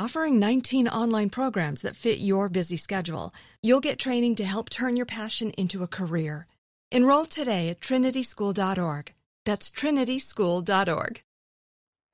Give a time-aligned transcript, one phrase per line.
[0.00, 4.96] Offering 19 online programs that fit your busy schedule, you'll get training to help turn
[4.96, 6.46] your passion into a career.
[6.90, 9.12] Enroll today at trinityschool.org.
[9.44, 11.20] That's trinityschool.org.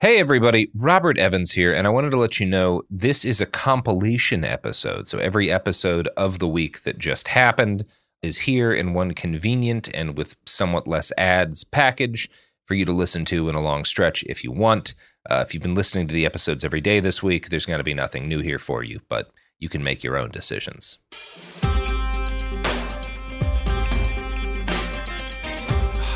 [0.01, 3.47] Hey everybody, Robert Evans here, and I wanted to let you know this is a
[3.47, 5.07] compilation episode.
[5.07, 7.84] So every episode of the week that just happened
[8.20, 12.29] is here in one convenient and with somewhat less ads package
[12.64, 14.95] for you to listen to in a long stretch if you want.
[15.29, 17.85] Uh, if you've been listening to the episodes every day this week, there's going to
[17.85, 20.98] be nothing new here for you, but you can make your own decisions.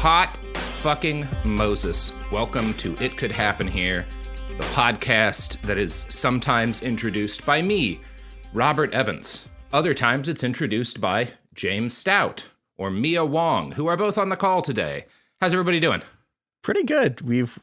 [0.02, 0.38] Hot
[0.78, 2.12] fucking Moses.
[2.30, 4.06] Welcome to It Could Happen Here,
[4.56, 8.00] the podcast that is sometimes introduced by me,
[8.52, 9.48] Robert Evans.
[9.72, 12.46] Other times it's introduced by James Stout
[12.78, 15.06] or Mia Wong, who are both on the call today.
[15.40, 16.02] How's everybody doing?
[16.62, 17.20] pretty good.
[17.22, 17.58] We've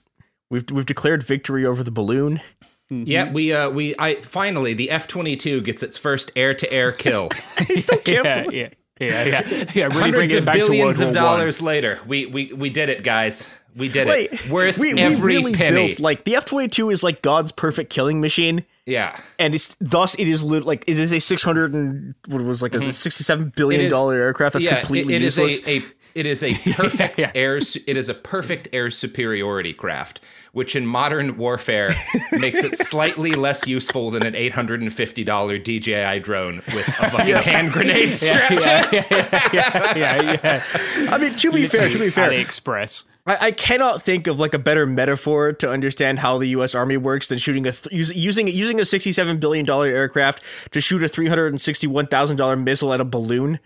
[0.50, 2.42] we've we've declared victory over the balloon.
[2.90, 7.30] Yeah, we uh we I finally the F-22 gets its first air-to-air kill.
[7.58, 8.26] I still can't.
[8.26, 8.70] yeah, believe- yeah,
[9.00, 9.86] yeah, yeah, yeah.
[9.88, 11.38] Really Hundreds bring it of back to billions World of War One.
[11.40, 12.00] dollars later.
[12.08, 13.48] We we we did it, guys.
[13.76, 14.50] We did Wait, it.
[14.50, 15.88] Worth we, we every really penny.
[15.90, 19.16] built like the F twenty two is like God's perfect killing machine, yeah.
[19.38, 22.64] and it's thus it is lit, like it is a six hundred and what was
[22.64, 23.86] like a sixty seven billion Mm-hmm.
[23.86, 25.68] It is- dollar aircraft that's yeah, completely it, it is useless.
[25.68, 25.84] a, a
[26.18, 30.20] it is a perfect air it is a perfect air superiority craft
[30.58, 31.94] which in modern warfare
[32.32, 38.18] makes it slightly less useful than an $850 DJI drone with a fucking hand grenade
[38.18, 39.54] strapped yeah, to it.
[39.54, 41.12] yeah, yeah, yeah.
[41.12, 43.04] I mean, to be fair, to be fair, AliExpress.
[43.28, 46.74] I, I cannot think of like a better metaphor to understand how the U.S.
[46.74, 50.42] Army works than shooting a th- us- using using a sixty-seven billion dollar aircraft
[50.72, 53.60] to shoot a three hundred and sixty-one thousand dollar missile at a balloon.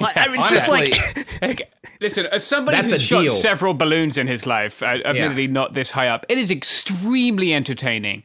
[0.00, 3.30] Like, I mean, just Honestly, like Listen, as somebody That's who's shot deal.
[3.30, 8.22] several balloons in his life, uh, admittedly not this high up, it is extremely entertaining.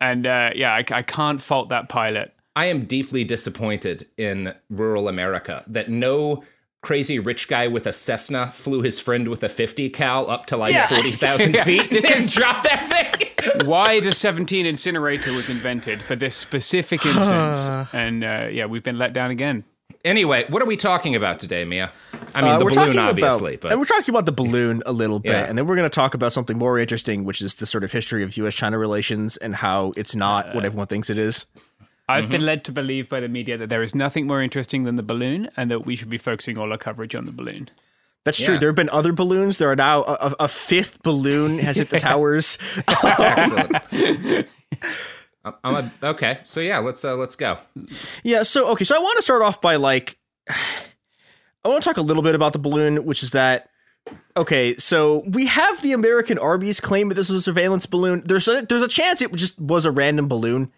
[0.00, 2.32] And uh, yeah, I, I can't fault that pilot.
[2.54, 6.42] I am deeply disappointed in rural America that no
[6.82, 10.56] crazy rich guy with a Cessna flew his friend with a 50 cal up to
[10.56, 10.86] like Yeah.
[10.88, 11.64] 40,000 Yeah.
[11.64, 13.64] feet This and is- drop that thing.
[13.66, 17.68] Why the 17 incinerator was invented for this specific instance.
[17.92, 19.64] and uh, yeah, we've been let down again.
[20.04, 21.90] Anyway, what are we talking about today, Mia?
[22.34, 24.32] I mean, Uh, the we're balloon, talking obviously, about, but and we're talking about the
[24.32, 25.46] balloon a little bit, Yeah.
[25.46, 27.90] and then we're going to talk about something more interesting, which is the sort of
[27.92, 31.46] history of U.S.-China relations and how it's not Uh, what everyone thinks it is.
[32.08, 32.32] I've Mm-hmm.
[32.32, 35.02] been led to believe by the media that there is nothing more interesting than the
[35.02, 37.68] balloon and that we should be focusing all our coverage on the balloon.
[38.24, 38.54] That's true.
[38.54, 38.60] Yeah.
[38.60, 39.58] There have been other balloons.
[39.58, 42.56] There are now a, a, a fifth balloon has hit the towers.
[42.86, 43.76] excellent.
[45.44, 47.58] I'm- a, okay, so yeah, let's uh, let's go.
[48.22, 50.18] Yeah, so okay, so I want to start off by like
[50.48, 53.70] I want to talk a little bit about the balloon, which is that
[54.36, 58.22] okay, so we have the American Arby's claim that this was a surveillance balloon.
[58.24, 60.72] There's a there's a chance it just was a random balloon.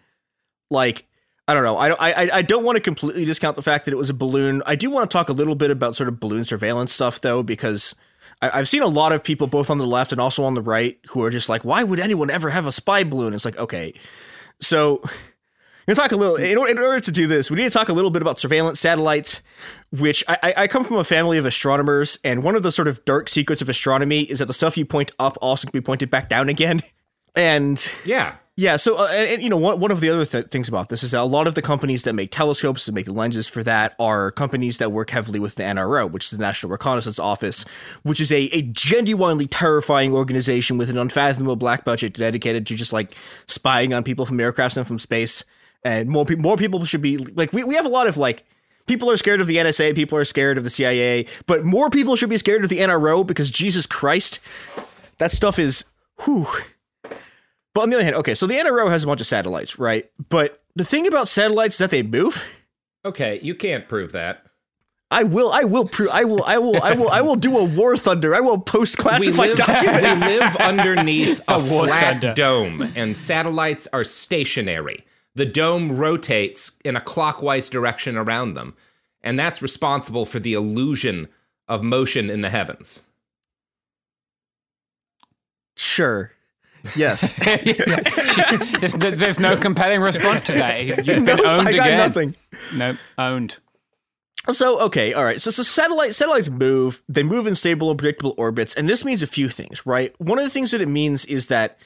[0.69, 1.07] Like
[1.47, 1.77] I don't know.
[1.77, 2.01] I don't.
[2.01, 4.61] I, I don't want to completely discount the fact that it was a balloon.
[4.65, 7.43] I do want to talk a little bit about sort of balloon surveillance stuff, though,
[7.43, 7.93] because
[8.41, 10.61] I, have seen a lot of people both on the left and also on the
[10.61, 13.33] right who are just like, why would anyone ever have a spy balloon?
[13.33, 13.93] It's like, okay,
[14.61, 15.01] so
[15.87, 17.51] we're talk a little in order, in order, to do this.
[17.51, 19.41] We need to talk a little bit about surveillance satellites,
[19.91, 23.03] which I, I come from a family of astronomers, and one of the sort of
[23.03, 26.09] dark secrets of astronomy is that the stuff you point up also can be pointed
[26.09, 26.79] back down again.
[27.33, 28.75] And yeah, yeah.
[28.75, 31.01] So, uh, and, and, you know, one, one of the other th- things about this
[31.01, 33.63] is that a lot of the companies that make telescopes and make the lenses for
[33.63, 37.65] that are companies that work heavily with the NRO, which is the National Reconnaissance Office,
[38.03, 42.93] which is a, a genuinely terrifying organization with an unfathomable black budget dedicated to just
[42.93, 43.15] like
[43.47, 45.43] spying on people from aircrafts and from space.
[45.83, 48.45] And more people, more people should be like, we, we have a lot of like,
[48.85, 52.15] people are scared of the NSA, people are scared of the CIA, but more people
[52.15, 54.39] should be scared of the NRO because Jesus Christ,
[55.17, 55.83] that stuff is,
[56.25, 56.45] whew
[57.73, 60.09] but on the other hand, okay, so the NRO has a bunch of satellites, right?
[60.29, 62.45] But the thing about satellites is that they move.
[63.05, 64.45] Okay, you can't prove that.
[65.09, 65.51] I will.
[65.51, 66.09] I will prove.
[66.11, 66.43] I will.
[66.45, 66.81] I will.
[66.81, 67.09] I will.
[67.09, 68.33] I will do a war thunder.
[68.33, 70.29] I will post classified documents.
[70.29, 72.33] We live underneath a, a flat thunder.
[72.33, 75.03] dome, and satellites are stationary.
[75.35, 78.73] The dome rotates in a clockwise direction around them,
[79.21, 81.27] and that's responsible for the illusion
[81.67, 83.03] of motion in the heavens.
[85.75, 86.31] Sure.
[86.95, 87.33] Yes.
[88.79, 90.85] there's, there's, no compelling response to that.
[90.85, 91.97] You've been no, owned I got again.
[91.97, 92.35] Nothing.
[92.75, 93.57] Nope, owned.
[94.49, 95.39] So okay, all right.
[95.39, 97.03] So so satellite satellites move.
[97.07, 100.19] They move in stable and predictable orbits, and this means a few things, right?
[100.19, 101.77] One of the things that it means is that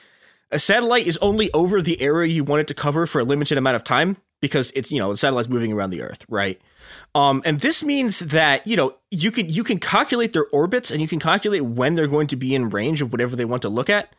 [0.50, 3.58] a satellite is only over the area you want it to cover for a limited
[3.58, 6.60] amount of time because it's you know the satellite's moving around the Earth, right?
[7.14, 11.00] Um, and this means that you know you can you can calculate their orbits and
[11.00, 13.68] you can calculate when they're going to be in range of whatever they want to
[13.68, 14.14] look at.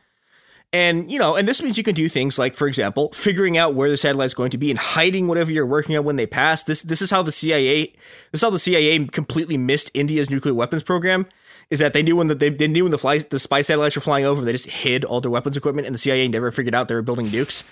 [0.73, 3.73] And, you know, and this means you can do things like, for example, figuring out
[3.73, 6.65] where the satellite's going to be and hiding whatever you're working on when they pass.
[6.65, 7.85] This this is how the CIA
[8.31, 11.25] this is how the CIA completely missed India's nuclear weapons program.
[11.69, 13.95] Is that they knew when the, they, they knew when the fly the spy satellites
[13.95, 16.75] were flying over, they just hid all their weapons equipment, and the CIA never figured
[16.75, 17.63] out they were building nukes.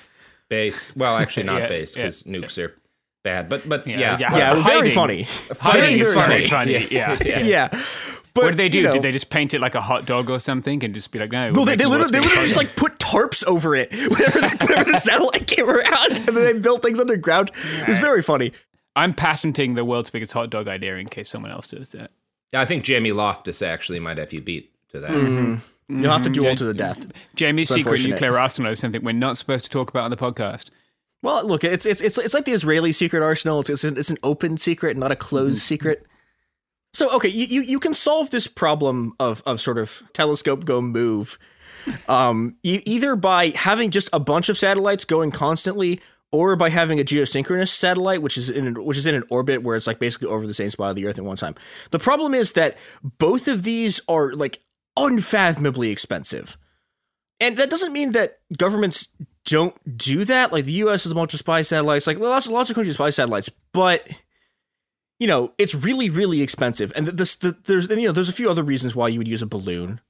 [0.49, 2.65] Base, well, actually not yeah, base because yeah, nukes yeah.
[2.65, 2.73] are
[3.23, 5.23] bad, but but yeah, yeah, yeah, yeah very funny.
[5.59, 6.75] Hiding very, very funny.
[6.75, 6.87] funny.
[6.91, 7.81] Yeah, yeah.
[8.35, 8.41] Yeah.
[8.41, 8.79] But, what did they do?
[8.79, 11.11] You know, did they just paint it like a hot dog or something and just
[11.11, 11.51] be like, no?
[11.51, 14.91] No, they, they literally, they literally just like put tarps over it whenever the, whenever
[14.91, 17.51] the satellite came around, and then they built things underground.
[17.55, 18.51] It was very funny.
[18.95, 22.11] I'm patenting the world's biggest hot dog idea in case someone else does that.
[22.51, 25.11] Yeah, I think Jamie Loftus actually might have you beat to that.
[25.11, 26.01] Mm-hmm.
[26.01, 26.55] You'll have to duel yeah.
[26.55, 27.11] to the death.
[27.35, 30.69] Jamie's secret nuclear arsenal is something we're not supposed to talk about on the podcast.
[31.21, 33.59] Well, look, it's it's it's, it's like the Israeli secret arsenal.
[33.61, 35.67] It's it's an, it's an open secret, not a closed mm-hmm.
[35.67, 36.05] secret.
[36.95, 40.81] So okay, you, you, you can solve this problem of of sort of telescope go
[40.81, 41.37] move,
[42.07, 45.99] um, either by having just a bunch of satellites going constantly,
[46.31, 49.75] or by having a geosynchronous satellite, which is in which is in an orbit where
[49.75, 51.55] it's like basically over the same spot of the Earth at one time.
[51.91, 54.61] The problem is that both of these are like
[54.95, 56.57] unfathomably expensive,
[57.41, 59.09] and that doesn't mean that governments
[59.43, 60.53] don't do that.
[60.53, 61.03] Like the U.S.
[61.03, 64.07] has a bunch of spy satellites, like lots lots of countries spy satellites, but
[65.19, 66.91] you know, it's really, really expensive.
[66.95, 69.41] And this, the, there's, you know, there's a few other reasons why you would use
[69.41, 70.01] a balloon,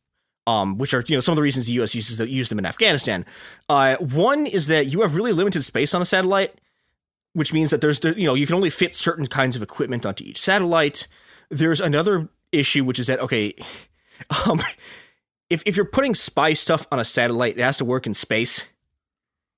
[0.48, 1.94] um, which are, you know, some of the reasons the U.S.
[1.94, 3.26] uses use them in Afghanistan.
[3.70, 6.60] Uh, one is that you have really limited space on a satellite,
[7.34, 10.06] which means that there's, the, you know, you can only fit certain kinds of equipment
[10.06, 11.08] onto each satellite.
[11.50, 13.54] There's another issue, which is that okay,
[14.48, 14.62] um,
[15.50, 18.68] if if you're putting spy stuff on a satellite, it has to work in space,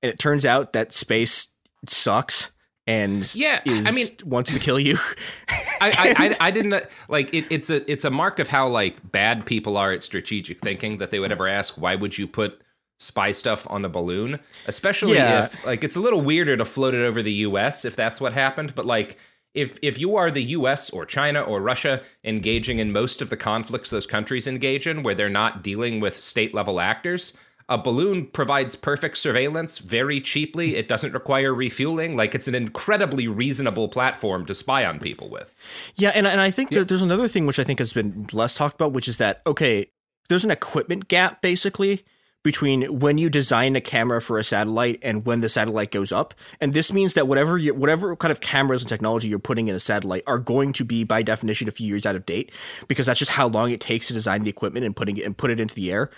[0.01, 1.49] and it turns out that space
[1.85, 2.51] sucks
[2.87, 4.97] and yeah, I mean, wants to kill you.
[5.49, 9.11] I, I, I, I, didn't like it, it's a it's a mark of how like
[9.11, 12.63] bad people are at strategic thinking that they would ever ask why would you put
[12.97, 15.45] spy stuff on a balloon, especially yeah.
[15.45, 17.83] if like it's a little weirder to float it over the U.S.
[17.83, 19.17] if that's what happened, but like.
[19.53, 23.37] If, if you are the US or China or Russia engaging in most of the
[23.37, 27.35] conflicts those countries engage in, where they're not dealing with state level actors,
[27.69, 30.75] a balloon provides perfect surveillance very cheaply.
[30.75, 32.15] It doesn't require refueling.
[32.15, 35.55] Like it's an incredibly reasonable platform to spy on people with.
[35.95, 36.83] Yeah, and and I think yeah.
[36.83, 39.87] there's another thing which I think has been less talked about, which is that okay,
[40.29, 42.05] there's an equipment gap basically
[42.47, 46.33] between when you design a camera for a satellite and when the satellite goes up.
[46.61, 49.75] And this means that whatever you, whatever kind of cameras and technology you're putting in
[49.75, 52.53] a satellite are going to be by definition a few years out of date
[52.87, 55.37] because that's just how long it takes to design the equipment and putting it and
[55.37, 56.09] put it into the air.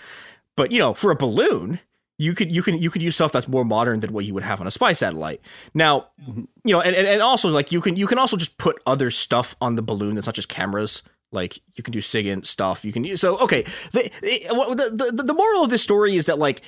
[0.60, 1.80] But you know, for a balloon,
[2.18, 4.42] you could you can you could use stuff that's more modern than what you would
[4.42, 5.40] have on a spy satellite.
[5.72, 6.42] Now, mm-hmm.
[6.64, 9.56] you know, and, and also like you can you can also just put other stuff
[9.62, 11.02] on the balloon that's not just cameras.
[11.32, 12.84] Like you can do SIGINT stuff.
[12.84, 13.62] You can so okay.
[13.92, 16.60] The the, the, the moral of this story is that like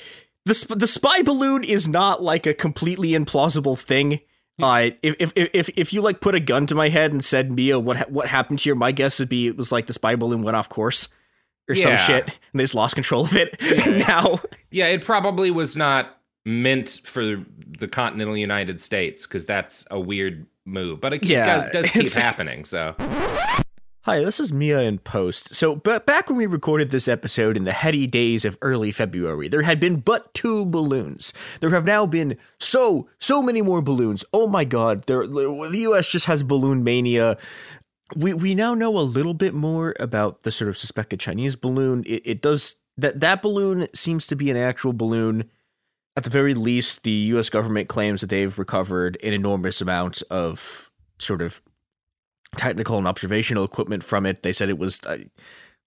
[0.46, 4.20] the the spy balloon is not like a completely implausible thing.
[4.58, 7.52] Uh, if, if if if you like put a gun to my head and said
[7.52, 8.74] Mia, what what happened here?
[8.74, 11.08] My guess would be it was like the spy balloon went off course
[11.68, 11.96] or Yeah.
[11.96, 13.56] some shit, and they just lost control of it.
[13.86, 14.40] and now,
[14.70, 20.46] Yeah, it probably was not meant for the continental United States because that's a weird
[20.64, 22.64] move, but it Yeah, does, does keep happening.
[22.64, 22.94] So
[24.04, 25.54] Hi, this is Mia in post.
[25.54, 29.46] So, but back when we recorded this episode in the heady days of early February,
[29.46, 31.32] there had been but two balloons.
[31.60, 34.24] There have now been so, so many more balloons.
[34.32, 37.38] Oh my god, there, the US just has balloon mania.
[38.16, 42.04] We we now know a little bit more about the sort of suspected Chinese balloon.
[42.06, 45.50] It, it does that that balloon seems to be an actual balloon.
[46.14, 50.90] At the very least, the US government claims that they've recovered an enormous amount of
[51.18, 51.62] sort of
[52.56, 54.42] technical and observational equipment from it.
[54.42, 55.18] They said it was, uh,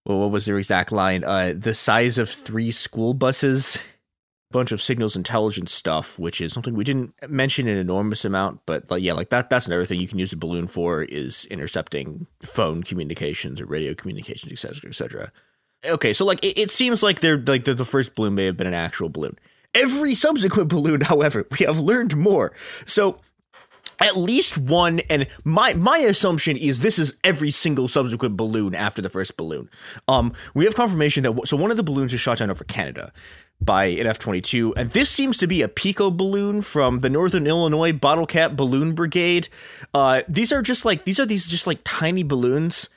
[0.06, 1.24] well, what was their exact line?
[1.24, 3.84] Uh, the size of three school buses.
[4.52, 8.90] Bunch of signals intelligence stuff, which is something we didn't mention an enormous amount, but
[8.90, 12.28] like yeah, like that that's another thing you can use a balloon for is intercepting
[12.44, 15.32] phone communications or radio communications, et cetera, et cetera.
[15.86, 18.58] Okay, so like it, it seems like they're like the, the first balloon may have
[18.58, 19.38] been an actual balloon.
[19.74, 22.54] Every subsequent balloon, however, we have learned more.
[22.86, 23.20] So
[24.00, 29.02] at least one and my my assumption is this is every single subsequent balloon after
[29.02, 29.70] the first balloon
[30.08, 33.12] um we have confirmation that so one of the balloons is shot down over canada
[33.62, 37.94] by an f-22 and this seems to be a pico balloon from the northern illinois
[37.94, 39.48] bottle cap balloon brigade.
[39.94, 42.90] Uh these are just like these are these just like tiny balloons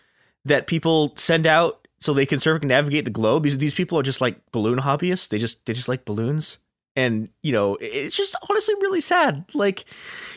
[0.45, 3.43] that people send out so they can circumnavigate the globe.
[3.43, 5.29] These, these people are just like balloon hobbyists.
[5.29, 6.59] They just they just like balloons.
[6.97, 9.45] And you know it's just honestly really sad.
[9.55, 9.85] Like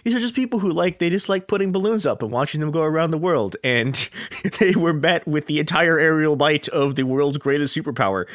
[0.04, 2.72] these are just people who like they just like putting balloons up and watching them
[2.72, 3.56] go around the world.
[3.64, 4.10] And
[4.60, 8.28] they were met with the entire aerial might of the world's greatest superpower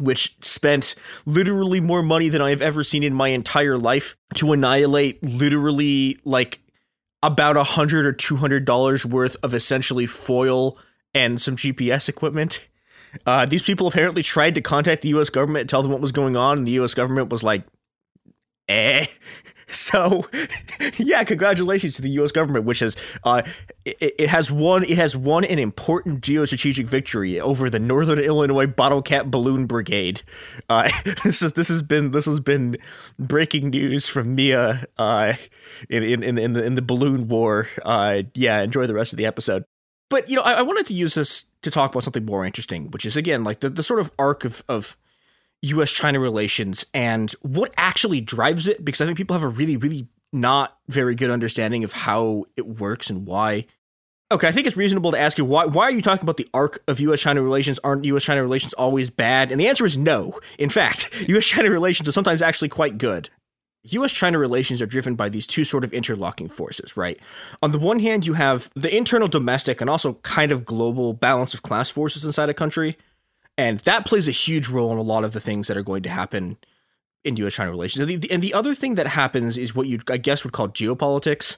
[0.00, 0.94] which spent
[1.26, 6.60] literally more money than I've ever seen in my entire life to annihilate literally like
[7.22, 10.78] about a hundred or two hundred dollars worth of essentially foil
[11.14, 12.68] and some GPS equipment.
[13.26, 15.30] Uh, these people apparently tried to contact the U.S.
[15.30, 16.94] government tell them what was going on, and the U.S.
[16.94, 17.64] government was like,
[18.68, 19.06] "Eh."
[19.70, 20.24] So,
[20.96, 22.32] yeah, congratulations to the U.S.
[22.32, 23.42] government, which has uh,
[23.84, 28.66] it, it has won it has won an important geostrategic victory over the Northern Illinois
[28.66, 30.22] Bottle Cap Balloon Brigade.
[30.70, 30.88] Uh,
[31.24, 32.78] this is this has been this has been
[33.18, 35.34] breaking news from Mia uh,
[35.90, 37.68] in in in in the, in the balloon war.
[37.84, 39.64] Uh, yeah, enjoy the rest of the episode.
[40.08, 42.90] But you know, I, I wanted to use this to talk about something more interesting,
[42.90, 44.96] which is again like the, the sort of arc of of
[45.62, 49.76] US China relations and what actually drives it, because I think people have a really,
[49.76, 53.66] really not very good understanding of how it works and why.
[54.30, 56.48] Okay, I think it's reasonable to ask you why why are you talking about the
[56.52, 57.78] arc of US China relations?
[57.82, 59.50] Aren't US China relations always bad?
[59.50, 60.38] And the answer is no.
[60.58, 63.30] In fact, US China relations are sometimes actually quite good.
[63.84, 67.18] US China relations are driven by these two sort of interlocking forces, right?
[67.62, 71.54] On the one hand, you have the internal domestic and also kind of global balance
[71.54, 72.98] of class forces inside a country.
[73.58, 76.04] And that plays a huge role in a lot of the things that are going
[76.04, 76.56] to happen
[77.24, 78.08] in US China relations.
[78.08, 80.68] And the, and the other thing that happens is what you, I guess, would call
[80.68, 81.56] geopolitics.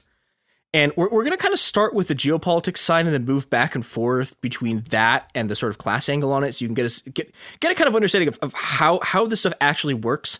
[0.73, 3.51] And we're, we're going to kind of start with the geopolitics side and then move
[3.51, 6.53] back and forth between that and the sort of class angle on it.
[6.53, 9.27] So you can get a, get, get a kind of understanding of, of how, how
[9.27, 10.39] this stuff actually works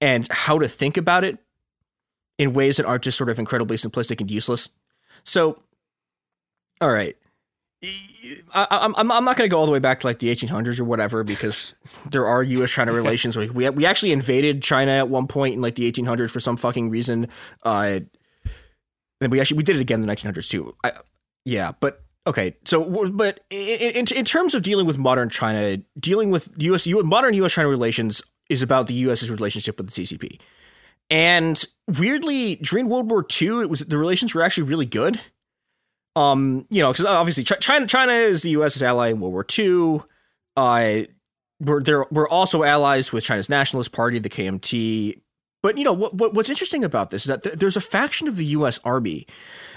[0.00, 1.38] and how to think about it
[2.38, 4.70] in ways that aren't just sort of incredibly simplistic and useless.
[5.22, 5.56] So,
[6.80, 7.16] all right.
[7.82, 10.34] I, I'm I'm I'm not going to go all the way back to like the
[10.34, 11.74] 1800s or whatever because
[12.10, 12.70] there are U.S.
[12.70, 13.36] China relations.
[13.36, 16.56] Like we we actually invaded China at one point in like the 1800s for some
[16.56, 17.28] fucking reason.
[17.62, 18.00] Uh,
[19.20, 20.74] then we actually we did it again in the 1900s too.
[20.82, 20.92] I,
[21.44, 22.56] yeah, but okay.
[22.64, 26.86] So but in, in in terms of dealing with modern China, dealing with U.S.
[26.86, 27.52] U, modern U.S.
[27.52, 30.40] China relations is about the U.S.'s relationship with the CCP.
[31.10, 31.64] And
[31.98, 35.20] weirdly, during World War II, it was the relations were actually really good.
[36.18, 40.00] Um, you know, because obviously China, China is the U.S.'s ally in World War II.
[40.56, 41.06] Uh,
[41.60, 42.06] we're there.
[42.10, 45.20] We're also allies with China's Nationalist Party, the KMT.
[45.62, 46.34] But you know what, what?
[46.34, 48.80] What's interesting about this is that th- there's a faction of the U.S.
[48.84, 49.26] Army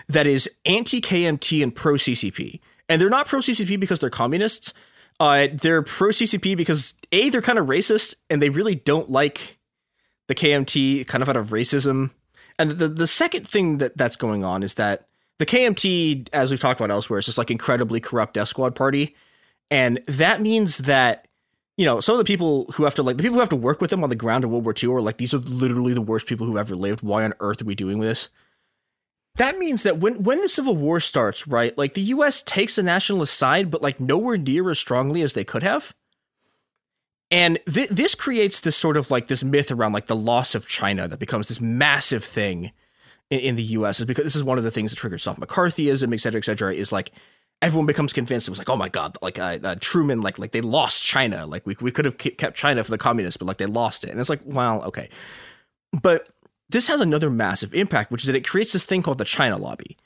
[0.07, 4.74] that is anti-KMT and pro-CCP, and they're not pro-CCP because they're communists.
[5.19, 9.60] Uh, they're pro-CCP because a they're kind of racist and they really don't like
[10.27, 12.10] the KMT, kind of out of racism.
[12.57, 15.07] And the the second thing that that's going on is that
[15.41, 19.15] the KMT, as we've talked about elsewhere, is just like incredibly corrupt death squad party,
[19.71, 21.27] and that means that
[21.77, 23.55] you know some of the people who have to like the people who have to
[23.55, 25.95] work with them on the ground in World War II are like these are literally
[25.95, 27.01] the worst people who ever lived.
[27.01, 28.29] Why on earth are we doing this?
[29.38, 32.43] That means that when when the Civil War starts, right, like the U.S.
[32.43, 35.91] takes the nationalist side, but like nowhere near as strongly as they could have.
[37.31, 40.67] And th- this creates this sort of like this myth around like the loss of
[40.67, 42.74] China that becomes this massive thing
[43.32, 44.00] in, in the U.S.
[44.00, 46.46] is because this is one of the things that triggers soft McCarthyism, et cetera, et
[46.46, 46.74] cetera.
[46.74, 47.12] Is like
[47.62, 50.52] everyone becomes convinced it was like, oh my god, like uh, uh, Truman, like like
[50.52, 53.58] they lost China, like we we could have kept China for the communists, but like
[53.58, 55.10] they lost it, and it's like, well, okay,
[56.02, 56.30] but
[56.70, 59.58] this has another massive impact, which is that it creates this thing called the China
[59.58, 59.98] lobby,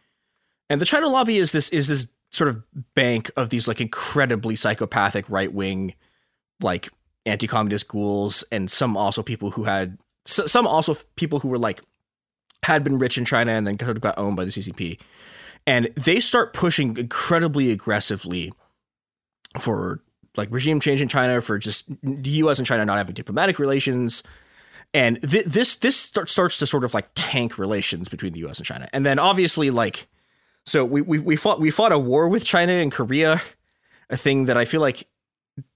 [0.70, 2.64] and the China lobby is this is this sort of
[2.96, 5.94] bank of these like incredibly psychopathic right wing,
[6.62, 6.90] like
[7.26, 11.82] anti-communist ghouls, and some also people who had some also people who were like
[12.66, 15.00] had been rich in China and then kind of got owned by the CCP
[15.68, 18.54] and they start pushing incredibly aggressively
[19.60, 20.02] for
[20.38, 22.58] like regime change in China, for just the U.S.
[22.58, 24.22] and China not having diplomatic relations,
[24.94, 28.60] and th- this this start, starts to sort of like tank relations between the U.S.
[28.60, 30.08] and China, and then obviously like
[30.66, 33.42] so we we we fought we fought a war with China and Korea,
[34.10, 35.08] a thing that I feel like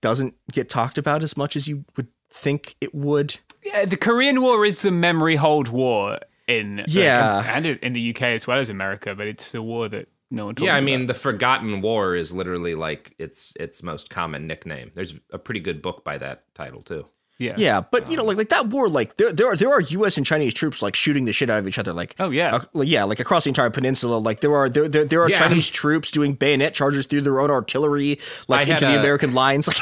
[0.01, 3.37] doesn't get talked about as much as you would think it would.
[3.63, 6.19] Yeah, the Korean War is the memory hold war,
[6.49, 10.07] in yeah, and in the UK as well as America, but it's a war that
[10.31, 10.85] no one talks Yeah, I about.
[10.85, 14.91] mean, the Forgotten War is literally like its its most common nickname.
[14.93, 17.05] There's a pretty good book by that title too.
[17.41, 19.79] Yeah, yeah, but you know, like like that war, like there there are there are
[19.79, 20.17] U.S.
[20.17, 22.81] and Chinese troops like shooting the shit out of each other, like oh yeah, uh,
[22.81, 24.17] yeah, like across the entire peninsula.
[24.17, 25.37] Like there are there there, there are Yeah.
[25.47, 28.99] Chinese troops doing bayonet charges through their own artillery, like I had into the a-
[28.99, 29.67] American lines.
[29.69, 29.77] Like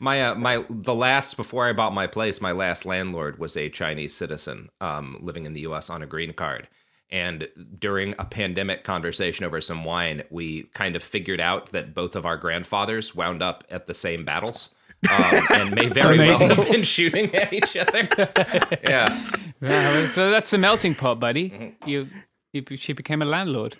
[0.00, 3.68] My uh, my the last before I bought my place, my last landlord was a
[3.68, 5.90] Chinese citizen um, living in the U.S.
[5.90, 6.68] on a green card.
[7.12, 12.16] And during a pandemic conversation over some wine, we kind of figured out that both
[12.16, 14.74] of our grandfathers wound up at the same battles.
[15.10, 18.08] um, and may very well have been shooting at each other.
[18.84, 21.50] yeah, Yeah, so that's the melting pot, buddy.
[21.50, 21.88] Mm-hmm.
[21.88, 22.06] You,
[22.52, 23.76] you, she became a landlord.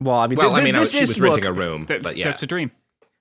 [0.00, 1.52] well, I mean, well, th- I mean, I, this she is, was renting look, a
[1.52, 2.70] room, That's, but yeah, that's a dream.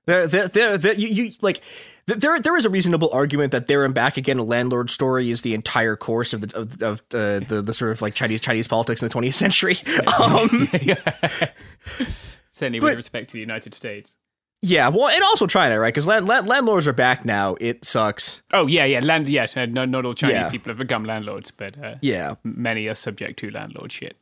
[0.10, 1.62] There, there, there, there you, you like.
[2.08, 5.44] There, there is a reasonable argument that there and back again, a landlord story is
[5.44, 8.68] the entire course of the of, of uh, the the sort of like Chinese Chinese
[8.68, 9.78] politics in the 20th century.
[10.20, 10.68] Um,
[12.52, 14.16] Certainly But- with respect to the United States.
[14.62, 15.94] yeah, well, and also China, right?
[15.94, 17.56] Because land, land, landlords are back now.
[17.62, 18.42] It sucks.
[18.52, 19.30] Oh yeah, yeah, land.
[19.30, 20.50] Yeah, no, not all Chinese Yeah.
[20.50, 24.18] people have become landlords, but uh, Yeah, many are subject to landlord shit.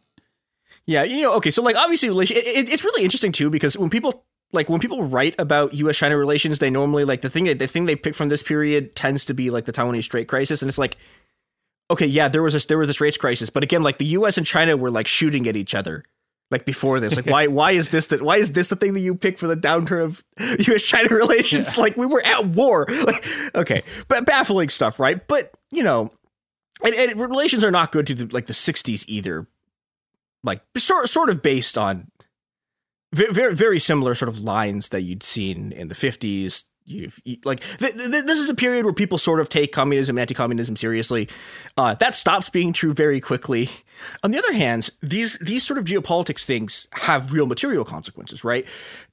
[0.86, 3.90] Yeah, you know, okay, so like obviously, it, it, it's really interesting too because when
[3.90, 5.98] people like when people write about U.S.
[5.98, 9.26] China relations, they normally like the thing the thing they pick from this period tends
[9.26, 10.98] to be like the Taiwanese Strait crisis, and it's like,
[11.92, 14.38] okay, yeah, there was a there was a Straits crisis, but again, like the U.S.
[14.38, 16.04] and China were like shooting at each other.
[16.50, 19.02] Like before this, like why why is this that why is this the thing that
[19.02, 20.24] you pick for the downturn of
[20.68, 20.86] U.S.
[20.86, 21.78] China relations?
[21.78, 22.86] Like we were at war.
[23.06, 25.28] Like okay, but baffling stuff, right?
[25.28, 26.10] But you know,
[26.86, 29.46] and, and relations are not good to the, like the '60s either
[30.44, 32.10] like sort sort of based on
[33.18, 37.60] very very, similar sort of lines that you'd seen in the 50s You've, you, like
[37.80, 41.28] th- th- this is a period where people sort of take communism, anti-communism seriously.
[41.76, 43.70] Uh, that stops being true very quickly.
[44.24, 48.66] On the other hand, these these sort of geopolitics things have real material consequences, right?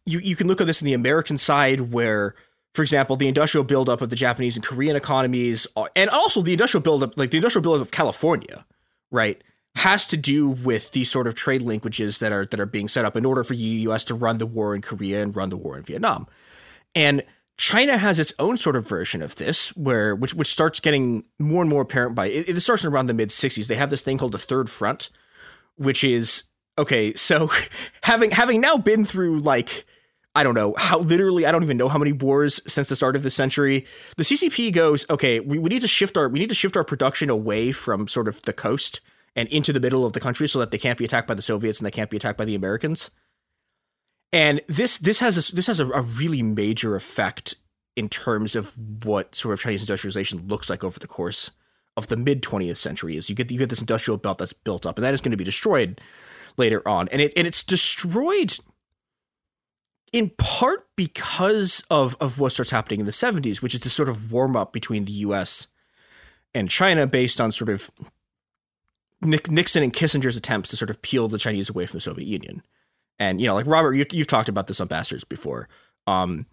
[0.06, 2.36] You you can look at this in the American side, where,
[2.74, 6.52] for example, the industrial buildup of the Japanese and Korean economies, uh, and also the
[6.52, 8.64] industrial buildup, like the industrial buildup of California,
[9.10, 9.42] right?
[9.76, 13.04] Has to do with these sort of trade linkages that are that are being set
[13.04, 14.04] up in order for the U.S.
[14.04, 16.26] to run the war in Korea and run the war in Vietnam,
[16.94, 17.22] and
[17.56, 21.62] China has its own sort of version of this, where which which starts getting more
[21.62, 23.66] and more apparent by it, it starts around the mid '60s.
[23.66, 25.10] They have this thing called the Third Front,
[25.76, 26.44] which is
[26.78, 27.14] okay.
[27.14, 27.50] So
[28.02, 29.86] having having now been through like
[30.34, 33.14] I don't know how literally I don't even know how many wars since the start
[33.14, 33.86] of the century.
[34.16, 35.38] The CCP goes okay.
[35.38, 38.26] We, we need to shift our we need to shift our production away from sort
[38.26, 39.00] of the coast
[39.36, 41.42] and into the middle of the country so that they can't be attacked by the
[41.42, 43.10] Soviets and they can't be attacked by the Americans.
[44.32, 47.54] And this this has a, this has a, a really major effect
[47.96, 48.72] in terms of
[49.04, 51.50] what sort of Chinese industrialization looks like over the course
[51.96, 53.16] of the mid 20th century.
[53.16, 55.30] Is you get you get this industrial belt that's built up, and that is going
[55.30, 56.00] to be destroyed
[56.56, 58.58] later on, and it and it's destroyed
[60.12, 64.08] in part because of of what starts happening in the 70s, which is this sort
[64.08, 65.68] of warm up between the U.S.
[66.54, 67.90] and China based on sort of
[69.24, 72.62] Nixon and Kissinger's attempts to sort of peel the Chinese away from the Soviet Union.
[73.18, 75.68] And you know, like Robert, you've, you've talked about this on Bastards before.
[76.06, 76.46] Um,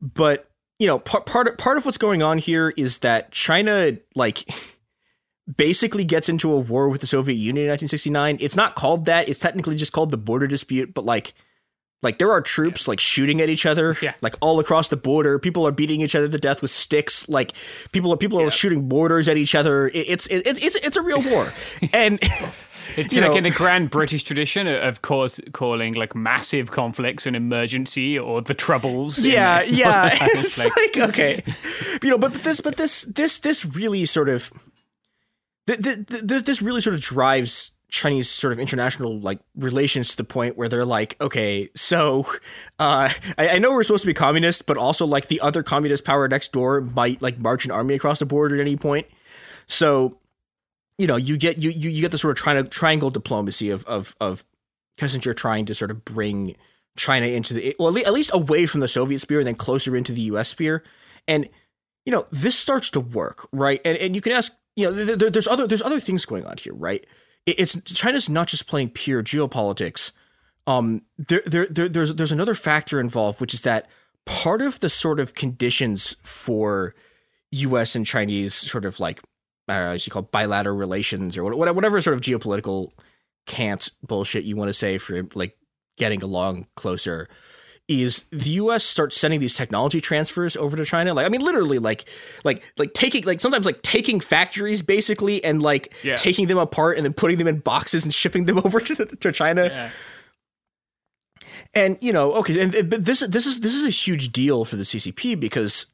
[0.00, 0.46] but
[0.78, 4.48] you know, part part of, part of what's going on here is that China like
[5.56, 8.38] basically gets into a war with the Soviet Union in 1969.
[8.40, 9.28] It's not called that.
[9.28, 11.34] It's technically just called the border dispute, but like
[12.02, 14.14] like there are troops like shooting at each other Yeah.
[14.22, 17.52] like all across the border people are beating each other to death with sticks like
[17.92, 20.96] people are people are shooting borders at each other It- it's it, it's it's it's
[20.96, 21.52] a real war
[21.92, 22.18] and
[22.96, 27.36] It's like know- in the grand British tradition of course calling like massive conflicts an
[27.36, 29.24] emergency or the troubles.
[29.24, 29.70] yeah it.
[29.70, 31.44] yeah It's it's like, okay
[32.02, 34.52] you know but but this but this this this really sort of
[35.68, 40.08] th- th- th- this this really sort of drives Chinese sort of international like relations
[40.08, 42.26] to the point where they're like, okay, so
[42.78, 46.02] uh, I, I, know we're supposed to be communist, but also like the other communist
[46.02, 49.06] power next door might like march an army across the border at any point.
[49.66, 50.18] So,
[50.96, 53.84] you know, you get you you, you get the sort of tri- triangle diplomacy of
[53.84, 54.46] of of
[54.96, 56.56] Kissinger trying to sort of bring
[56.96, 60.12] China into the well at least away from the Soviet sphere and then closer into
[60.12, 60.48] the U.S.
[60.48, 60.82] sphere,
[61.28, 61.46] and
[62.06, 63.82] you know this starts to work, right?
[63.84, 66.56] And and you can ask, you know, there, there's other there's other things going on
[66.56, 67.06] here, right?
[67.46, 70.12] It's China's not just playing pure geopolitics.
[70.66, 73.88] Um, there, there, there, there's there's another factor involved, which is that
[74.24, 76.94] part of the sort of conditions for
[77.50, 77.94] U.S.
[77.96, 79.20] and Chinese sort of like
[79.68, 82.90] I don't know, you call it, bilateral relations or whatever sort of geopolitical
[83.46, 85.56] can't bullshit you want to say for like
[85.96, 87.28] getting along closer
[87.88, 91.14] is the US starts sending these technology transfers over to China.
[91.14, 92.08] Like I mean literally like
[92.44, 96.16] like like taking like sometimes like taking factories basically and like yeah.
[96.16, 99.32] taking them apart and then putting them in boxes and shipping them over to, to
[99.32, 99.66] China.
[99.66, 99.90] Yeah.
[101.74, 104.76] And you know, okay, and but this this is this is a huge deal for
[104.76, 105.86] the CCP because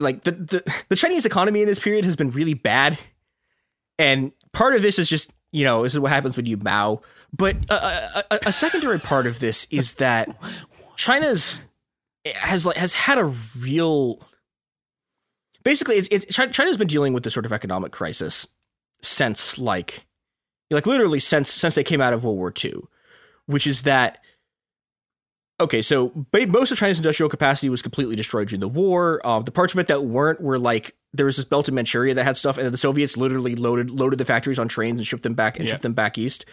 [0.00, 2.98] like the, the the Chinese economy in this period has been really bad.
[3.98, 7.00] And part of this is just, you know, this is what happens when you bow.
[7.32, 10.28] But a, a, a secondary part of this is that
[10.96, 11.60] China's
[12.34, 14.20] has like has had a real
[15.62, 18.46] basically it's, it's China's been dealing with this sort of economic crisis
[19.02, 20.06] since like
[20.70, 22.74] like literally since since they came out of World War II,
[23.46, 24.18] which is that
[25.60, 29.20] okay, so most of China's industrial capacity was completely destroyed during the war.
[29.24, 32.14] Uh, the parts of it that weren't were like there was this belt in Manchuria
[32.14, 35.22] that had stuff, and the Soviets literally loaded loaded the factories on trains and shipped
[35.22, 35.74] them back and yeah.
[35.74, 36.44] shipped them back east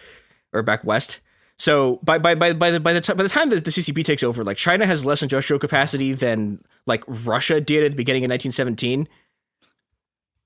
[0.52, 1.20] or back west.
[1.58, 4.04] So by by by by the by the, t- by the time that the CCP
[4.04, 8.24] takes over, like China has less industrial capacity than like Russia did at the beginning
[8.24, 9.08] of 1917.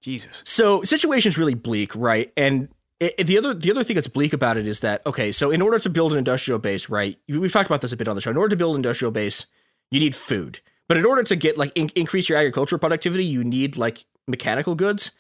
[0.01, 0.43] Jesus.
[0.45, 2.33] So situation's really bleak, right?
[2.37, 2.69] And
[3.01, 5.51] it, it, the other the other thing that's bleak about it is that okay, so
[5.51, 7.19] in order to build an industrial base, right?
[7.29, 8.31] We've talked about this a bit on the show.
[8.31, 9.47] In order to build an industrial base,
[9.91, 10.61] you need food.
[10.89, 14.75] But in order to get like in- increase your agricultural productivity, you need like mechanical
[14.75, 15.13] goods.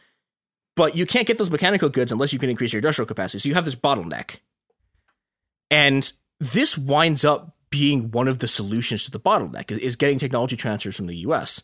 [0.77, 3.40] But you can't get those mechanical goods unless you can increase your industrial capacity.
[3.40, 4.37] So you have this bottleneck.
[5.70, 10.18] And this winds up being one of the solutions to the bottleneck is, is getting
[10.18, 11.62] technology transfers from the US.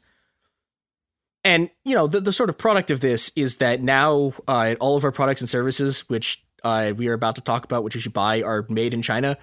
[1.43, 4.97] And you know the, the sort of product of this is that now uh, all
[4.97, 8.01] of our products and services, which uh, we are about to talk about, which you
[8.01, 9.37] should buy, are made in China.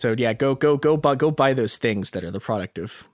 [0.00, 3.06] So yeah, go go go buy go buy those things that are the product of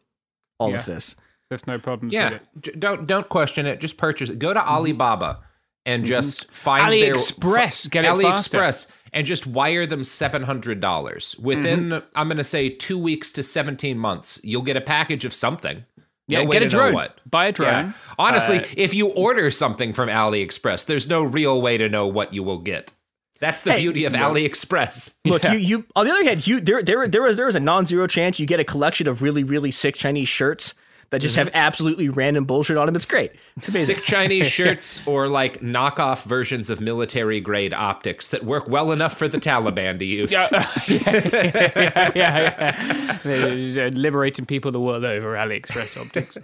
[0.59, 0.79] all yeah.
[0.79, 1.17] of this.
[1.49, 2.11] There's no problem.
[2.13, 2.39] Yeah,
[2.79, 3.81] don't don't question it.
[3.81, 4.39] Just purchase it.
[4.39, 5.41] Go to Alibaba
[5.87, 6.09] and mm-hmm.
[6.09, 8.95] just find AliExpress, their, get it AliExpress faster.
[9.13, 11.89] and just wire them seven hundred dollars within.
[11.89, 12.07] Mm-hmm.
[12.15, 14.41] I'm going to say two weeks to seventeen months.
[14.43, 15.85] You'll get a package of something.
[16.29, 16.95] Yeah, no get a drone.
[16.95, 17.19] What.
[17.29, 17.87] Buy a drone.
[17.87, 17.93] Yeah.
[18.19, 22.35] Honestly, uh, if you order something from AliExpress, there's no real way to know what
[22.35, 22.93] you will get.
[23.41, 25.17] That's the hey, beauty of AliExpress.
[25.25, 25.55] Look, yeah.
[25.55, 28.07] you you on the other hand, you there there there was there was a non-zero
[28.07, 30.75] chance you get a collection of really really sick Chinese shirts
[31.11, 31.47] that just mm-hmm.
[31.47, 32.97] have absolutely random bullshit on them.
[32.97, 33.33] It's great.
[33.57, 33.97] It's amazing.
[33.97, 39.17] Sick Chinese shirts or like knockoff versions of military grade optics that work well enough
[39.17, 40.33] for the Taliban to use.
[40.33, 40.49] yeah,
[40.89, 43.91] yeah, yeah, yeah.
[43.93, 46.37] liberating people the world over AliExpress optics.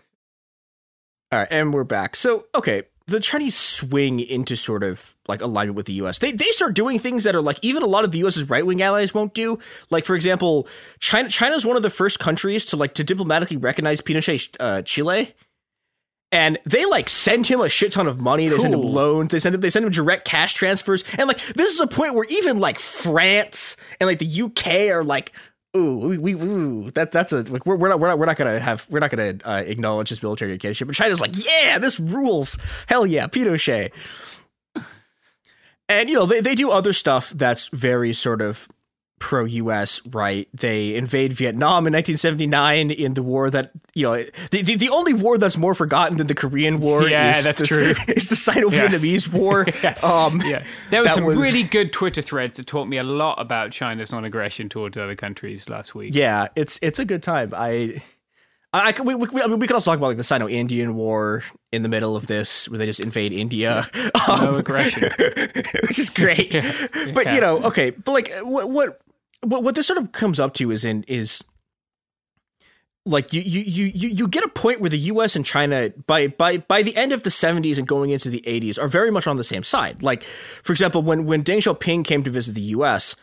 [1.32, 2.14] All right, and we're back.
[2.14, 6.18] So, okay, the Chinese swing into sort of like alignment with the US.
[6.18, 8.66] They they start doing things that are like even a lot of the US's right
[8.66, 9.58] wing allies won't do.
[9.90, 10.66] Like for example,
[10.98, 15.34] China China's one of the first countries to like to diplomatically recognize Pinochet uh, Chile.
[16.32, 18.48] And they like send him a shit ton of money.
[18.48, 18.62] They cool.
[18.62, 19.30] send him loans.
[19.30, 21.04] They send him they send him direct cash transfers.
[21.16, 25.04] And like this is a point where even like France and like the UK are
[25.04, 25.32] like,
[25.76, 28.36] ooh, we, we ooh, that that's a like we're, we're not we're not we're not
[28.36, 30.88] gonna have we're not gonna uh, acknowledge this military dictatorship.
[30.88, 32.58] But China's like, yeah, this rules.
[32.88, 33.90] Hell yeah, Pinochet.
[35.88, 38.68] And you know they they do other stuff that's very sort of
[39.18, 40.48] pro US, right?
[40.52, 45.14] They invade Vietnam in 1979 in the war that, you know, the, the, the only
[45.14, 47.94] war that's more forgotten than the Korean War yeah, that's the, true.
[48.08, 49.38] Is the Sino-Vietnamese yeah.
[49.38, 49.66] War.
[49.82, 49.98] yeah.
[50.02, 50.64] Um, yeah.
[50.90, 54.12] There was some was, really good Twitter threads that taught me a lot about China's
[54.12, 56.14] non-aggression towards other countries last week.
[56.14, 57.52] Yeah, it's it's a good time.
[57.54, 58.02] I
[58.72, 61.82] I, we, we, I mean, we could also talk about like the Sino-Indian War in
[61.82, 63.86] the middle of this, where they just invade India,
[64.28, 65.08] um, no aggression,
[65.86, 66.52] which is great.
[66.52, 66.88] yeah.
[67.14, 69.00] But you know, okay, but like, what what
[69.48, 71.42] what what this sort of comes up to is in is
[73.06, 75.36] like you you you you get a point where the U.S.
[75.36, 78.78] and China by by by the end of the '70s and going into the '80s
[78.78, 80.02] are very much on the same side.
[80.02, 83.14] Like, for example, when when Deng Xiaoping came to visit the U.S.,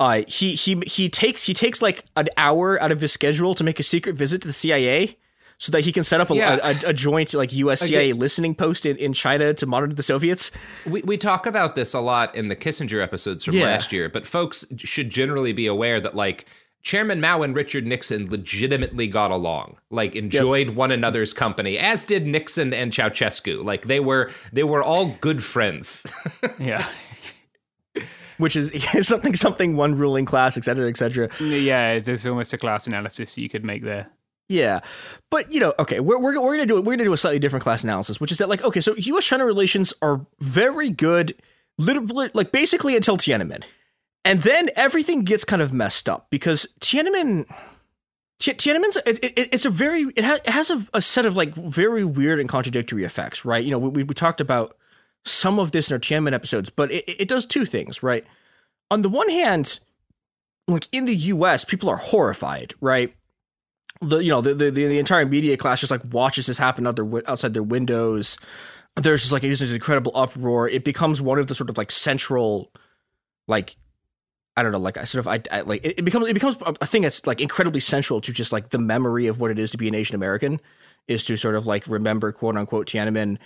[0.00, 3.62] uh, he he he takes he takes like an hour out of his schedule to
[3.62, 5.16] make a secret visit to the CIA
[5.58, 6.58] so that he can set up a, yeah.
[6.62, 10.52] a, a, joint like USCA listening post in, in China to monitor the Soviets.
[10.86, 13.64] We, we talk about this a lot in the Kissinger episodes from yeah.
[13.64, 16.46] last year, but folks should generally be aware that like
[16.82, 20.76] Chairman Mao and Richard Nixon legitimately got along, like enjoyed yep.
[20.76, 23.64] one another's company, as did Nixon and Ceausescu.
[23.64, 26.06] Like they were they were all good friends.
[26.58, 26.86] yeah.
[28.38, 28.70] Which is
[29.02, 31.28] something something one ruling class, et cetera, et cetera.
[31.40, 34.08] Yeah, there's almost a class analysis you could make there.
[34.48, 34.80] Yeah,
[35.30, 36.84] but you know, okay, we're we're, we're gonna do it.
[36.84, 39.44] We're gonna do a slightly different class analysis, which is that like, okay, so U.S.-China
[39.44, 41.34] relations are very good,
[41.76, 43.64] literally, like basically until Tiananmen.
[44.24, 47.46] And then everything gets kind of messed up because Tiananmen.
[48.40, 51.56] Tiananmen's it, it, it's a very it has, it has a, a, set of like
[51.56, 53.64] very weird and contradictory effects, right?
[53.64, 54.76] You know, we, we talked about
[55.24, 58.24] some of this in our Tiananmen episodes, but it, it does two things, right?
[58.92, 59.80] On the one hand,
[60.68, 63.12] like in the U.S., people are horrified, right?
[64.00, 66.96] The you know the the, the entire media class just like watches this happen out
[66.96, 68.36] their, outside their windows.
[68.96, 70.68] There's just like it is this incredible uproar.
[70.68, 72.72] It becomes one of the sort of like central
[73.48, 73.76] like
[74.56, 76.56] I don't know, like I sort of I, I like it, it, becomes it becomes
[76.80, 79.70] a thing that's like incredibly central to just like the memory of what it is
[79.70, 80.60] to be an Asian American
[81.06, 83.38] is to sort of like remember quote unquote Tiananmen.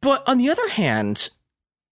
[0.00, 1.28] But on the other hand,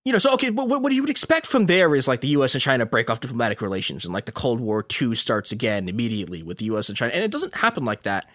[0.09, 2.29] you know, so okay, but what, what you would expect from there is like the
[2.29, 2.55] U.S.
[2.55, 6.42] and China break off diplomatic relations and like the Cold War two starts again immediately
[6.42, 6.88] with the U.S.
[6.88, 8.27] and China, and it doesn't happen like that.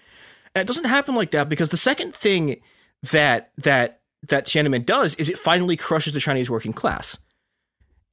[0.53, 2.61] And it doesn't happen like that because the second thing
[3.01, 7.17] that that that Tiananmen does is it finally crushes the Chinese working class.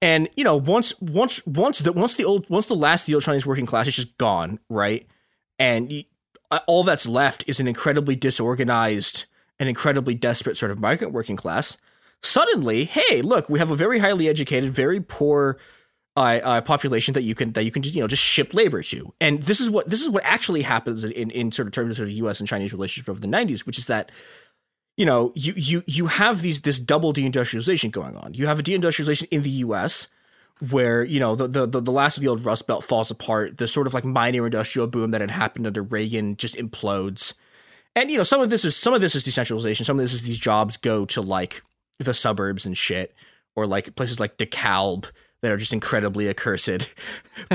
[0.01, 3.15] And you know, once once once the once the old once the last of the
[3.15, 5.07] old Chinese working class is just gone, right?
[5.59, 6.05] And you,
[6.51, 9.27] uh, all that's left is an incredibly disorganized
[9.59, 11.77] and incredibly desperate sort of migrant working class.
[12.23, 15.59] Suddenly, hey, look, we have a very highly educated, very poor
[16.17, 18.83] uh, uh, population that you can that you can just you know just ship labor
[18.83, 19.13] to.
[19.21, 22.05] And this is what this is what actually happens in in sort of terms of
[22.05, 22.41] of U.S.
[22.41, 24.11] and Chinese relationship over the '90s, which is that
[25.01, 28.35] you know, you you you have these this double deindustrialization going on.
[28.35, 30.09] You have a deindustrialization in the U.S.
[30.69, 33.57] where you know the, the the last of the old Rust Belt falls apart.
[33.57, 37.33] The sort of like minor industrial boom that had happened under Reagan just implodes.
[37.97, 39.87] And you know, some of this is some of this is decentralization.
[39.87, 41.63] Some of this is these jobs go to like
[42.05, 43.15] the suburbs and shit,
[43.55, 45.11] or like places like DeKalb
[45.43, 46.95] that are just incredibly accursed.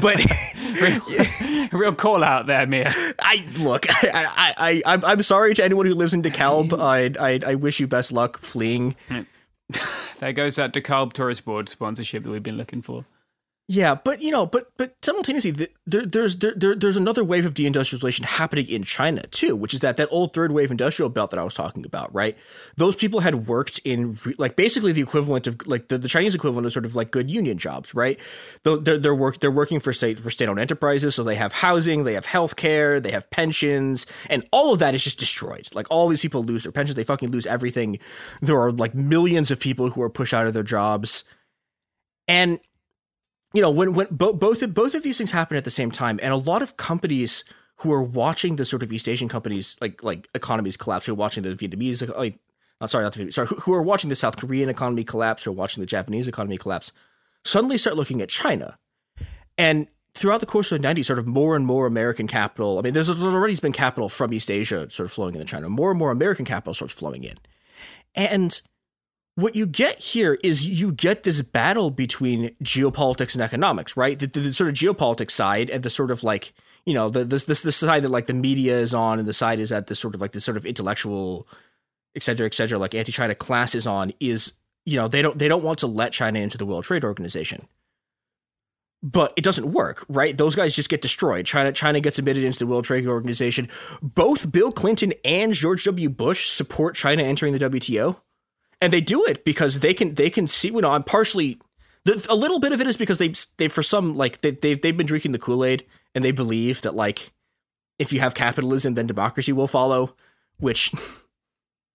[0.02, 0.26] But
[0.82, 2.92] real, real, call out there, Mia.
[3.20, 3.86] I look.
[3.88, 6.82] I, I, I, I'm sorry to anyone who lives in DeKalb.
[6.82, 8.96] I, I, I wish you best luck fleeing.
[10.20, 13.06] there goes that DeKalb tourist board sponsorship that we've been looking for.
[13.68, 15.50] Yeah, but you know, but but simultaneously,
[15.88, 19.98] there, there's there, there's another wave of deindustrialization happening in China too, which is that
[19.98, 22.38] that old third wave industrial belt that I was talking about, right?
[22.78, 26.68] Those people had worked in like basically the equivalent of like the, the Chinese equivalent
[26.68, 28.20] of sort of like good union jobs, right?
[28.62, 32.04] They're, they're work they're working for state for state owned enterprises, so they have housing,
[32.04, 35.70] they have health care, they have pensions, and all of that is just destroyed.
[35.74, 37.98] Like all these people lose their pensions, they fucking lose everything.
[38.44, 41.24] There are like millions of people who are pushed out of their jobs,
[42.28, 42.60] and
[43.56, 45.90] you know, when when bo- both of, both of these things happen at the same
[45.90, 47.44] time, and a lot of companies
[47.78, 51.44] who are watching the sort of East Asian companies like like economies collapse, are watching
[51.44, 52.38] the Vietnamese like,
[52.82, 55.54] oh, sorry, not the sorry, who, who are watching the South Korean economy collapse or
[55.54, 56.92] watching the Japanese economy collapse,
[57.46, 58.78] suddenly start looking at China,
[59.58, 62.78] and throughout the course of the 90s, sort of more and more American capital.
[62.78, 65.70] I mean, there's already been capital from East Asia sort of flowing into China.
[65.70, 67.38] More and more American capital starts flowing in,
[68.16, 68.62] and
[69.36, 74.18] what you get here is you get this battle between geopolitics and economics, right?
[74.18, 76.54] The, the, the, sort of geopolitics side and the sort of like
[76.86, 79.34] you know the this this the side that like the media is on, and the
[79.34, 81.48] side is at the sort of like the sort of intellectual,
[82.16, 84.54] et cetera, et cetera, like anti-China class is on is
[84.86, 87.68] you know they don't they don't want to let China into the World Trade Organization.
[89.04, 90.36] But it doesn't work, right?
[90.36, 91.46] Those guys just get destroyed.
[91.46, 93.68] China China gets admitted into the World Trade Organization.
[94.02, 96.10] Both Bill Clinton and George W.
[96.10, 98.18] Bush support China entering the WTO
[98.82, 100.70] and they do it because they can they can see.
[100.70, 101.60] You know, I'm partially
[102.06, 104.82] the, a little bit of it is because they they for some like they they've
[104.82, 107.34] they've been drinking the Kool Aid and they believe that like
[108.00, 110.16] if you have capitalism then democracy will follow,
[110.58, 110.92] which.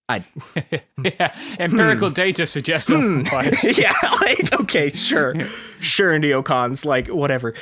[0.08, 0.24] I,
[1.04, 2.14] yeah, empirical hmm.
[2.14, 3.22] data suggests hmm.
[3.62, 5.36] yeah, like okay, sure,
[5.80, 7.54] sure, neocons, like whatever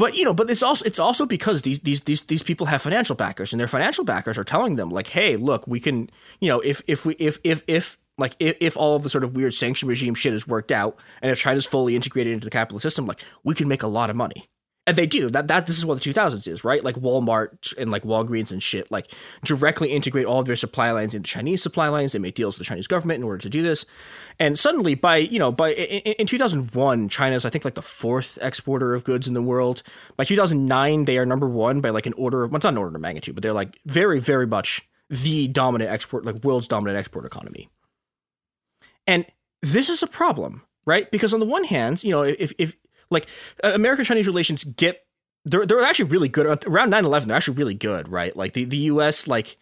[0.00, 2.80] but you know but it's also it's also because these these these these people have
[2.80, 6.08] financial backers and their financial backers are telling them like hey look we can
[6.40, 9.24] you know if if we if if if like if, if all of the sort
[9.24, 12.50] of weird sanction regime shit is worked out and if china's fully integrated into the
[12.50, 14.44] capitalist system like we can make a lot of money
[14.86, 15.28] and they do.
[15.28, 16.82] That that this is what the 2000s is right?
[16.82, 19.12] Like walmart and like walgreens and shit like
[19.44, 22.12] directly integrate all of their supply lines into chinese supply lines.
[22.12, 23.84] They make deals with the chinese government in order to do this.
[24.38, 28.38] And suddenly by you know by in, in 2001 china's i think like the fourth
[28.40, 29.82] exporter of goods in the world.
[30.16, 32.78] By 2009 they are number one by like an order of well, it's not an
[32.78, 36.96] order of magnitude but they're like very very much the dominant export, like world's dominant
[36.96, 37.68] export economy.
[39.06, 39.26] And
[39.60, 41.10] this is a problem, right?
[41.10, 42.76] Because on the one hand, you know, if if
[43.10, 43.26] like
[43.64, 45.04] uh, American Chinese relations get
[45.44, 48.36] they're they're actually really good uh, around 9/11 they're actually really good, right?
[48.36, 49.56] Like the the US like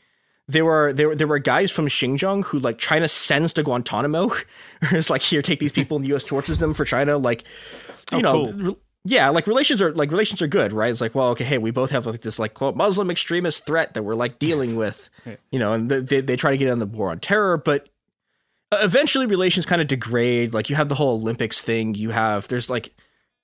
[0.49, 4.31] there were there there were guys from Xinjiang who like China sends to Guantanamo.
[4.83, 7.45] it's like here take these people and the US tortures them for China like
[8.11, 8.79] you oh, know cool.
[9.05, 10.91] yeah, like relations are like relations are good, right?
[10.91, 13.95] It's like, well, okay, hey, we both have like this like quote Muslim extremist threat
[13.95, 15.11] that we're like dealing with,
[15.51, 17.89] you know, and they they try to get in the war on terror, but
[18.73, 20.55] eventually relations kind of degrade.
[20.55, 21.95] Like you have the whole Olympics thing.
[21.95, 22.95] You have there's like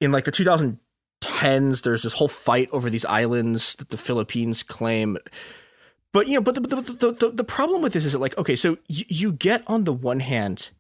[0.01, 5.19] in like the 2010s, there's this whole fight over these islands that the Philippines claim.
[6.13, 8.39] But you know, but the the, the, the, the problem with this is that like
[8.39, 10.71] okay, so you, you get on the one hand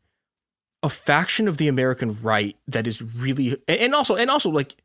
[0.83, 4.77] a faction of the American right that is really and also and also like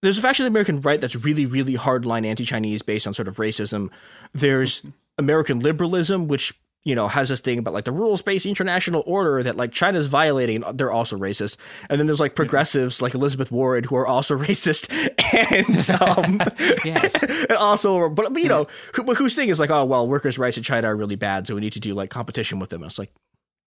[0.00, 3.28] there's a faction of the American right that's really really hardline anti-Chinese based on sort
[3.28, 3.90] of racism.
[4.32, 4.90] There's mm-hmm.
[5.18, 9.42] American liberalism, which you know, has this thing about like the rules based international order
[9.42, 10.64] that like China's violating.
[10.74, 11.56] They're also racist.
[11.90, 14.88] And then there's like progressives like Elizabeth Warren who are also racist.
[15.34, 16.40] And, um,
[16.84, 17.22] yes.
[17.22, 20.62] and also, but, you know, who, whose thing is like, oh, well, workers' rights in
[20.62, 21.46] China are really bad.
[21.46, 22.82] So we need to do like competition with them.
[22.82, 23.12] And it's like,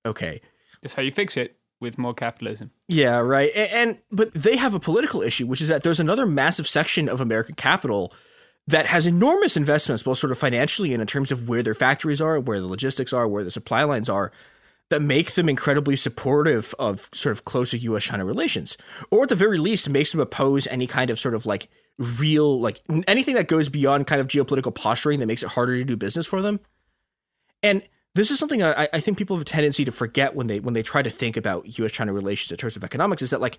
[0.06, 0.42] okay.
[0.82, 2.72] That's how you fix it with more capitalism.
[2.88, 3.52] Yeah, right.
[3.56, 7.08] And, and but they have a political issue, which is that there's another massive section
[7.08, 8.12] of American capital
[8.68, 12.22] that has enormous investments, both sort of financially and in terms of where their factories
[12.22, 14.32] are, where the logistics are, where the supply lines are,
[14.90, 18.78] that make them incredibly supportive of sort of closer US China relations.
[19.12, 21.68] Or at the very least, makes them oppose any kind of sort of like
[22.20, 25.84] real, like anything that goes beyond kind of geopolitical posturing that makes it harder to
[25.84, 26.60] do business for them.
[27.62, 27.82] And
[28.16, 30.74] this is something I, I think people have a tendency to forget when they when
[30.74, 31.92] they try to think about U.S.
[31.92, 33.24] China relations in terms of economics.
[33.24, 33.58] Is that like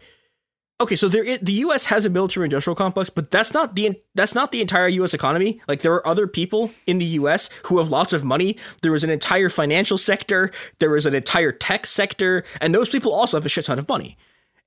[0.80, 1.86] okay, so there the U.S.
[1.86, 5.14] has a military industrial complex, but that's not the that's not the entire U.S.
[5.14, 5.60] economy.
[5.68, 7.50] Like there are other people in the U.S.
[7.64, 8.56] who have lots of money.
[8.82, 10.50] There is an entire financial sector.
[10.78, 13.88] There is an entire tech sector, and those people also have a shit ton of
[13.88, 14.16] money.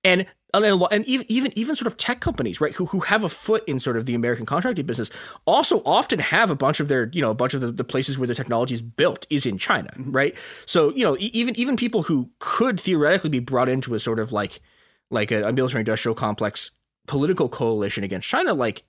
[0.03, 3.63] And and even even even sort of tech companies, right, who who have a foot
[3.67, 5.09] in sort of the American contracting business,
[5.45, 8.17] also often have a bunch of their you know a bunch of the, the places
[8.17, 10.11] where the technology is built is in China, mm-hmm.
[10.11, 10.35] right?
[10.65, 14.31] So you know even even people who could theoretically be brought into a sort of
[14.31, 14.61] like
[15.09, 16.71] like a, a military industrial complex
[17.07, 18.83] political coalition against China, like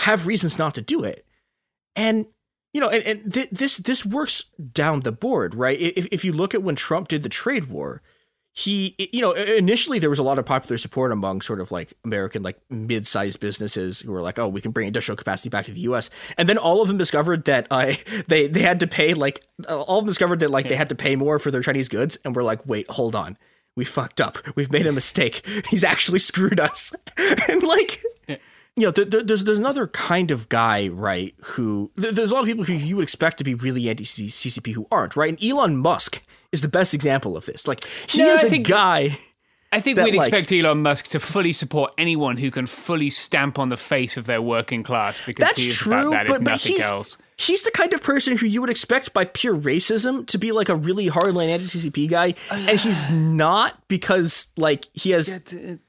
[0.00, 1.24] have reasons not to do it.
[1.94, 2.26] And
[2.72, 5.78] you know, and, and th- this this works down the board, right?
[5.80, 8.02] If if you look at when Trump did the trade war,
[8.52, 11.94] he you know initially there was a lot of popular support among sort of like
[12.04, 15.72] American like mid-sized businesses who were like, oh, we can bring industrial capacity back to
[15.72, 16.10] the U.S.
[16.36, 17.94] And then all of them discovered that uh,
[18.28, 20.94] they they had to pay like all of them discovered that like they had to
[20.94, 23.38] pay more for their Chinese goods, and we're like, wait, hold on
[23.78, 24.38] we fucked up.
[24.56, 25.46] We've made a mistake.
[25.68, 26.92] He's actually screwed us.
[27.48, 28.36] and like, yeah.
[28.76, 31.34] you know, there, there's there's another kind of guy, right?
[31.42, 34.74] Who there's a lot of people who you would expect to be really anti CCP
[34.74, 35.30] who aren't, right?
[35.30, 37.68] And Elon Musk is the best example of this.
[37.68, 39.18] Like, he no, is I a guy.
[39.70, 43.58] I think we'd like, expect Elon Musk to fully support anyone who can fully stamp
[43.58, 46.40] on the face of their working class because that's he is true, about that, but,
[46.40, 47.18] if nothing he's, else.
[47.38, 50.68] He's the kind of person who you would expect by pure racism to be like
[50.68, 55.38] a really hardline anti-CCP guy, and he's not because like he has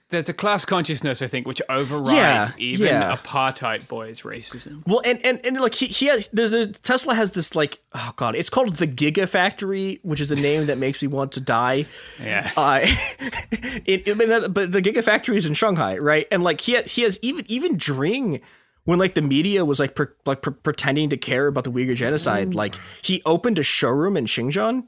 [0.10, 3.16] there's a class consciousness, I think, which overrides yeah, even yeah.
[3.16, 4.82] apartheid boys' racism.
[4.88, 8.14] Well, and, and, and like he, he has there's a, Tesla has this like oh
[8.16, 11.86] god, it's called the Gigafactory, which is a name that makes me want to die.
[12.22, 12.52] Yeah.
[12.60, 12.82] Uh,
[13.52, 16.28] it, it, but the Gigafactory is in Shanghai, right?
[16.30, 18.42] And like he he has even even during
[18.90, 21.96] when like the media was like per, like per, pretending to care about the Uyghur
[21.96, 22.80] genocide, like mm.
[23.04, 24.88] he opened a showroom in Xinjiang,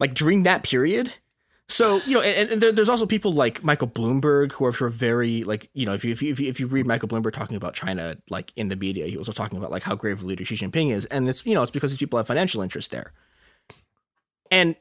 [0.00, 1.12] like during that period.
[1.68, 5.68] So you know, and, and, there's also people like Michael Bloomberg who are very like
[5.74, 8.54] you know if you, if you if you read Michael Bloomberg talking about China like
[8.56, 10.90] in the media, he was also talking about like how grave a leader Xi Jinping
[10.90, 13.12] is, and it's you know it's because these people have financial interest there,
[14.50, 14.76] and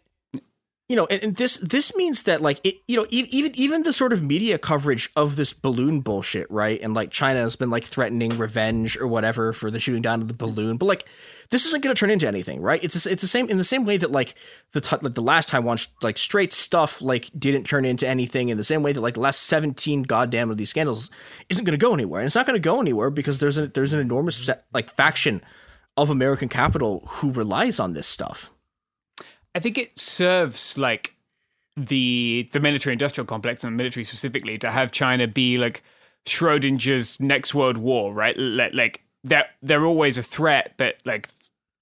[0.89, 3.93] you know, and, and, this this means that like it, you know, even even the
[3.93, 6.79] sort of media coverage of this balloon bullshit, right?
[6.81, 10.27] And like China has been like threatening revenge or whatever for the shooting down of
[10.27, 11.05] the balloon, but like
[11.51, 12.83] this isn't going to turn into anything, right?
[12.83, 14.35] It's it's the same in the same way that like
[14.73, 18.49] the t- like the last time one like straight stuff like didn't turn into anything
[18.49, 21.09] in the same way that like the last seventeen goddamn of these scandals
[21.47, 23.67] isn't going to go anywhere, and it's not going to go anywhere because there's a
[23.67, 25.41] there's an enormous like faction
[25.95, 28.51] of American capital who relies on this stuff.
[29.55, 31.15] I think it serves like
[31.75, 35.83] the the military industrial complex and military specifically to have China be like
[36.25, 38.35] Schrodinger's next world war, right?
[38.37, 41.29] Like they're they're always a threat, but like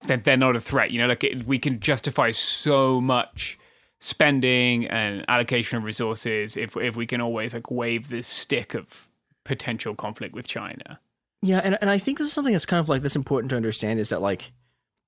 [0.04, 0.92] they're, they're not a threat.
[0.92, 3.58] You know, like it, we can justify so much
[4.00, 9.10] spending and allocation of resources if if we can always like wave this stick of
[9.44, 11.00] potential conflict with China.
[11.42, 13.56] Yeah, and and I think this is something that's kind of like this important to
[13.56, 14.52] understand is that like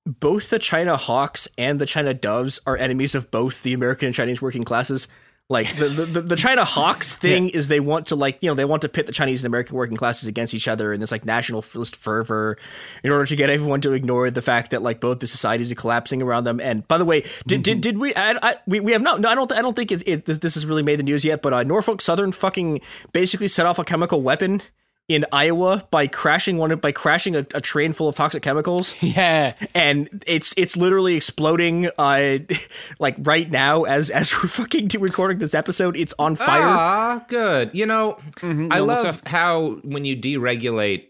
[0.06, 4.16] both the China Hawks and the China Doves are enemies of both the American and
[4.16, 5.08] Chinese working classes.
[5.50, 8.64] Like the the, the, China Hawks thing is they want to like you know they
[8.64, 11.26] want to pit the Chinese and American working classes against each other in this like
[11.26, 12.58] nationalist fervor
[13.04, 15.76] in order to get everyone to ignore the fact that like both the societies are
[15.76, 16.62] collapsing around them.
[16.62, 19.30] And by the way, did did, did we I, I, we we have not no
[19.30, 21.42] I don't I don't think it, it this, this has really made the news yet.
[21.42, 22.80] But uh, Norfolk Southern fucking
[23.12, 24.62] basically set off a chemical weapon
[25.10, 28.96] in Iowa by crashing one by crashing a, a train full of toxic chemicals.
[29.02, 29.54] Yeah.
[29.76, 32.38] and it's it's literally exploding uh
[33.00, 37.74] like right now as as we're fucking recording this episode it's on fire Ah, good.
[37.76, 39.28] You know, I love stuff.
[39.28, 41.10] how when you deregulate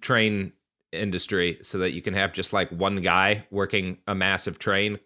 [0.00, 0.52] train
[0.92, 4.98] industry so that you can have just like one guy working a massive train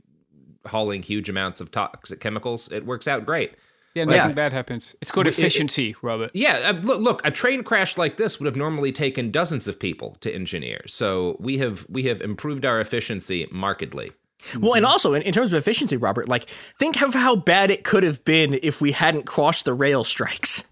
[0.66, 3.52] hauling huge amounts of toxic chemicals, it works out great.
[3.96, 4.32] Yeah, nothing Yeah.
[4.32, 4.94] bad happens.
[5.00, 6.30] It's called But it- efficiency, Robert.
[6.34, 9.78] Yeah, uh, look, look, a train crash like this would have normally taken dozens of
[9.80, 10.82] people to engineer.
[10.86, 14.12] So we have we have improved our efficiency markedly.
[14.60, 17.82] well and also in, in terms of efficiency robert like think of how bad it
[17.84, 20.64] could have been if we hadn't crossed the rail strikes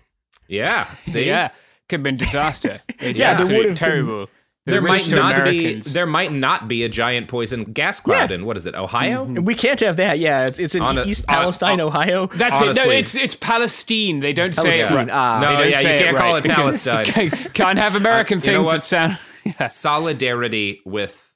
[0.46, 1.48] Yeah, see, Yeah,
[1.88, 2.82] could have been disaster.
[3.00, 4.26] It's Yeah, there absolute would have terrible.
[4.26, 4.30] The
[4.66, 8.36] there might not Americans- be there might not be a giant poison gas cloud Yeah.
[8.36, 9.26] in what is it, Ohio?
[9.26, 9.44] Mm-hmm.
[9.44, 12.60] we can't have that yeah it's, it's in On east on- palestine on- ohio That's
[12.60, 12.76] it.
[12.76, 14.20] No, it's it's Palestine.
[14.20, 15.10] They don't say it Palestine, right.
[15.12, 15.40] ah.
[15.40, 16.44] No, yeah, you can't call right.
[16.46, 17.04] it Palestine.
[17.54, 18.72] Can't have American Uh, you know things what?
[18.72, 19.18] that sound
[19.60, 19.66] yeah.
[19.66, 21.30] Solidarity with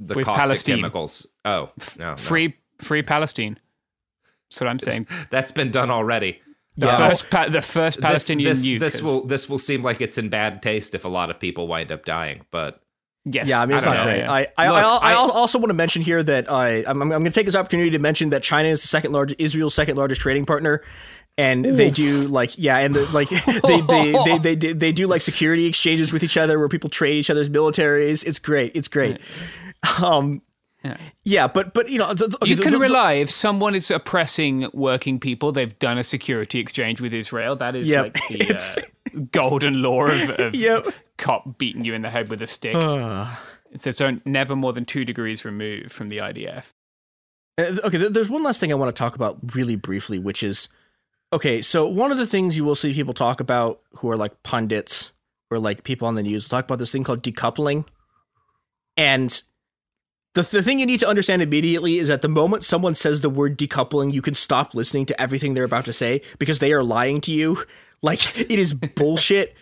[0.00, 0.76] the With caustic Palestine.
[0.76, 1.26] chemicals.
[1.44, 2.16] Oh, no, no.
[2.16, 3.58] free free Palestine.
[4.50, 5.06] That's what I'm saying.
[5.30, 6.40] That's been done already.
[6.76, 6.96] The Yeah.
[7.08, 8.80] first pa- the first This, Palestinian this, nuke.
[8.80, 11.38] this is- will this will seem like it's in bad taste if a lot of
[11.38, 12.80] people wind up dying, but
[13.24, 13.46] yes.
[13.48, 14.18] Yeah, I mean it's don't know, great.
[14.18, 14.32] yeah.
[14.32, 17.08] I I, Look, I, I, I- also want to mention here that I I'm, I'm
[17.10, 19.96] going to take this opportunity to mention that China is the second largest Israel's second
[19.96, 20.82] largest trading partner,
[21.38, 23.28] and they do like yeah, and the, like
[23.68, 26.90] they they, they they they they do like security exchanges with each other where people
[26.90, 28.24] trade each other's militaries.
[28.26, 28.72] It's great.
[28.74, 29.18] It's great.
[30.02, 30.42] Um.
[31.24, 34.68] Yeah, but but you know the, the- okay, you can rely if someone is oppressing
[34.74, 37.56] working people, they've done a security exchange with Israel.
[37.56, 38.54] That is Yep, like the
[39.16, 40.88] uh, golden law of, of Yep.
[41.16, 42.74] cop beating you in the head with a stick.
[42.76, 46.72] it says so never more than two degrees removed from the IDF.
[47.56, 50.68] Uh, Okay, there's one last thing I want to talk about really briefly, which is
[51.32, 51.62] okay.
[51.62, 55.12] So one of the things you will see people talk about who are like pundits
[55.50, 57.86] or like people on the news talk about this thing called decoupling,
[58.96, 59.42] and
[60.34, 63.30] the the thing you need to understand immediately is that the moment someone says the
[63.30, 66.82] word decoupling, you can stop listening to everything they're about to say because they are
[66.82, 67.64] lying to you.
[68.02, 69.56] Like it is bullshit.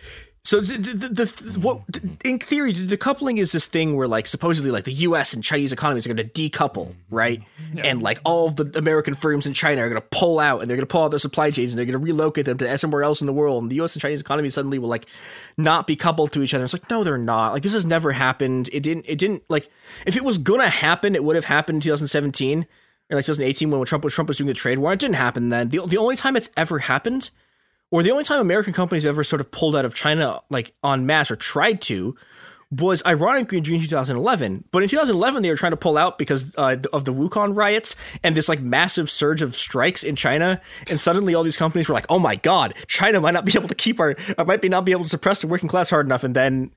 [0.45, 2.15] So the, the, the, the what mm-hmm.
[2.25, 5.33] in theory the decoupling is this thing where like supposedly like the U.S.
[5.33, 7.15] and Chinese economies are going to decouple, mm-hmm.
[7.15, 7.41] right?
[7.77, 10.69] And like all of the American firms in China are going to pull out and
[10.69, 12.77] they're going to pull out their supply chains and they're going to relocate them to
[12.77, 13.63] somewhere else in the world.
[13.63, 13.95] And the U.S.
[13.95, 15.05] and Chinese economies suddenly will like
[15.57, 16.65] not be coupled to each other.
[16.65, 17.53] It's like no, they're not.
[17.53, 18.69] Like this has never happened.
[18.73, 19.05] It didn't.
[19.07, 19.69] It didn't like
[20.05, 22.67] if it was gonna happen, it would have happened in 2017
[23.09, 24.91] or like 2018 when Trump was Trump was doing the trade war.
[24.91, 25.69] It didn't happen then.
[25.69, 27.29] The the only time it's ever happened
[27.93, 31.05] or the only time American companies ever sort of pulled out of China like en
[31.05, 32.15] masse or tried to
[32.71, 34.63] was ironically in June 2011.
[34.71, 37.95] But in 2011, they were trying to pull out because uh, of the Wukan riots
[38.23, 40.59] and this like massive surge of strikes in China.
[40.89, 43.67] And suddenly, all these companies were like, "Oh my God, China might not be able
[43.67, 46.07] to keep our, uh, might be not be able to suppress the working class hard
[46.07, 46.71] enough." And then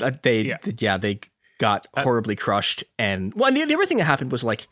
[0.00, 0.58] uh, they, Yeah.
[0.78, 0.96] yeah.
[0.98, 1.18] they
[1.58, 2.84] got horribly crushed.
[2.96, 4.68] And well, and the, the other thing that happened was like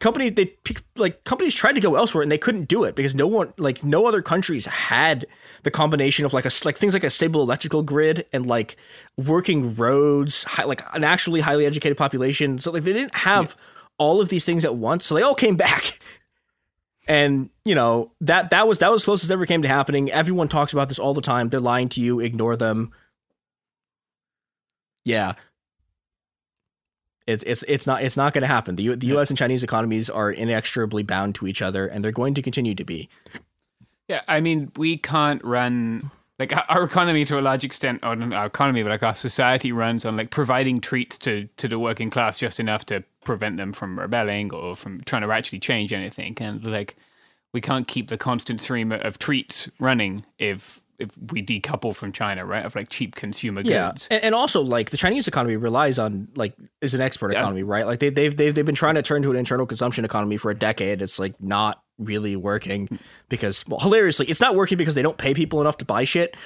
[0.00, 0.54] company they
[0.96, 3.84] like companies tried to go elsewhere and they couldn't do it because no one like
[3.84, 5.24] no other countries had
[5.62, 8.76] the combination of like a like things like a stable electrical grid and like
[9.16, 12.58] working roads hi, like an actually highly educated population.
[12.58, 13.56] So like they didn't have
[13.98, 15.06] all of these things at once.
[15.06, 15.98] So they all came back.
[17.06, 20.10] And you know that that was that was closest ever came to happening.
[20.10, 21.48] Everyone talks about this all the time.
[21.50, 22.18] They're lying to you.
[22.20, 22.92] Ignore them.
[25.04, 25.34] Yeah
[27.26, 28.76] it's it's it's not it's not going to happen.
[28.76, 29.30] The U, the U.S.
[29.30, 32.84] and Chinese economies are inexorably bound to each other, and they're going to continue to
[32.84, 33.08] be.
[34.08, 38.14] Yeah, I mean, we can't run like our- our economy to a large extent, or
[38.14, 41.78] not our economy, but like our society runs on like providing treats to to the
[41.78, 45.92] working class just enough to prevent them from rebelling or from trying to actually change
[45.94, 46.36] anything.
[46.40, 46.96] And like,
[47.54, 52.44] we can't keep the constant stream of treats running if if we decouple from China,
[52.44, 52.64] right?
[52.64, 54.08] Of like cheap consumer Yeah, goods.
[54.10, 57.40] and, and also like the Chinese economy relies on like is an export Yeah.
[57.40, 57.86] economy, right?
[57.86, 60.50] Like they they've they've they've been trying to turn to an internal consumption economy for
[60.50, 61.02] a decade.
[61.02, 62.96] It's like not really working hmm.
[63.28, 66.36] because well, hilariously, it's not working because they don't pay people enough to buy shit.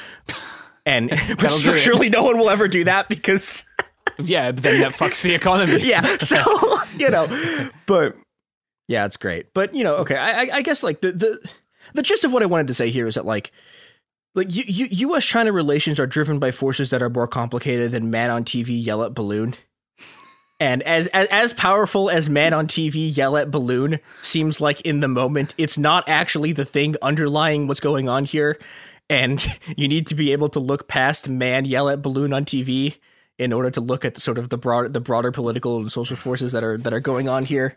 [0.86, 1.78] And but That'll do it.
[1.78, 3.64] surely no one will ever do that because
[4.18, 5.80] Yeah, but then that fucks the economy.
[5.82, 6.02] yeah.
[6.20, 6.36] So
[6.98, 7.28] you know,
[7.86, 8.16] but
[8.88, 9.52] yeah, it's great.
[9.54, 11.50] But you know, okay, I, I- I guess like the the
[11.94, 13.52] the gist of what I wanted to say here is that like
[14.34, 15.24] like U- U- U.S.
[15.24, 19.02] China relations are driven by forces that are more complicated than man on TV yell
[19.02, 19.54] at balloon.
[20.60, 25.00] And as, as as powerful as man on TV yell at balloon seems like in
[25.00, 28.58] the moment, it's not actually the thing underlying what's going on here.
[29.08, 29.44] And
[29.76, 32.96] you need to be able to look past man yell at balloon on TV
[33.38, 36.52] in order to look at sort of the broad the broader political and social forces
[36.52, 37.76] that are that are going on here.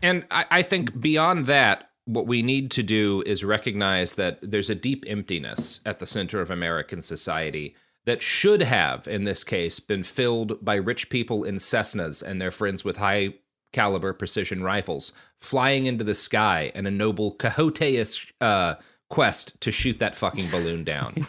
[0.00, 4.70] And I, I think beyond that, what we need to do is recognize that there's
[4.70, 7.74] a deep emptiness at the center of American society
[8.04, 12.50] that should have, in this case, been filled by rich people in Cessnas and their
[12.50, 13.34] friends with high
[13.72, 18.74] caliber precision rifles flying into the sky in a noble Quixote-ish uh,
[19.08, 21.26] quest to shoot that fucking balloon down.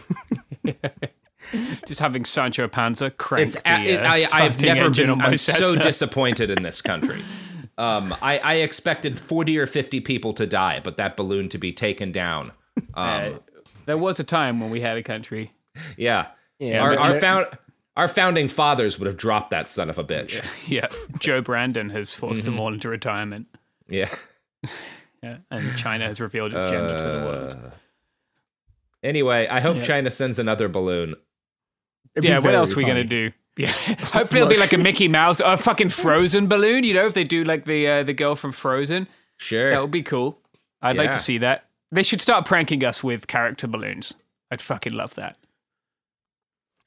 [1.88, 5.76] Just having Sancho Panza crank it's the it- uh, I, I've never been I'm so
[5.76, 7.21] disappointed in this country.
[7.78, 11.71] Um, I, I expected 40 or 50 people to die, but that balloon to be
[11.73, 12.51] taken down.
[12.93, 13.39] Um, Uh,
[13.86, 15.51] there was a time when we had a country.
[15.97, 16.28] yeah.
[16.59, 17.47] Yeah, our, our, found,
[17.97, 20.43] our founding fathers would have dropped that son of a bitch.
[20.69, 20.88] Yeah,
[21.19, 22.51] Joe Brandon has forced Mm-hmm.
[22.51, 23.47] them all into retirement.
[23.89, 24.09] Yeah.
[25.23, 27.71] Yeah, and China has revealed its gender to the Uh, world.
[29.03, 29.84] Anyway, I hope Yeah.
[29.84, 31.15] China sends another balloon.
[32.15, 33.32] It'd Yeah, what else are we gonna do?
[33.58, 33.68] Yeah,
[33.99, 36.84] hopefully it'll be like a Mickey Mouse or a fucking Frozen balloon.
[36.84, 39.72] You know, if they do like the uh, the girl from Frozen, Sure.
[39.72, 40.38] that would be cool.
[40.82, 41.66] I'd like to see that.
[41.91, 44.14] They should start pranking us with character balloons.
[44.51, 45.38] I'd fucking love that.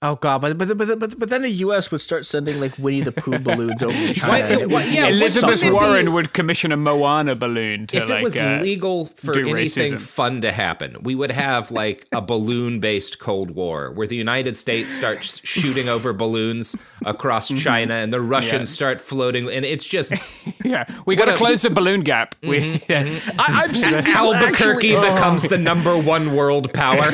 [0.01, 1.91] Oh god, but but but but, but then the U.S.
[1.91, 4.31] would start sending like Winnie the Pooh balloons over China.
[4.33, 5.73] Why- and it why- yeah, Elizabeth wouldn't it suffer.
[5.73, 9.37] Warren be- would commission a Moana balloon to if like it was uh, legal for
[9.37, 10.01] anything racism.
[10.01, 14.57] fun to happen, we would have like a balloon based Cold War where the United
[14.57, 18.61] States starts shooting over balloons across China and the Russians Mm-hmm.
[18.61, 18.65] Yeah.
[18.67, 19.51] start floating.
[19.51, 20.13] And it's just
[20.65, 22.37] yeah, we got to close the balloon gap.
[22.45, 23.19] We, Mm-hmm, yeah.
[23.41, 25.01] I, I've seen Albuquerque actually- oh.
[25.15, 27.11] becomes the number one world power.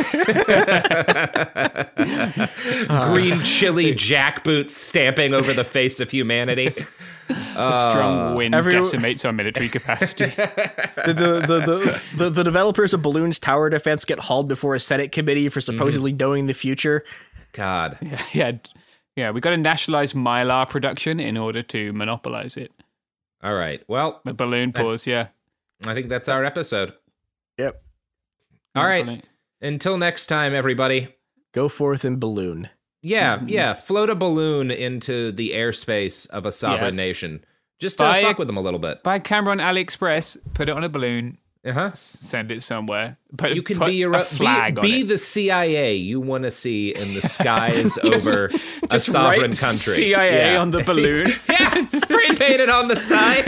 [3.13, 6.73] Green chili jackboots stamping over the face of humanity.
[7.29, 10.27] A strong uh, wind every- decimates our military capacity.
[10.37, 14.81] the, the, the, the, the, the developers of Bloons Tower Defense get hauled before a
[14.81, 16.19] Senate committee for supposedly mm-hmm.
[16.19, 17.03] knowing the future.
[17.53, 17.97] God.
[18.35, 18.61] yeah, d-
[19.17, 22.73] yeah, we got to nationalize mylar production in order to monopolize it.
[23.43, 23.83] All right.
[23.89, 25.29] Well, The balloon pause, yeah.
[25.87, 26.93] I think that's our episode.
[27.59, 27.83] Yep.
[28.75, 29.05] All right.
[29.05, 29.23] Balloon-
[29.63, 31.15] Until next time, everybody.
[31.55, 32.69] Go forth in balloon.
[33.01, 33.73] Yeah, yeah.
[33.75, 37.05] Float a balloon into the airspace of a sovereign Yeah.
[37.07, 37.45] nation.
[37.79, 39.03] Just to Buy- fuck with them a little bit.
[39.03, 41.91] Buy a camera on AliExpress, put it on a balloon, Uh huh.
[41.95, 43.19] send it somewhere.
[43.37, 45.09] Put, You can put be your a own- flag be, on be it.
[45.09, 48.47] the CIA you want to see in the skies over
[48.83, 49.95] a Just sovereign write country.
[49.95, 50.61] CIA Yeah.
[50.61, 51.33] on the balloon.
[51.49, 53.45] yeah, spray painted on the side.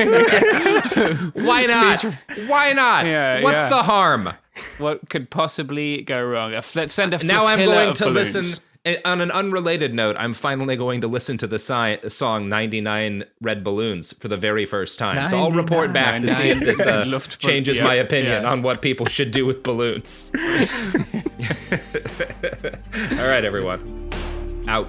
[1.35, 2.03] Why not?
[2.47, 3.07] Why not?
[3.07, 3.69] Yeah, What's yeah.
[3.69, 4.31] the harm?
[4.79, 6.55] What could possibly go wrong?
[6.55, 8.35] A fl- Let's send a Now I'm going to balloons.
[8.37, 8.63] listen.
[8.85, 13.25] eh, On an unrelated note, I'm finally going to listen to the si- song 99
[13.41, 15.27] Red Balloons for the very first time.
[15.27, 17.05] So I'll report back to see if this uh,
[17.39, 18.51] changes my opinion yeah.
[18.51, 20.31] on what people should do with balloons.
[23.19, 24.11] All right, everyone.
[24.69, 24.89] Out.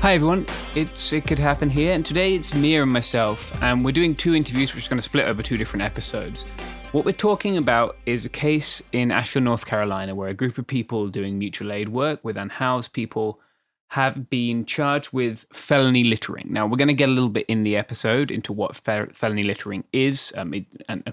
[0.00, 3.92] Hi everyone, it's It Could Happen here, and today it's Mia and myself, and we're
[3.92, 6.44] doing two interviews which are going to split over two different episodes.
[6.92, 10.66] What we're talking about is a case in Asheville, North Carolina, where a group of
[10.66, 13.40] people doing mutual aid work with unhoused people
[13.88, 16.46] have been charged with felony littering.
[16.48, 19.42] Now, we're going to get a little bit in the episode into what fel- felony
[19.42, 21.12] littering is, um, it, and uh,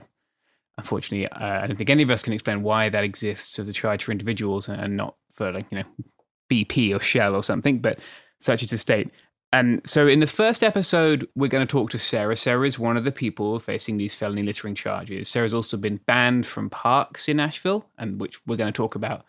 [0.77, 3.73] unfortunately, uh, I don't think any of us can explain why that exists as a
[3.73, 5.85] charge for individuals and not for, like, you know,
[6.51, 7.99] BP or Shell or something, but
[8.39, 9.11] such is the state.
[9.53, 12.35] And so, in the first episode, we're going to talk to Sarah.
[12.35, 15.29] Sarah is one of the people facing these felony littering charges.
[15.29, 19.25] Sarah's also been banned from parks in Asheville, and which we're going to talk about.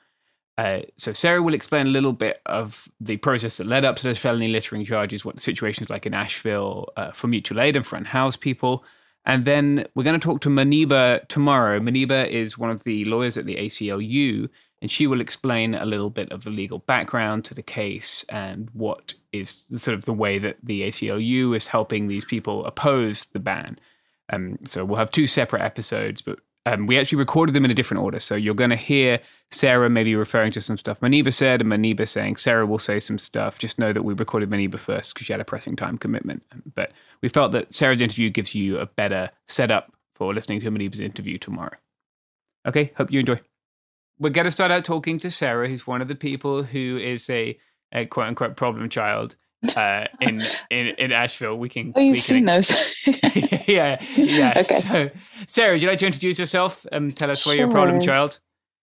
[0.58, 4.02] Uh, so, Sarah will explain a little bit of the process that led up to
[4.02, 7.76] those felony littering charges, what the situation is like in Asheville uh, for mutual aid
[7.76, 8.84] and for unhoused people.
[9.24, 11.80] And then we're going to talk to Maniba tomorrow.
[11.80, 14.48] Maniba is one of the lawyers at the ACLU,
[14.80, 18.70] and she will explain a little bit of the legal background to the case and
[18.72, 23.40] what is sort of the way that the ACLU is helping these people oppose the
[23.40, 23.78] ban.
[24.30, 26.38] Um, so we'll have two separate episodes, but
[26.68, 28.18] um, we actually recorded them in a different order.
[28.18, 32.06] So you're going to hear Sarah maybe referring to some stuff Maniba said, and Maniba
[32.06, 33.58] saying Sarah will say some stuff.
[33.58, 36.42] Just know that we recorded Maniba first because she had a pressing time commitment.
[36.74, 36.92] But
[37.22, 41.38] we felt that Sarah's interview gives you a better setup for listening to Maniba's interview
[41.38, 41.76] tomorrow.
[42.66, 43.40] Okay, hope you enjoy.
[44.18, 47.30] We're going to start out talking to Sarah, who's one of the people who is
[47.30, 47.58] a,
[47.92, 49.36] a quote unquote problem child
[49.76, 51.56] uh, in, in in Asheville.
[51.56, 51.92] We can.
[51.96, 52.70] Oh, you've we seen can those.
[53.66, 54.54] yeah, yeah.
[54.56, 54.74] Okay.
[54.74, 58.00] So, Sarah, would you like to introduce yourself and tell us why you're a problem
[58.00, 58.38] child?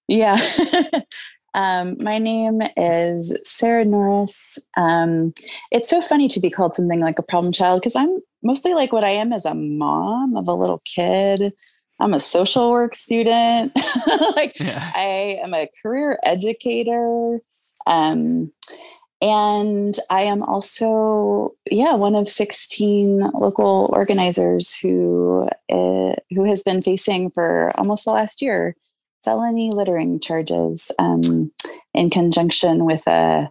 [0.08, 0.40] Yeah.
[1.54, 4.58] um, my name is Sarah Norris.
[4.78, 5.34] Um,
[5.72, 8.92] it's so funny to be called something like a problem child because I'm mostly like
[8.92, 11.54] what I am as a mom of a little kid.
[12.00, 13.72] I'm a social work student.
[14.36, 14.92] like Yeah.
[14.94, 17.40] I am a career educator.
[17.88, 18.52] Um,
[19.26, 26.84] and I am also, yeah, one of 16 local organizers who uh, who has been
[26.84, 28.76] facing for almost the last year
[29.24, 31.52] felony littering charges um,
[31.96, 33.50] in conjunction with a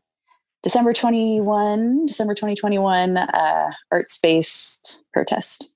[0.62, 5.68] December 21, December 2021 uh, arts based protest.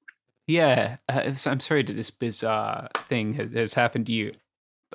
[0.46, 4.32] Yeah, uh, I'm sorry that this bizarre thing has, has happened to you.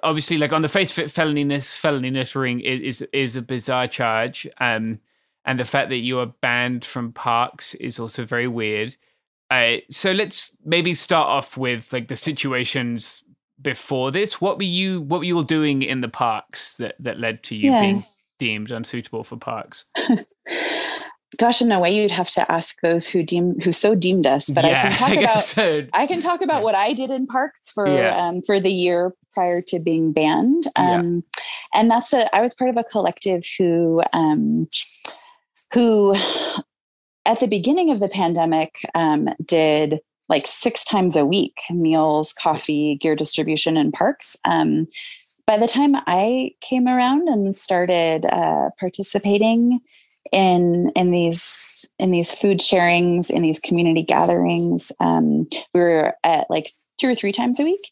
[0.02, 3.88] Obviously, like on the face of it, felony felony littering is, is is a bizarre
[3.88, 5.00] charge, um,
[5.46, 8.96] and the fact that you are banned from parks is also very weird.
[9.52, 13.24] Uh, so let's maybe start off with like the situations
[13.62, 14.41] before this.
[14.41, 17.56] What were you What were you all doing in the parks that that led to
[17.56, 17.82] you Yeah.
[17.82, 18.06] being
[18.39, 19.86] deemed unsuitable for parks?
[21.38, 24.50] Gosh, in a way, you'd have to ask those who deem who so deemed us.
[24.50, 25.88] But yeah, I can talk guess about so.
[25.94, 28.16] I can talk about what I did in parks for Yeah.
[28.18, 31.00] um, for the year prior to being banned, Yeah.
[31.00, 31.24] um,
[31.74, 32.34] and that's a.
[32.36, 34.68] I was part of a collective who um,
[35.74, 36.16] who
[37.26, 42.96] at the beginning of the pandemic um, did like six times a week meals, coffee,
[43.02, 44.36] gear distribution in parks.
[44.46, 44.88] Um,
[45.46, 49.80] by the time I came around and started uh, participating
[50.32, 56.50] in in these in these food sharings, in these community gatherings, um, we were at
[56.50, 56.70] like
[57.00, 57.92] two or three times a week,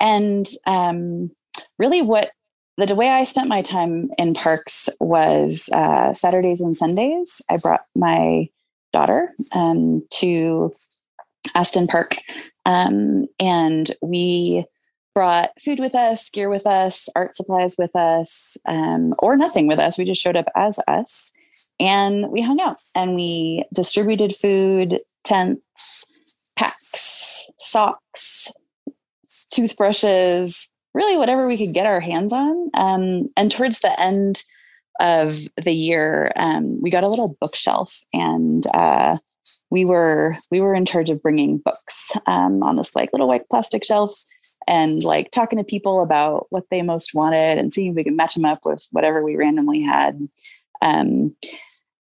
[0.00, 1.30] and um,
[1.78, 2.30] really what
[2.78, 7.40] the way I spent my time in parks was uh, Saturdays and Sundays.
[7.50, 8.48] I brought my
[8.92, 10.72] daughter um, to
[11.54, 12.18] Aston Park,
[12.66, 14.64] um, and we
[15.16, 19.78] brought food with us, gear with us, art supplies with us, um, or nothing with
[19.78, 19.96] us.
[19.96, 21.32] We just showed up as us
[21.80, 28.52] and we hung out and we distributed food, tents, packs, socks,
[29.50, 32.68] toothbrushes, really whatever we could get our hands on.
[32.74, 34.44] Um, and towards the end
[35.00, 39.16] of the year, um, we got a little bookshelf and uh,
[39.70, 43.48] we were we were in charge of bringing books um, on this like little white
[43.48, 44.12] plastic shelf
[44.66, 48.16] and like talking to people about what they most wanted and seeing if we could
[48.16, 50.18] match them up with whatever we randomly had.
[50.82, 51.34] Um,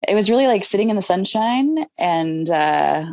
[0.07, 3.05] it was really like sitting in the sunshine and uh,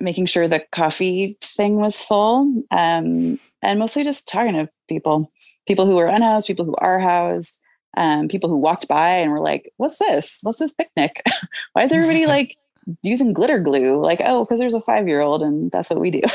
[0.00, 5.30] making sure the coffee thing was full, um, and mostly just talking to people,
[5.66, 7.60] people who were unhoused, people who are housed,
[7.96, 10.38] um, people who walked by and were like, "What's this?
[10.42, 11.22] What's this picnic?
[11.72, 12.56] Why is everybody like
[13.02, 16.10] using glitter glue like oh because there's a five year old and that's what we
[16.10, 16.22] do.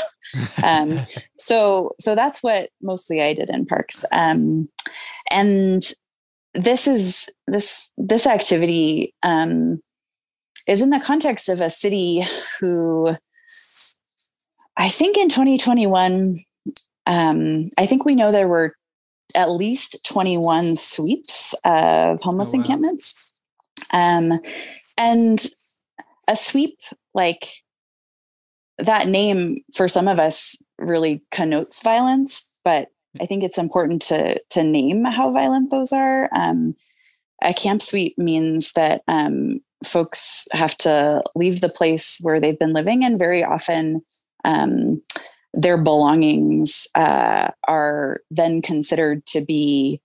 [0.63, 1.03] Um,
[1.37, 4.03] so so that's what mostly i did in parks.
[4.11, 4.67] Um,
[5.29, 5.79] and
[6.55, 9.79] this is this this activity um,
[10.65, 12.25] is in the context of a city
[12.59, 13.15] who
[14.77, 16.39] i think in 2021
[17.05, 18.73] um, i think we know there were
[19.35, 22.61] at least 21 sweeps of homeless oh, wow.
[22.61, 23.33] encampments.
[23.91, 24.39] Um,
[24.97, 25.45] and
[26.27, 26.77] a sweep
[27.13, 27.47] like
[28.77, 32.89] that name for some of us really connotes violence but
[33.21, 36.29] i think it's important to to name how violent those are.
[36.35, 36.75] Um,
[37.43, 42.73] a camp sweep means that um, folks have to leave the place where they've been
[42.73, 44.01] living and very often
[44.45, 45.01] um,
[45.53, 50.01] their belongings uh, are then considered to be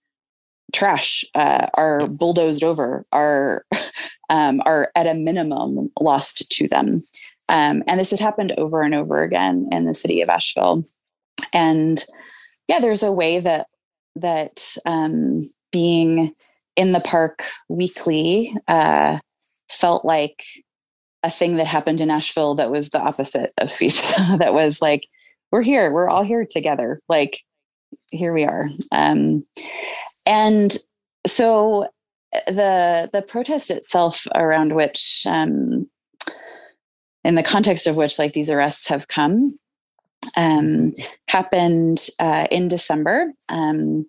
[0.74, 3.64] trash uh, are bulldozed over are
[4.30, 7.00] um, are at a minimum lost to them.
[7.48, 10.82] Um, and this had happened over and over again in the city of asheville.
[11.52, 12.04] And
[12.68, 13.66] yeah there's a way that
[14.16, 16.34] that um, being
[16.76, 19.18] in the park weekly uh,
[19.70, 20.44] felt like
[21.22, 25.06] a thing that happened in asheville that was the opposite of sweeps that was like
[25.50, 27.42] we're here we're all here together like
[28.10, 28.68] here we are.
[28.92, 29.44] Um,
[30.28, 30.76] and
[31.26, 31.88] so
[32.46, 35.88] the the protest itself around which um,
[37.24, 39.50] in the context of which like these arrests have come
[40.36, 40.94] um,
[41.26, 44.06] happened uh, in december um,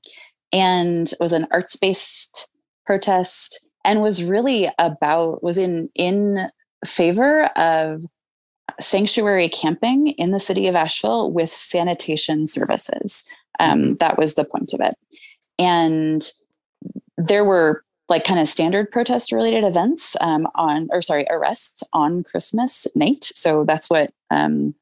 [0.51, 2.49] and was an arts based
[2.85, 6.49] protest and was really about was in in
[6.85, 8.03] favor of
[8.81, 13.23] sanctuary camping in the city of asheville with sanitation services.
[13.59, 14.93] Um, that was the point of it
[15.59, 16.31] and
[17.17, 22.23] there were like kind of standard protest related events um, on or sorry arrests on
[22.23, 24.73] christmas night so that's what um,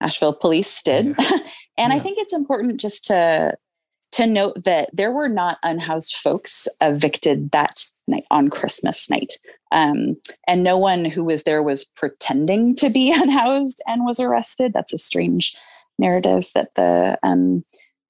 [0.00, 1.30] asheville police did yeah.
[1.78, 1.94] and yeah.
[1.94, 3.56] i think it's important just to
[4.10, 9.34] to note that there were not unhoused folks evicted that night on christmas night
[9.72, 10.16] um,
[10.46, 14.92] and no one who was there was pretending to be unhoused and was arrested that's
[14.92, 15.56] a strange
[15.98, 17.64] narrative that the um,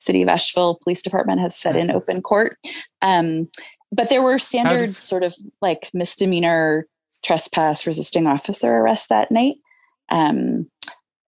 [0.04, 2.58] City of Asheville Police Department has said in open court.
[3.02, 3.48] Um,
[3.92, 6.86] but there were standard does- sort of like misdemeanor
[7.22, 9.56] trespass resisting officer arrests that night,
[10.10, 10.68] um,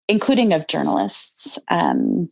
[0.08, 1.58] including of journalists.
[1.70, 2.30] Um,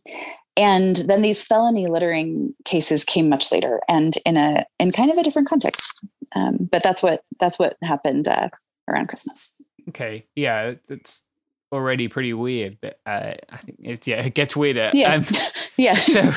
[0.55, 5.17] and then these felony littering cases came much later and in a in kind of
[5.17, 6.05] a different context.
[6.35, 8.49] Um, but that's what that's what happened uh,
[8.87, 9.51] around Christmas.
[9.89, 11.23] Okay, yeah, it's
[11.73, 14.91] already pretty weird, but uh, I think it's yeah, it gets weirder.
[14.93, 15.25] Yeah, um,
[15.77, 15.95] yeah.
[15.95, 16.31] So,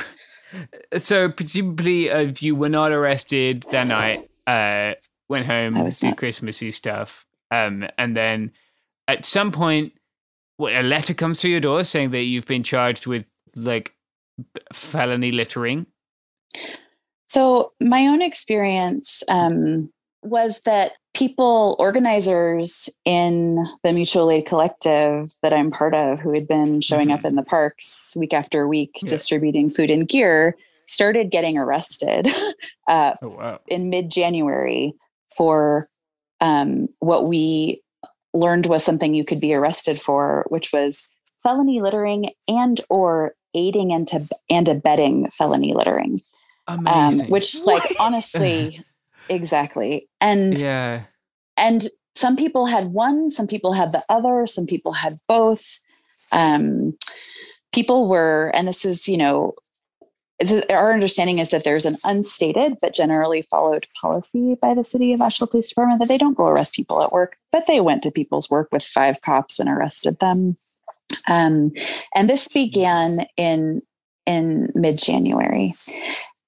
[0.99, 4.19] so presumably, uh, you were not arrested that night.
[4.47, 4.95] Uh,
[5.29, 8.53] went home, did Christmassy stuff, um, and then
[9.09, 9.93] at some point,
[10.57, 13.25] what a letter comes to your door saying that you've been charged with
[13.55, 13.93] like
[14.73, 15.87] felony littering.
[17.27, 19.91] So my own experience um,
[20.23, 26.47] was that people, organizers in the mutual aid collective that I'm part of, who had
[26.47, 27.19] been showing mm-hmm.
[27.19, 29.09] up in the parks week after week yeah.
[29.09, 30.57] distributing food and gear,
[30.87, 32.29] started getting arrested
[32.89, 33.61] uh, oh, wow.
[33.67, 34.93] in mid January
[35.35, 35.87] for
[36.41, 37.83] um, what we
[38.35, 41.09] learned was something you could be arrested for, which was
[41.43, 46.19] felony littering and or aiding and, to, and abetting felony littering.
[46.69, 48.85] Um, which, like, honestly,
[49.29, 50.09] Exactly.
[50.21, 51.05] And yeah.
[51.57, 55.79] And some people had one, some people had the other, some people had both.
[56.33, 56.97] Um,
[57.73, 59.55] people were, and this is, you know,
[60.69, 65.21] our understanding is that there's an unstated but generally followed policy by the city of
[65.21, 68.11] Asheville Police Department that they don't go arrest people at work, but they went to
[68.11, 70.55] people's work with five cops and arrested them.
[71.27, 71.73] Um,
[72.15, 73.83] and this began in
[74.27, 75.73] in mid January.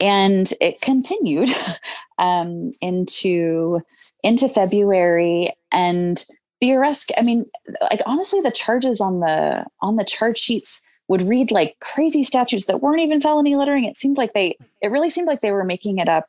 [0.01, 1.51] And it continued
[2.18, 3.80] um, into
[4.22, 5.51] into February.
[5.72, 6.24] And
[6.61, 7.44] the arrest i mean
[7.82, 12.66] like honestly the charges on the on the charge sheets would read like crazy statutes
[12.66, 15.64] that weren't even felony littering it seemed like they it really seemed like they were
[15.64, 16.24] making it up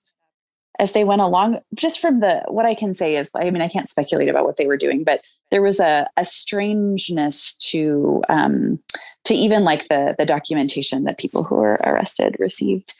[0.79, 1.59] as they went along.
[1.75, 4.57] Just from the what i can say is i mean i can't speculate about what
[4.57, 8.79] they were doing but there was a, a strangeness to um,
[9.23, 12.93] to even like the the documentation that people who were arrested received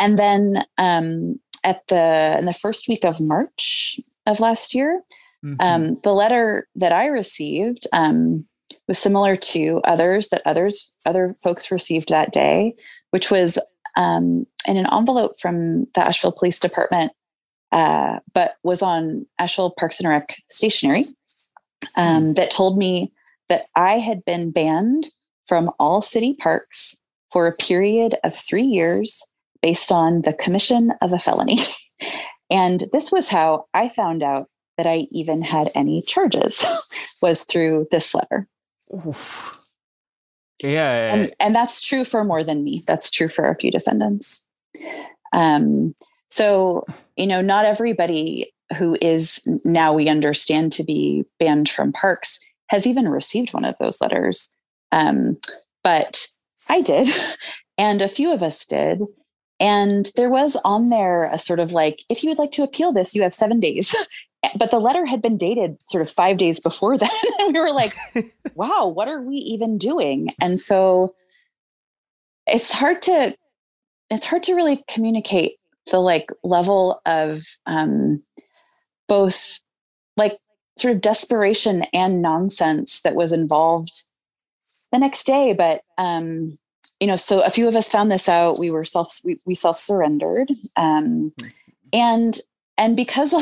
[0.00, 5.02] and then um, at the in the first week of march of last year
[5.44, 5.60] mm-hmm.
[5.60, 8.44] um, the letter that i received um,
[8.88, 12.72] was similar to others that others other folks received that day
[13.10, 13.58] which was
[13.96, 17.12] um, in an envelope from the Asheville Police Department,
[17.72, 21.04] uh, but was on Asheville Parks and Rec stationery
[21.96, 22.32] um, hmm.
[22.34, 23.12] that told me
[23.48, 25.08] that I had been banned
[25.46, 26.96] from all city parks
[27.32, 29.24] for a period of three years
[29.62, 31.58] based on the commission of a felony.
[32.50, 34.46] and this was how I found out
[34.76, 36.64] that I even had any charges
[37.22, 38.48] was through this letter.
[39.06, 39.52] Oof.
[40.62, 41.14] Yeah.
[41.14, 42.80] And, and that's true for more than me.
[42.86, 44.46] That's true for a few defendants.
[45.32, 45.94] Um,
[46.26, 46.84] so,
[47.16, 52.38] you know, not everybody who is now we understand to be banned from parks
[52.68, 54.54] has even received one of those letters.
[54.92, 55.38] Um,
[55.82, 56.26] but
[56.68, 57.08] I did,
[57.78, 59.00] and a few of us did.
[59.60, 62.92] And there was on there a sort of like, if you would like to appeal
[62.92, 63.94] this, you have seven days.
[64.56, 67.22] but the letter had been dated sort of five days before that.
[67.40, 67.94] and we were like,
[68.54, 70.30] wow, what are we even doing?
[70.40, 71.14] And so
[72.46, 73.36] it's hard to
[74.08, 75.52] it's hard to really communicate
[75.92, 78.22] the like level of um
[79.06, 79.60] both
[80.16, 80.32] like
[80.78, 84.04] sort of desperation and nonsense that was involved
[84.92, 85.52] the next day.
[85.52, 86.58] But um,
[87.00, 88.58] you know, so a few of us found this out.
[88.58, 90.50] We were self we, we self surrendered.
[90.76, 91.32] Um,
[91.92, 92.38] and
[92.80, 93.34] and because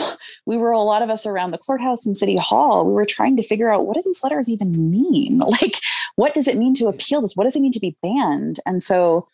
[0.47, 3.37] we were a lot of us around the courthouse and city hall, we were trying
[3.37, 5.39] to figure out what do these letters even mean?
[5.49, 5.77] Like,
[6.17, 7.35] what does it mean to appeal this?
[7.35, 8.59] What does it mean to be banned?
[8.67, 9.29] And so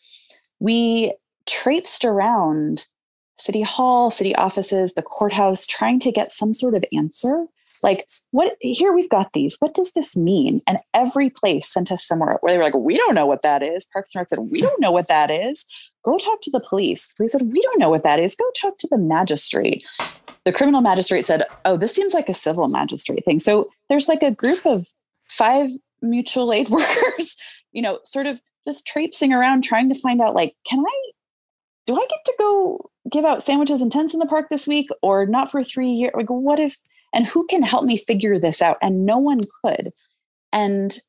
[0.59, 1.13] we
[1.47, 2.85] traipsed around
[3.37, 7.45] city hall, city offices, the courthouse, trying to get some sort of answer.
[7.85, 9.55] Like, what here we've got these.
[9.59, 10.59] What does this mean?
[10.67, 13.63] And every place sent us somewhere where they were like, we don't know what that
[13.63, 13.85] is.
[13.93, 15.65] Parks and Rec said, we don't know what that is
[16.05, 17.07] go talk to the police.
[17.07, 18.35] The police said, we don't know what that is.
[18.35, 19.83] Go talk to the magistrate.
[20.45, 23.39] The criminal magistrate said, oh, this seems like a civil magistrate thing.
[23.39, 24.85] So there's like a group of
[25.29, 25.71] five
[26.01, 27.35] mutual aid workers,
[27.71, 31.11] you know, sort of just traipsing around trying to find out, like, can I,
[31.87, 34.89] do I get to go give out sandwiches and tents in the park this week
[35.01, 36.13] or not for three years?
[36.15, 36.79] Like, what is,
[37.15, 38.77] and who can help me figure this out?
[38.81, 39.91] And no one could.
[40.53, 40.99] And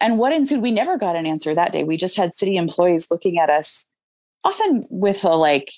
[0.00, 1.84] and what ensued, we never got an answer that day.
[1.84, 3.86] We just had city employees looking at us
[4.44, 5.72] often with a like,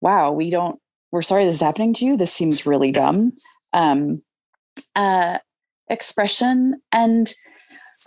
[0.00, 0.80] wow, we don't,
[1.12, 2.16] we're sorry this is happening to you.
[2.16, 3.32] This seems really dumb.
[3.72, 4.22] Um,
[4.96, 5.38] uh,
[5.88, 6.80] expression.
[6.90, 7.32] And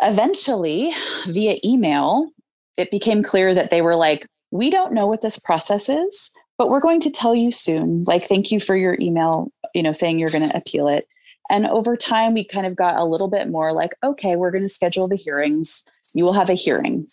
[0.02, 0.92] eventually,
[1.30, 2.32] via email,
[2.76, 6.70] it became clear that they were like, we don't know what this process is, but
[6.70, 8.04] we're going to tell you soon.
[8.04, 11.08] Like, thank you for your email, you know, saying you're going to appeal it.
[11.50, 14.64] And over time, we kind of got a little bit more like, okay, we're going
[14.64, 15.84] to schedule the hearings.
[16.14, 17.06] You will have a hearing.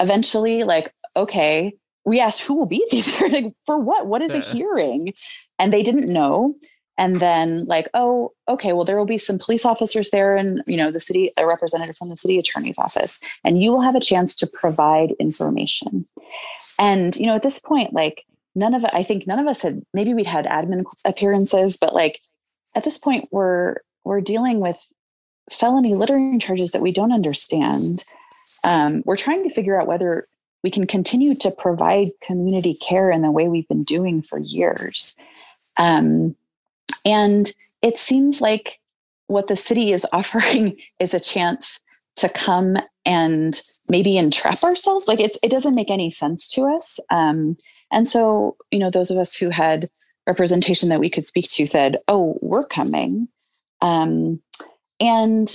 [0.00, 1.74] Eventually, like, okay,
[2.08, 5.12] we asked who will be these hearings for what what is a hearing
[5.58, 6.54] and they didn't know
[6.96, 10.76] and then like oh okay well there will be some police officers there and you
[10.76, 14.00] know the city a representative from the city attorney's office and you will have a
[14.00, 16.06] chance to provide information
[16.78, 18.24] and you know at this point like
[18.58, 22.20] none of i think none of us had maybe we'd had admin appearances but like
[22.74, 24.78] at this point we're we're dealing with
[25.50, 28.04] felony littering charges that we don't understand
[28.64, 30.24] um, we're trying to figure out whether
[30.62, 35.16] we can continue to provide community care in the way we've been doing for years.
[35.78, 36.34] Um,
[37.04, 37.52] and
[37.82, 38.80] it seems like
[39.28, 41.80] what the city is offering is a chance
[42.18, 45.08] to come and maybe entrap ourselves.
[45.08, 47.00] Like it's it doesn't make any sense to us.
[47.10, 47.56] Um,
[47.90, 49.88] and so, you know, those of us who had
[50.26, 53.28] representation that we could speak to said, "Oh, we're coming."
[53.80, 54.40] Um,
[55.00, 55.54] and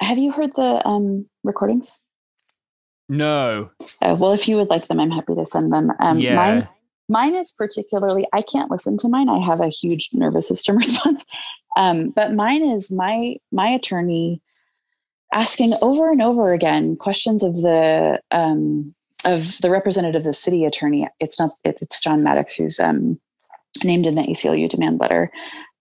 [0.00, 1.98] have you heard the um, recordings?
[3.08, 3.70] No.
[4.02, 5.92] Uh, well, if you would like them, I'm happy to send them.
[6.00, 6.34] Um, yeah.
[6.34, 6.68] Mine,
[7.08, 9.28] mine is particularly, I can't listen to mine.
[9.28, 11.24] I have a huge nervous system response.
[11.76, 14.40] Um, but mine is my my attorney
[15.32, 18.92] asking over and over again questions of the um,
[19.24, 21.06] of the representative, of the city attorney.
[21.20, 23.18] It's not it's John Maddox who's um,
[23.84, 25.30] named in the ACLU demand letter.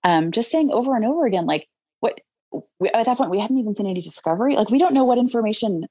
[0.03, 1.67] Um, just saying over and over again, like
[1.99, 2.19] what
[2.79, 4.55] we, at that point we hadn't even seen any discovery.
[4.55, 5.85] Like we don't know what information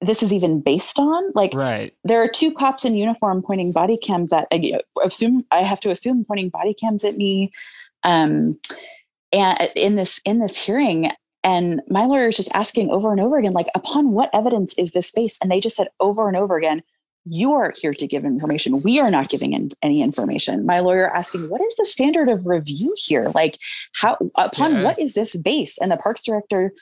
[0.00, 1.30] this is even based on.
[1.34, 1.92] Like, right.
[2.04, 4.46] there are two cops in uniform pointing body cams at.
[4.52, 7.50] I assume I have to assume pointing body cams at me.
[8.02, 8.56] Um,
[9.32, 11.10] and in this in this hearing,
[11.42, 14.92] and my lawyer is just asking over and over again, like, upon what evidence is
[14.92, 15.42] this based?
[15.42, 16.82] And they just said over and over again,
[17.24, 18.80] you are here to give information.
[18.82, 20.66] We are not giving in any information.
[20.66, 23.28] My lawyer asking, what is the standard of review here?
[23.34, 23.58] Like,
[23.94, 24.84] how upon yeah.
[24.84, 25.78] what is this based?
[25.80, 26.72] And the parks director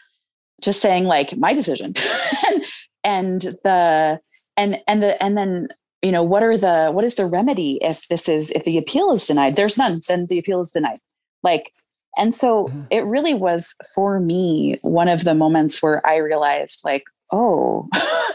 [0.61, 1.93] just saying, like, my decision.
[2.49, 2.63] and,
[3.05, 4.21] and the
[4.57, 5.69] and and the and then
[6.03, 9.11] you know what are the what is the remedy if this is if the appeal
[9.13, 9.57] is denied?
[9.57, 9.99] There's none.
[10.07, 10.99] Then the appeal is denied.
[11.43, 11.71] Like
[12.19, 12.83] and so mm-hmm.
[12.91, 17.89] it really was for me one of the moments where I realized, like, oh,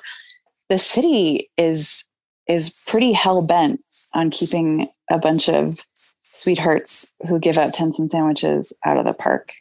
[0.69, 2.03] the city is
[2.47, 3.79] is pretty hell bent
[4.13, 5.79] on keeping a bunch of
[6.21, 9.51] sweethearts who give out tents and sandwiches out of the park,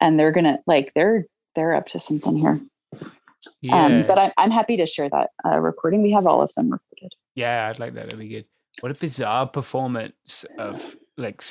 [0.00, 1.24] and they're gonna like they're
[1.54, 2.60] they're up to something here.
[2.94, 3.10] Um,
[3.62, 3.84] yeah.
[3.84, 6.02] Um, but I'm I'm happy to share that uh, recording.
[6.02, 7.14] We have all of them recorded.
[7.34, 8.04] Yeah, I'd like that.
[8.04, 8.46] That'd be good.
[8.80, 11.42] What a bizarre performance of like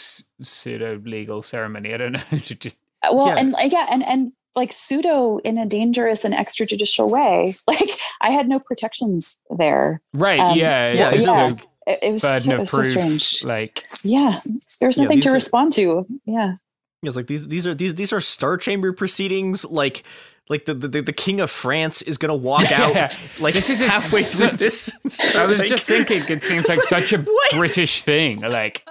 [0.42, 1.94] pseudo legal ceremony.
[1.94, 3.36] I don't know to just uh, well, yeah.
[3.38, 7.54] and like yeah, and and like pseudo in a dangerous and extrajudicial way.
[7.68, 7.92] Like
[8.22, 10.02] I had no protections there.
[10.14, 10.40] Right.
[10.40, 10.92] Um, yeah.
[10.92, 11.14] Yeah.
[11.14, 11.54] yeah.
[11.86, 13.44] It, it, was so, it was so strange.
[13.44, 14.40] Like yeah,
[14.80, 16.06] there was nothing yeah, to are, respond to.
[16.26, 16.56] Yeah.
[17.04, 19.64] It's like these these are these these are star chamber proceedings.
[19.66, 20.04] Like
[20.50, 23.14] like the, the the king of France is gonna walk out yeah.
[23.40, 24.92] like this is halfway through this.
[25.36, 27.52] I was like, just thinking it seems like such a what?
[27.54, 28.42] British thing.
[28.42, 28.84] Like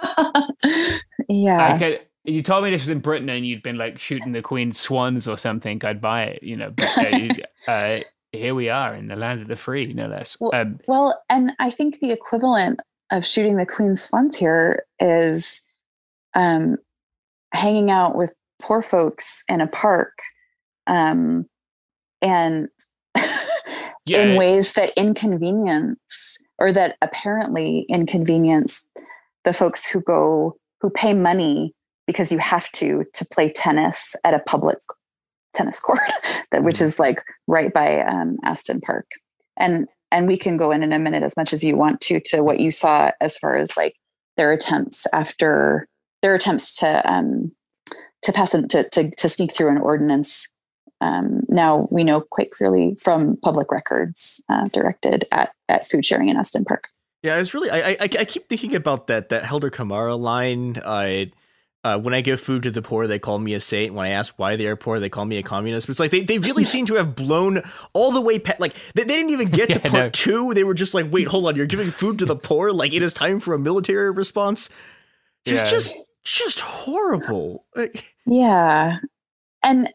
[1.27, 4.33] yeah, I could, you told me this was in Britain and you'd been like shooting
[4.33, 5.83] the Queen's swans or something.
[5.83, 6.71] I'd buy it, you know.
[6.71, 7.33] But uh,
[7.71, 7.99] uh,
[8.31, 10.37] here we are in the land of the free, no less.
[10.39, 12.81] Well, um, well, and I think the equivalent
[13.11, 15.61] of shooting the Queen's swans here is
[16.35, 16.77] um,
[17.53, 20.13] hanging out with poor folks in a park
[20.87, 21.45] um,
[22.21, 22.69] and
[24.05, 24.23] yeah.
[24.23, 28.87] in ways that inconvenience or that apparently inconvenience
[29.45, 31.73] the folks who go who pay money
[32.05, 34.77] because you have to to play tennis at a public
[35.53, 35.99] tennis court
[36.51, 36.85] that which mm-hmm.
[36.85, 39.05] is like right by um, aston park
[39.57, 42.19] and and we can go in in a minute as much as you want to
[42.19, 43.95] to what you saw as far as like
[44.37, 45.87] their attempts after
[46.21, 47.51] their attempts to um
[48.21, 50.47] to pass to, to to sneak through an ordinance
[51.01, 56.29] um, now we know quite clearly from public records uh, directed at at food sharing
[56.29, 56.89] in Aston Park.
[57.23, 60.77] Yeah, it's really I, I, I keep thinking about that that Helder Camara line.
[60.83, 61.25] Uh,
[61.83, 63.93] uh, when I give food to the poor, they call me a saint.
[63.93, 65.87] When I ask why they are poor, they call me a communist.
[65.87, 67.61] But it's like they, they really seem to have blown
[67.93, 68.39] all the way.
[68.39, 70.09] Pe- like they, they didn't even get to part no.
[70.09, 70.53] two.
[70.53, 72.71] They were just like, wait, hold on, you're giving food to the poor.
[72.71, 74.69] Like it is time for a military response.
[75.45, 75.71] Just yeah.
[75.71, 77.65] just just horrible.
[78.25, 78.97] Yeah,
[79.63, 79.89] and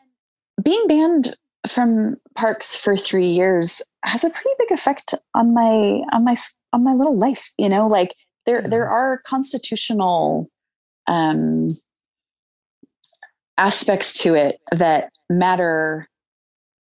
[0.63, 1.37] being banned
[1.69, 6.35] from parks for three years has a pretty big effect on my on my
[6.73, 8.15] on my little life you know like
[8.47, 10.51] there there are constitutional
[11.07, 11.79] um
[13.59, 16.09] aspects to it that matter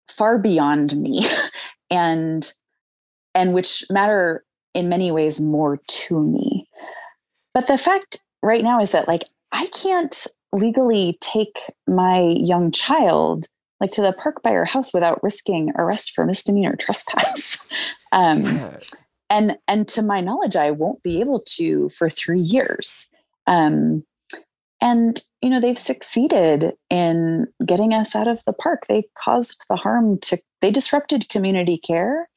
[0.09, 1.27] far beyond me
[1.91, 2.53] and
[3.35, 4.45] and which matter
[4.75, 6.66] in many ways more to me.
[7.55, 13.47] But the fact right now is that like i can't legally take my young child
[13.81, 17.66] like to the park by your house without risking arrest for misdemeanor trespass.
[18.12, 18.45] um,
[19.28, 23.07] and and to my knowledge, I won't be able to for three years.
[23.47, 24.05] Um,
[24.83, 28.87] and you know they've succeeded in getting us out of the park.
[28.89, 30.39] They caused the harm to.
[30.61, 32.28] They disrupted community care.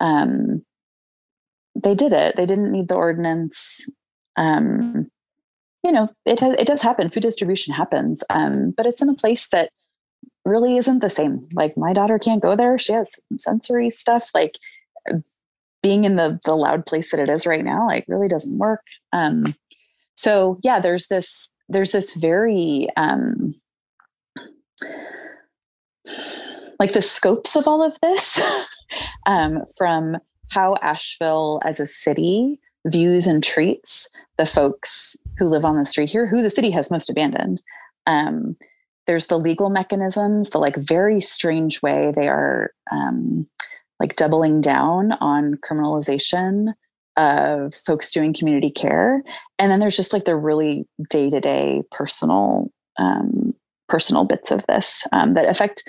[0.00, 0.64] Um,
[1.74, 2.36] they did it.
[2.36, 3.88] They didn't need the ordinance.
[4.36, 5.10] Um,
[5.84, 7.08] you know, it has, it does happen.
[7.08, 9.70] Food distribution happens, um, but it's in a place that
[10.48, 11.48] really isn't the same.
[11.52, 12.78] Like my daughter can't go there.
[12.78, 14.30] She has sensory stuff.
[14.34, 14.56] Like
[15.82, 18.82] being in the the loud place that it is right now, like really doesn't work.
[19.12, 19.42] Um,
[20.16, 23.54] so yeah, there's this there's this very um,
[26.78, 28.40] like the scopes of all of this
[29.26, 30.16] um, from
[30.48, 36.08] how Asheville as a city views and treats the folks who live on the street
[36.08, 37.62] here, who the city has most abandoned,
[38.06, 38.56] um,
[39.08, 43.48] there's the legal mechanisms, the like very strange way they are um,
[43.98, 46.74] like doubling down on criminalization
[47.16, 49.22] of folks doing community care,
[49.58, 53.54] and then there's just like the really day to day personal um,
[53.88, 55.82] personal bits of this um, that affect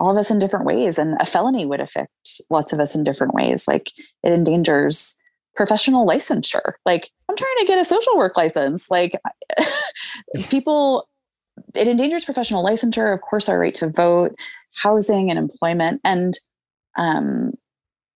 [0.00, 3.04] all of us in different ways, and a felony would affect lots of us in
[3.04, 3.68] different ways.
[3.68, 3.92] Like
[4.24, 5.14] it endangers
[5.54, 6.72] professional licensure.
[6.86, 8.90] Like I'm trying to get a social work license.
[8.90, 9.12] Like
[10.48, 11.06] people
[11.74, 14.34] it endangers professional licensure, of course, our right to vote,
[14.82, 16.00] housing, and employment.
[16.04, 16.38] And
[16.98, 17.52] um,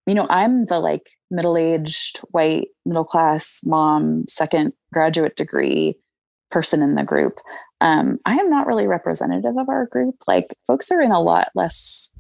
[0.07, 5.97] you know, I'm the like middle aged, white, middle class mom, second graduate degree
[6.51, 7.39] person in the group.
[7.81, 10.15] Um, I am not really representative of our group.
[10.27, 12.11] Like, folks are in a lot less,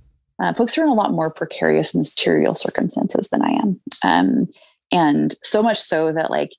[0.42, 3.80] uh, folks are in a lot more precarious material circumstances than I am.
[4.04, 4.46] Um,
[4.92, 6.50] and so much so that, like,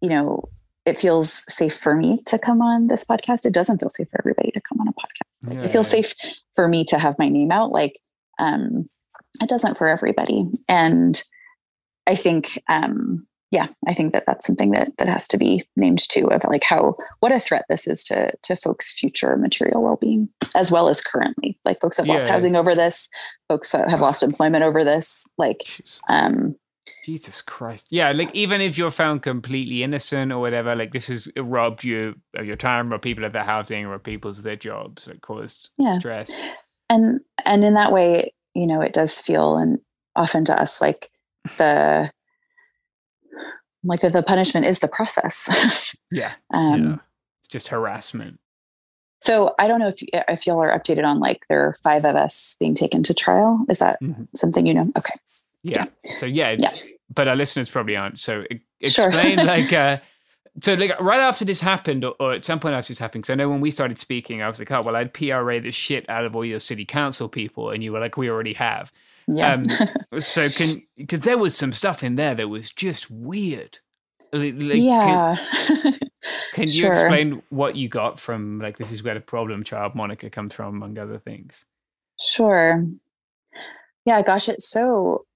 [0.00, 0.44] you know,
[0.86, 3.44] it feels safe for me to come on this podcast.
[3.44, 5.48] It doesn't feel safe for everybody to come on a podcast.
[5.48, 5.64] Like, yeah.
[5.64, 6.14] It feels safe
[6.54, 7.72] for me to have my name out.
[7.72, 7.98] Like,
[8.38, 8.84] um,
[9.42, 10.46] it doesn't for everybody.
[10.68, 11.20] And
[12.06, 16.08] I think, um, yeah, I think that that's something that that has to be named
[16.08, 19.96] too of like how what a threat this is to to folks' future material well
[19.96, 21.58] being as well as currently.
[21.64, 23.08] Like folks have yeah, lost housing over this,
[23.48, 25.24] folks have lost employment over this.
[25.38, 26.00] Like, Jesus.
[26.08, 26.56] um,
[27.04, 31.28] Jesus Christ, yeah, like even if you're found completely innocent or whatever, like this has
[31.36, 35.20] robbed you of your time or people of their housing or people's their jobs, it
[35.22, 35.92] caused yeah.
[35.92, 36.36] stress.
[36.88, 39.78] And and in that way, you know, it does feel and
[40.14, 41.10] often to us like
[41.58, 42.10] the
[43.84, 45.96] like the, the punishment is the process.
[46.10, 46.32] yeah.
[46.52, 46.96] um, yeah.
[47.40, 48.40] It's just harassment.
[49.20, 52.16] So I don't know if if y'all are updated on like there are five of
[52.16, 53.64] us being taken to trial.
[53.68, 54.24] Is that mm-hmm.
[54.34, 54.88] something you know?
[54.96, 55.14] Okay.
[55.70, 55.86] Yeah.
[56.04, 56.12] yeah.
[56.12, 56.74] So yeah, yeah.
[57.12, 58.18] But our listeners probably aren't.
[58.18, 58.44] So
[58.80, 59.44] explain sure.
[59.44, 59.98] like uh
[60.62, 63.30] so like right after this happened or, or, at some point after this happened because
[63.32, 66.08] i know when we started speaking i was like oh well i'd pra the shit
[66.08, 68.90] out of all your city council people and you were like we already have
[69.26, 69.54] yeah.
[69.54, 69.64] Um,
[70.20, 73.78] so can because there was some stuff in there that was just weird.
[74.32, 75.36] Like, yeah.
[75.66, 76.00] Can,
[76.52, 76.92] can you sure.
[76.92, 80.76] explain what you got from like this is where the problem child Monica comes from,
[80.76, 81.64] among other things?
[82.20, 82.84] Sure.
[84.04, 85.26] Yeah, gosh, it's so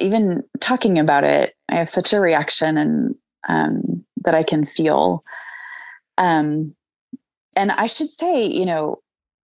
[0.00, 3.14] even talking about it, I have such a reaction and
[3.48, 5.20] um, that I can feel.
[6.18, 6.74] Um,
[7.56, 9.00] and I should say, you know,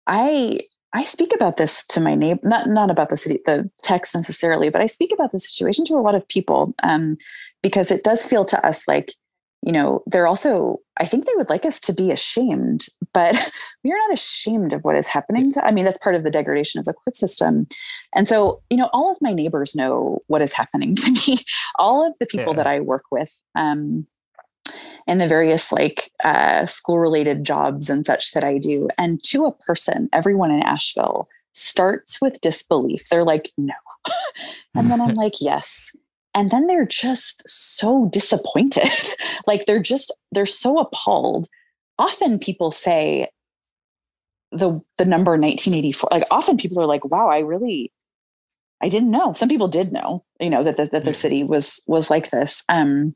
[0.06, 0.60] I
[0.94, 4.68] I speak about this to my neighbor, not not about the city, the text necessarily,
[4.68, 7.16] but I speak about the situation to a lot of people um,
[7.62, 9.14] because it does feel to us like,
[9.62, 10.78] you know, they're also.
[10.98, 13.34] I think they would like us to be ashamed, but
[13.84, 15.52] we are not ashamed of what is happening.
[15.52, 17.66] To, I mean, that's part of the degradation of the court system,
[18.14, 21.38] and so you know, all of my neighbors know what is happening to me.
[21.78, 22.56] all of the people yeah.
[22.58, 23.36] that I work with.
[23.54, 24.06] Um,
[25.06, 28.88] and the various like uh, school related jobs and such that I do.
[28.96, 33.08] And to a person, everyone in Asheville starts with disbelief.
[33.08, 33.74] They're like, no.
[34.74, 35.90] and then I'm like, yes.
[36.34, 38.90] And then they're just so disappointed.
[39.46, 41.46] like they're just, they're so appalled.
[41.98, 43.28] Often people say
[44.50, 46.08] the the number 1984.
[46.10, 47.92] Like often people are like, wow, I really
[48.82, 49.32] I didn't know.
[49.34, 52.62] Some people did know, you know, that the, that the city was was like this.
[52.68, 53.14] Um,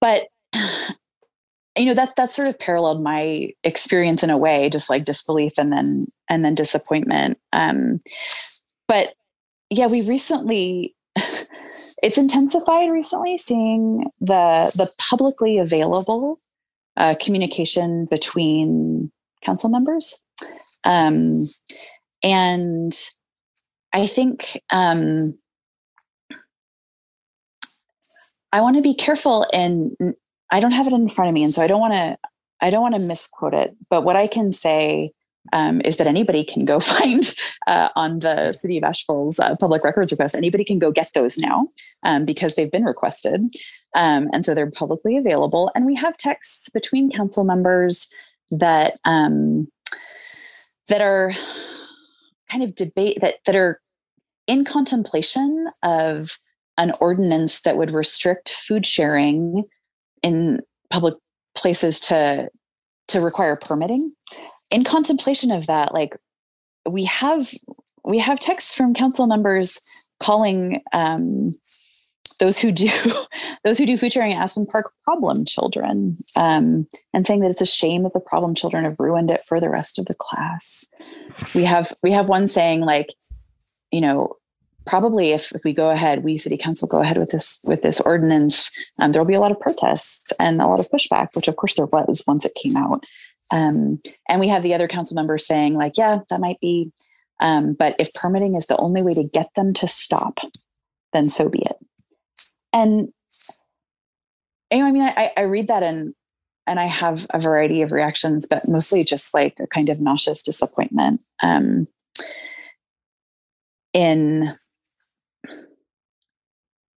[0.00, 0.26] but
[1.76, 5.52] you know that that sort of paralleled my experience in a way just like disbelief
[5.56, 7.98] and then and then disappointment um
[8.88, 9.14] but
[9.70, 10.94] yeah we recently
[12.02, 16.38] it's intensified recently seeing the the publicly available
[16.96, 19.10] uh, communication between
[19.42, 20.18] council members
[20.84, 21.34] um
[22.22, 23.08] and
[23.92, 25.32] i think um
[28.52, 29.96] I want to be careful and
[30.50, 31.42] I don't have it in front of me.
[31.42, 32.18] And so I don't want to,
[32.60, 35.12] I don't want to misquote it, but what I can say
[35.52, 37.34] um, is that anybody can go find
[37.66, 40.34] uh, on the City of Asheville's uh, public records request.
[40.34, 41.68] Anybody can go get those now
[42.02, 43.40] um, because they've been requested,
[43.94, 45.70] um, and so they're publicly available.
[45.74, 48.08] And we have texts between council members
[48.50, 49.68] that um,
[50.88, 51.32] that are
[52.50, 53.80] kind of debate that that are
[54.46, 56.38] in contemplation of
[56.78, 59.64] an ordinance that would restrict food sharing
[60.22, 61.14] in public
[61.54, 62.48] places to
[63.12, 64.12] to require permitting
[64.70, 66.16] in contemplation of that like
[66.88, 67.50] we have
[68.04, 69.80] we have texts from council members
[70.18, 71.54] calling um,
[72.38, 72.88] those who do
[73.64, 77.60] those who do food sharing at Aston Park problem children, um, and saying that it's
[77.60, 80.84] a shame that the problem children have ruined it for the rest of the class.
[81.54, 83.14] We have we have one saying like,
[83.90, 84.36] you know,
[84.86, 88.00] probably if, if we go ahead, we city council go ahead with this with this
[88.00, 91.56] ordinance, um, there'll be a lot of protests and a lot of pushback, which of
[91.56, 93.04] course there was once it came out.
[93.50, 96.90] Um, and we have the other council members saying like, yeah, that might be,
[97.40, 100.38] um, but if permitting is the only way to get them to stop,
[101.12, 101.76] then so be it.
[102.72, 103.08] And
[104.72, 106.14] you know, I mean, I, I read that and
[106.66, 110.42] and I have a variety of reactions, but mostly just like a kind of nauseous
[110.42, 111.20] disappointment.
[111.42, 111.88] Um,
[113.92, 114.48] in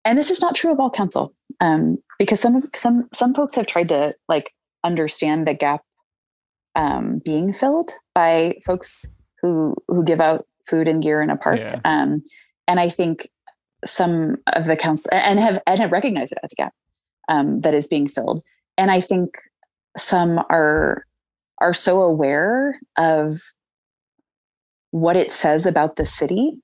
[0.04, 3.54] and this is not true of all council um, because some of some some folks
[3.54, 4.52] have tried to like
[4.84, 5.82] understand the gap
[6.74, 9.04] um, being filled by folks
[9.40, 11.80] who who give out food and gear in a park yeah.
[11.84, 12.22] um,
[12.68, 13.28] and i think
[13.84, 16.72] some of the council and have and have recognized it as a gap
[17.28, 18.42] um, that is being filled.
[18.76, 19.30] And I think
[19.96, 21.04] some are
[21.60, 23.40] are so aware of
[24.90, 26.58] what it says about the city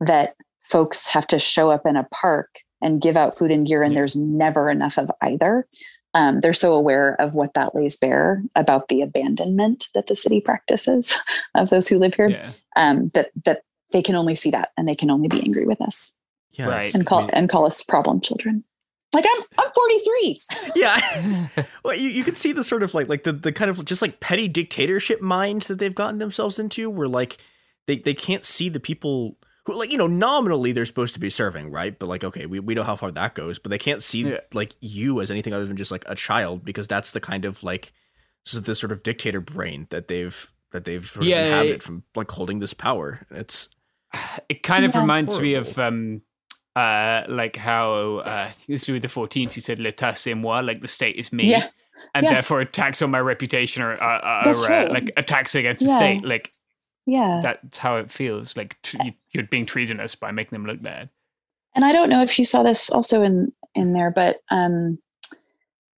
[0.00, 2.48] that folks have to show up in a park
[2.82, 5.66] and give out food and gear, and there's never enough of either.
[6.14, 10.42] Um, they're so aware of what that lays bare about the abandonment that the city
[10.42, 11.16] practices
[11.54, 12.50] of those who live here Yeah.
[12.76, 15.80] um, that that they can only see that and they can only be angry with
[15.80, 16.14] us
[16.50, 16.94] Yeah, Right.
[16.94, 18.62] and call and call us problem children.
[19.14, 20.40] Like I'm I'm 43.
[20.76, 21.48] Yeah.
[21.84, 24.02] well, you, you can see the sort of like like the, the kind of just
[24.02, 27.38] like petty dictatorship mind that they've gotten themselves into where like
[27.86, 31.30] they, they can't see the people who like you know nominally they're supposed to be
[31.30, 31.98] serving, right?
[31.98, 34.38] But like okay, we, we know how far that goes, but they can't see Yeah.
[34.52, 37.62] like you as anything other than just like a child because that's the kind of
[37.62, 37.92] like
[38.44, 41.74] this is the sort of dictator brain that they've that they've sort of Yeah, inhabited
[41.76, 43.26] it- from like holding this power.
[43.30, 43.68] It's
[44.48, 45.00] It kind of Yeah.
[45.00, 46.22] reminds me of um
[46.74, 50.34] uh like how uh I think it was Louis the Fourteenth who said "L'état c'est
[50.34, 51.68] moi," like the state is me, Yeah.
[52.14, 52.32] and Yeah.
[52.32, 54.90] therefore attacks on my reputation or, uh, uh, or uh, right.
[54.90, 56.24] like attacks against the state.
[56.24, 56.50] Like
[57.06, 57.40] Yeah.
[57.42, 58.56] that's how it feels.
[58.56, 58.76] Like
[59.32, 61.08] you're being treasonous by making them look bad.
[61.74, 64.98] And I don't know if you saw this also in in there, but um,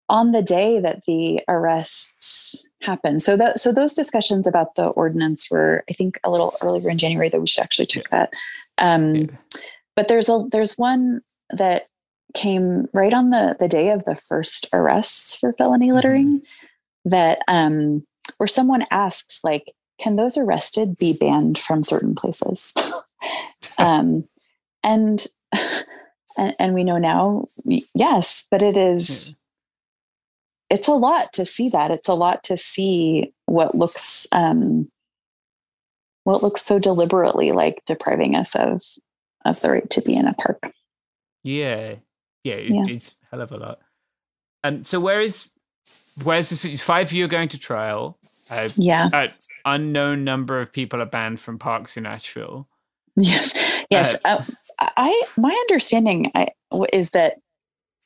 [0.08, 5.50] on the day that the arrests happened, so that so those discussions about the ordinance
[5.50, 8.30] were, I think, a little earlier in January that we should actually check that.
[8.78, 9.26] Um, Yeah.
[9.96, 11.20] But there's a there's one
[11.50, 11.88] that
[12.34, 16.40] came right on the the day of the first arrests for felony littering
[17.04, 18.06] that um,
[18.36, 19.72] where someone asks like,
[20.02, 22.74] can those arrested be banned from certain places?
[23.78, 24.28] um,
[24.82, 25.26] and
[26.38, 27.44] and, and we know now
[27.94, 29.36] yes but it is
[30.70, 34.90] it's a lot to see that it's a lot to see what looks um
[36.24, 38.82] what looks so deliberately like depriving us of
[39.44, 40.72] of the right to be in a park
[41.44, 41.96] Yeah,
[42.44, 42.84] yeah, it, Yeah.
[42.88, 43.78] it's a hell of a lot.
[44.64, 45.52] Um, so where is
[46.22, 46.76] where's the city?
[46.76, 48.18] Five of you are going to trial.
[48.52, 49.30] Uh, yeah an
[49.64, 52.68] unknown number of people are banned from parks in Asheville.
[53.16, 53.52] yes
[53.90, 54.44] yes uh,
[54.96, 57.34] i my understanding I, w- is that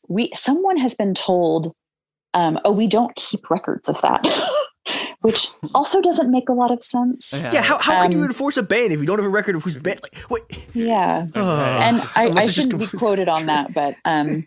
[0.09, 1.75] we someone has been told
[2.35, 4.23] um oh we don't keep records of that
[5.23, 7.63] which also doesn't make a lot of sense yeah.
[7.63, 9.63] How, how can you Um, enforce a ban if you don't have a record of
[9.65, 10.01] who's banned?
[10.03, 10.43] Like, wait,
[10.75, 11.83] yeah Ugh.
[11.83, 14.47] and I, I shouldn't be quoted on that, but um,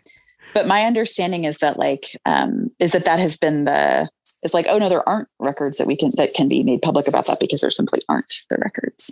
[0.54, 4.08] but my understanding is that like um, is that that has been the
[4.42, 7.08] it's like oh no, there aren't records that we can that can be made public
[7.08, 9.10] about that because there simply aren't the records.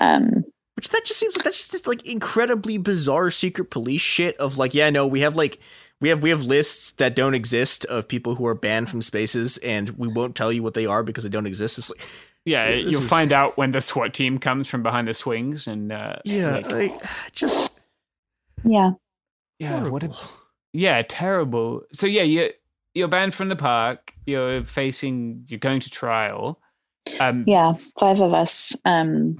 [0.00, 0.44] Um,
[0.76, 4.74] Which that just seems like that's just like incredibly bizarre secret police shit of like,
[4.74, 5.58] yeah, no, we have like
[6.00, 9.58] we have we have lists that don't exist of people who are banned from spaces
[9.58, 11.78] and we won't tell you what they are because they don't exist.
[11.78, 12.00] It's like
[12.44, 15.68] Yeah, This you'll is- find out when the SWAT team comes from behind the swings,
[15.68, 17.02] and uh, Yeah, like, like,
[17.32, 17.72] just
[18.64, 18.90] yeah,
[19.60, 20.10] yeah, what a
[20.72, 21.82] yeah, terrible.
[21.92, 22.50] So yeah, you
[22.94, 24.14] you're banned from the park.
[24.26, 25.44] You're facing.
[25.48, 26.60] You're going to trial.
[27.20, 27.72] Um, yeah.
[27.98, 29.36] Five of us um,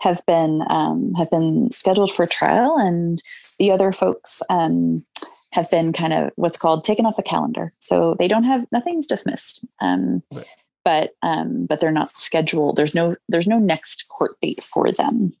[0.00, 3.22] have been um, have been scheduled for trial, and
[3.58, 5.04] the other folks um,
[5.52, 7.72] have been kind of what's called taken off the calendar.
[7.78, 9.66] So they don't have nothing's dismissed.
[9.80, 10.46] Um, Right.
[10.84, 12.76] But um, but they're not scheduled.
[12.76, 15.34] There's no there's no next court date for them.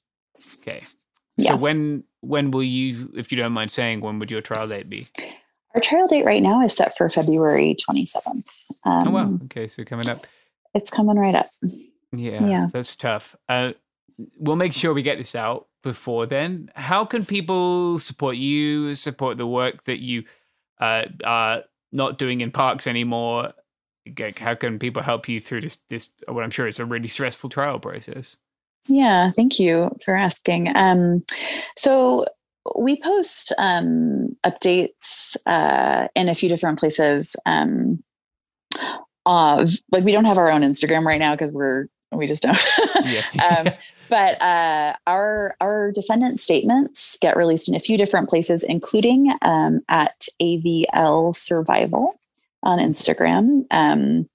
[0.60, 0.80] Okay.
[1.38, 1.52] Yeah.
[1.52, 4.88] So when when will you, if you don't mind saying, when would your trial date
[4.88, 5.06] be?
[5.78, 8.72] Our trial date right now is set for February 27th.
[8.84, 9.38] Um, oh wow.
[9.44, 10.26] Okay, so coming up.
[10.74, 11.46] It's coming right up.
[12.10, 12.66] Yeah, Yeah.
[12.72, 13.36] that's tough.
[13.48, 13.74] Uh,
[14.40, 16.72] we'll make sure we get this out before then.
[16.74, 20.24] How can people support you, support the work that you
[20.80, 23.46] uh, are not doing in parks anymore?
[24.18, 25.78] Like, How can people help you through this?
[25.88, 28.36] This, what I'm sure is a really stressful trial process.
[28.88, 30.76] Yeah, thank you for asking.
[30.76, 31.24] Um,
[31.76, 32.24] so
[32.76, 37.36] we post um, updates uh, in a few different places.
[37.46, 38.02] Um,
[39.26, 42.58] uh, like we don't have our own Instagram right now because we're we just don't.
[43.04, 43.22] Yeah.
[43.66, 43.74] um,
[44.08, 49.80] but uh, our our defendant statements get released in a few different places, including um,
[49.88, 52.18] at AVL Survival
[52.62, 53.64] on Instagram.
[53.70, 54.28] Um,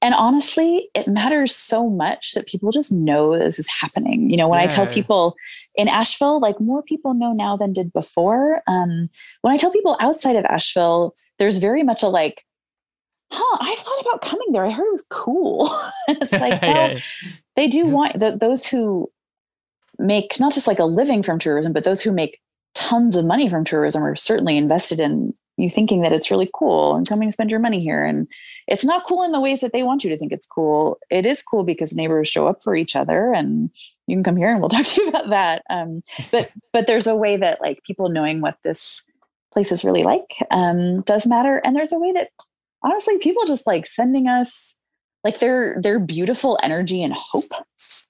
[0.01, 4.29] and honestly, it matters so much that people just know this is happening.
[4.29, 4.65] You know, when yeah.
[4.65, 5.35] I tell people
[5.75, 8.61] in Asheville, like more people know now than did before.
[8.67, 9.09] Um,
[9.41, 12.43] when I tell people outside of Asheville, there's very much a like,
[13.33, 14.65] huh, I thought about coming there.
[14.65, 15.69] I heard it was cool.
[16.07, 16.99] it's like, well, yeah.
[17.55, 19.11] they do want the, those who
[19.99, 22.39] make not just like a living from tourism, but those who make
[22.75, 26.95] tons of money from tourism are certainly invested in you thinking that it's really cool
[26.95, 28.03] and coming to spend your money here.
[28.03, 28.27] And
[28.67, 30.97] it's not cool in the ways that they want you to think it's cool.
[31.11, 33.69] It is cool because neighbors show up for each other and
[34.07, 35.63] you can come here and we'll talk to you about that.
[35.69, 36.01] Um,
[36.31, 39.03] but but there's a way that like people knowing what this
[39.51, 41.61] place is really like um, does matter.
[41.63, 42.29] And there's a way that
[42.83, 44.75] honestly people just like sending us
[45.23, 47.45] like their their beautiful energy and hope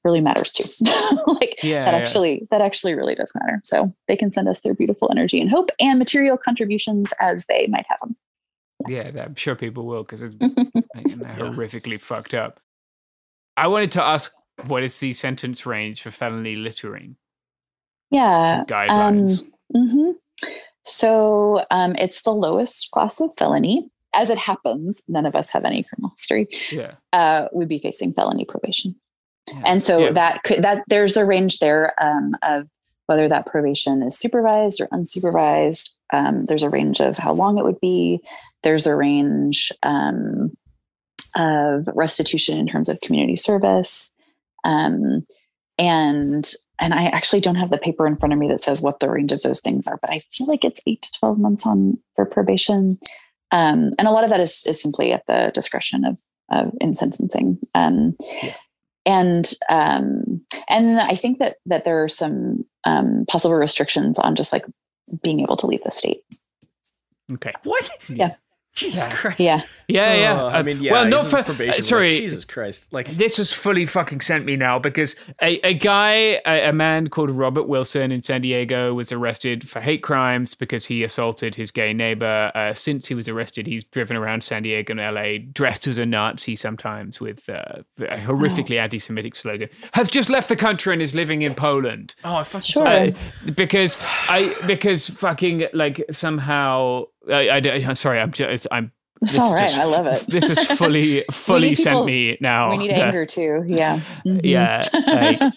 [0.03, 0.63] really matters too.
[1.27, 3.61] Like yeah, that actually that actually really does matter.
[3.63, 7.67] So they can send us their beautiful energy and hope and material contributions as they
[7.67, 8.15] might have them
[8.87, 12.59] yeah, yeah i'm sure people will because it's horrifically fucked up.
[13.55, 14.33] I wanted to ask
[14.67, 17.15] what is the sentence range for felony littering?
[18.11, 19.43] Yeah guidelines.
[19.75, 20.11] um, mm-hmm.
[20.83, 25.65] so um, it's the lowest class of felony as it happens, none of us have
[25.65, 26.47] any criminal history.
[26.71, 26.95] Yeah.
[27.11, 28.95] Uh, we'd be facing felony probation.
[29.47, 29.61] Yeah.
[29.65, 30.11] And so yeah.
[30.11, 32.67] that could that there's a range there um, of
[33.07, 35.89] whether that probation is supervised or unsupervised.
[36.13, 38.19] Um, there's a range of how long it would be.
[38.61, 40.51] There's a range um,
[41.35, 44.15] of restitution in terms of community service.
[44.63, 45.25] Um,
[45.77, 48.99] and and I actually don't have the paper in front of me that says what
[48.99, 51.65] the range of those things are, but I feel like it's eight to twelve months
[51.65, 52.99] on for probation.
[53.53, 56.19] Um, and a lot of that is, is simply at the discretion of,
[56.51, 57.59] of in sentencing.
[57.75, 58.55] Um, yeah.
[59.05, 64.51] And um, and I think that that there are some um, possible restrictions on just
[64.51, 64.63] like
[65.21, 66.23] being able to leave the state.
[67.31, 67.53] Okay.
[67.63, 67.89] What?
[68.09, 68.35] Yeah.
[68.73, 69.15] Jesus yeah.
[69.15, 69.39] Christ.
[69.39, 69.61] Yeah.
[69.87, 70.41] Yeah, yeah.
[70.41, 70.93] Oh, I mean, yeah.
[70.93, 71.79] Well, not for probation.
[71.79, 72.11] Uh, sorry.
[72.11, 72.87] Like, Jesus Christ.
[72.91, 77.09] Like this has fully fucking sent me now because a, a guy, a, a, man
[77.09, 81.69] called Robert Wilson in San Diego was arrested for hate crimes because he assaulted his
[81.69, 82.51] gay neighbor.
[82.55, 86.05] Uh, since he was arrested, he's driven around San Diego and LA dressed as a
[86.05, 88.83] Nazi sometimes with uh, a horrifically oh.
[88.83, 89.69] anti-Semitic slogan.
[89.93, 92.15] Has just left the country and is living in Poland.
[92.23, 92.87] Oh, I fucking sure.
[92.87, 93.11] Uh,
[93.53, 98.19] because I because fucking like somehow I, I, am sorry.
[98.19, 98.67] I'm just.
[98.71, 98.91] I'm.
[99.21, 99.69] It's all right.
[99.69, 100.25] Just, I love it.
[100.27, 102.71] This is fully, fully people, sent me now.
[102.71, 103.63] We need anger too.
[103.65, 104.01] Yeah.
[104.25, 104.39] Mm-hmm.
[104.43, 104.83] Yeah.
[104.93, 105.53] Like,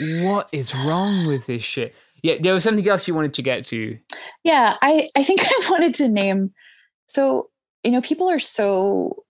[0.24, 1.94] what is wrong with this shit?
[2.22, 2.36] Yeah.
[2.40, 3.98] There was something else you wanted to get to.
[4.44, 4.76] Yeah.
[4.80, 6.52] I, I think I wanted to name.
[7.06, 7.50] So,
[7.84, 9.24] you know, people are so,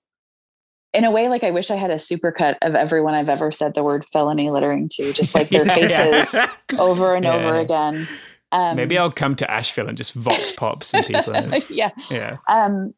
[0.92, 3.74] in a way, like I wish I had a supercut of everyone I've ever said
[3.74, 6.50] the word felony littering to, just like their yeah, faces yeah.
[6.78, 7.34] over and yeah.
[7.34, 8.06] over again.
[8.52, 11.34] Um, Maybe I'll come to Asheville and just vox pop some people.
[11.70, 11.90] yeah.
[12.10, 12.36] Yeah.
[12.50, 12.94] Um,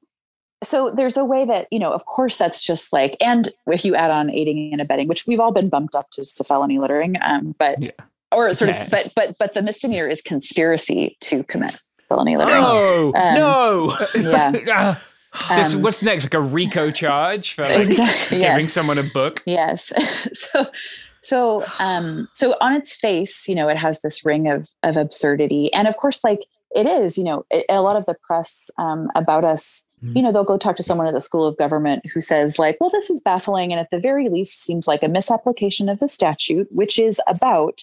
[0.62, 3.94] so there's a way that, you know, of course, that's just like, and if you
[3.94, 7.14] add on aiding and abetting, which we've all been bumped up to, to felony littering,
[7.22, 7.90] um, but, yeah.
[8.32, 8.82] or sort yeah.
[8.82, 11.76] of, but, but, but the misdemeanor is conspiracy to commit
[12.08, 12.62] felony littering.
[12.62, 13.92] Oh, no.
[14.20, 14.98] Yeah.
[15.50, 16.24] um, what's next?
[16.24, 19.42] Like a RICO charge for like exactly, giving someone a book?
[19.46, 19.92] Yes.
[20.32, 20.66] so
[21.24, 25.72] so, um, so on its face, you know, it has this ring of of absurdity,
[25.72, 26.40] and of course, like
[26.74, 30.32] it is, you know, it, a lot of the press um, about us, you know,
[30.32, 33.08] they'll go talk to someone at the School of Government who says, like, well, this
[33.08, 36.98] is baffling, and at the very least, seems like a misapplication of the statute, which
[36.98, 37.82] is about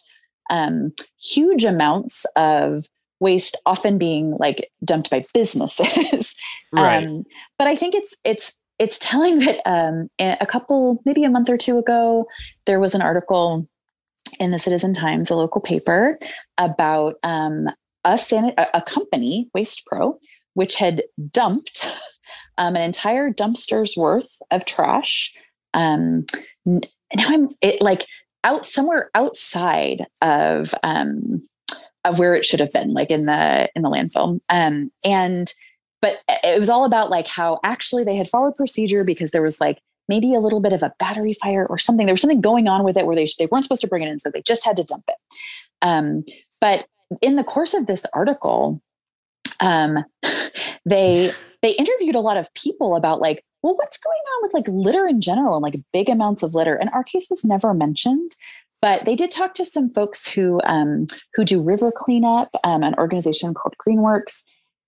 [0.52, 2.86] um, huge amounts of
[3.20, 6.36] waste often being like dumped by businesses.
[6.74, 7.08] right.
[7.08, 7.24] Um,
[7.58, 11.58] but I think it's it's it's telling that um, a couple, maybe a month or
[11.58, 12.26] two ago,
[12.66, 13.68] there was an article
[14.40, 16.18] in the Citizen Times, a local paper,
[16.58, 17.68] about um,
[18.04, 18.18] a,
[18.74, 20.18] a company, Waste Pro,
[20.56, 21.86] which had dumped
[22.58, 25.32] um, an entire dumpster's worth of trash.
[25.76, 26.26] Um,
[26.66, 28.08] now I'm it, like
[28.44, 31.48] out somewhere outside of um,
[32.04, 35.54] of where it should have been, like in the in the landfill, um, and
[36.02, 39.62] but it was all about like how actually they had followed procedure because there was
[39.62, 39.80] like
[40.10, 42.06] maybe a little bit of a battery fire or something.
[42.06, 44.10] There was something going on with it where they they weren't supposed to bring it
[44.10, 45.16] in, so they just had to dump it.
[45.82, 46.24] Um,
[46.60, 46.86] but
[47.22, 48.82] in the course of this article,
[49.60, 50.04] um,
[50.86, 54.68] they they interviewed a lot of people about like, well, what's going on with like
[54.68, 56.76] litter in general and like big amounts of litter.
[56.76, 58.32] And our case was never mentioned.
[58.82, 61.06] But they did talk to some folks who um,
[61.36, 64.42] who do river cleanup, um, an organization called Greenworks,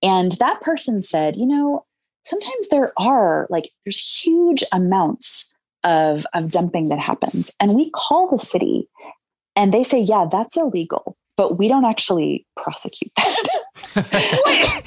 [0.04, 1.84] and that person said, you know,
[2.24, 5.52] sometimes there are like, there's huge amounts
[5.82, 7.50] of, of dumping that happens.
[7.58, 8.86] And we call the city
[9.56, 11.16] and they say, yeah, that's illegal.
[11.36, 13.10] but we don't actually prosecute
[13.94, 14.82] that.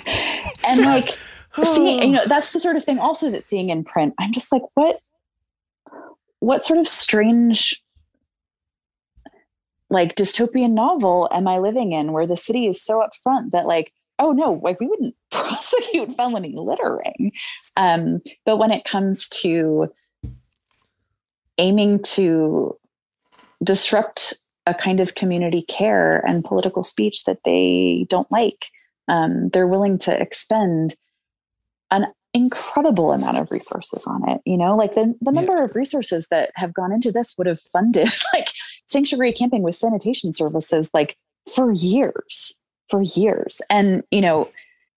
[0.68, 1.18] and like
[1.64, 4.52] seeing, you know, that's the sort of thing also that seeing in print, I'm just
[4.52, 4.98] like, what,
[6.40, 7.82] what sort of strange
[9.90, 13.94] like dystopian novel am I living in where the city is so upfront that like,
[14.20, 17.32] oh no, like we wouldn't prosecute felony littering.
[17.76, 19.92] Um, but when it comes to
[21.58, 22.78] aiming to
[23.64, 24.36] disrupt
[24.66, 28.68] a kind of community care and political speech that they don't like,
[29.08, 30.96] um, they're willing to expend
[31.90, 35.64] an incredible amount of resources on it you know like the, the number yeah.
[35.64, 38.50] of resources that have gone into this would have funded like
[38.86, 41.16] sanctuary camping with sanitation services like
[41.52, 42.54] for years
[42.90, 44.50] for years and you know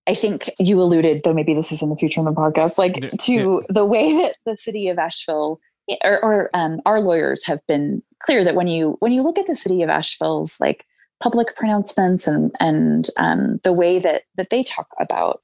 [0.07, 2.93] i think you alluded though maybe this is in the future in the podcast like
[3.19, 3.59] to yeah.
[3.69, 5.59] the way that the city of asheville
[6.03, 9.47] or, or um, our lawyers have been clear that when you when you look at
[9.47, 10.85] the city of asheville's like
[11.19, 15.41] public pronouncements and and um, the way that that they talk about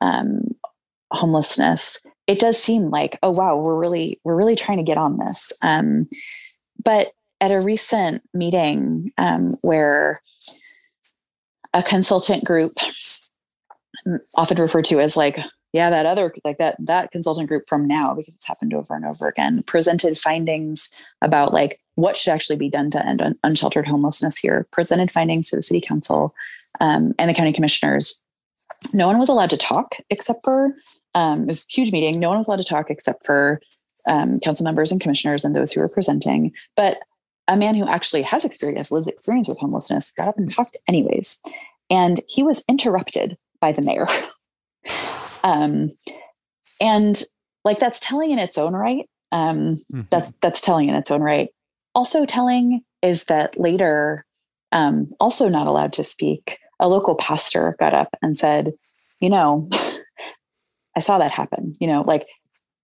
[0.00, 0.42] um,
[1.10, 5.18] homelessness, it does seem like, oh wow, we're really we're really trying to get on
[5.18, 5.52] this.
[5.62, 6.06] Um,
[6.84, 10.22] but at a recent meeting um, where
[11.74, 12.72] a consultant group,
[14.36, 15.38] often referred to as like
[15.72, 19.06] yeah that other like that that consultant group from now because it's happened over and
[19.06, 20.90] over again presented findings
[21.22, 25.48] about like what should actually be done to end un- unsheltered homelessness here presented findings
[25.48, 26.34] to the city council
[26.80, 28.24] um, and the county commissioners
[28.92, 30.74] no one was allowed to talk except for
[31.14, 32.20] um, a huge meeting.
[32.20, 33.60] No one was allowed to talk except for
[34.08, 36.52] um, council members and commissioners and those who were presenting.
[36.76, 36.98] But
[37.48, 41.40] a man who actually has experience, lives experience with homelessness, got up and talked anyways.
[41.90, 44.06] And he was interrupted by the mayor.
[45.44, 45.92] um,
[46.80, 47.22] and
[47.64, 49.08] like that's telling in its own right.
[49.32, 50.02] Um, mm-hmm.
[50.10, 51.48] That's that's telling in its own right.
[51.94, 54.24] Also telling is that later,
[54.72, 58.72] um, also not allowed to speak, a local pastor got up and said,
[59.20, 59.68] you know,
[60.96, 61.76] I saw that happen.
[61.80, 62.26] You know, like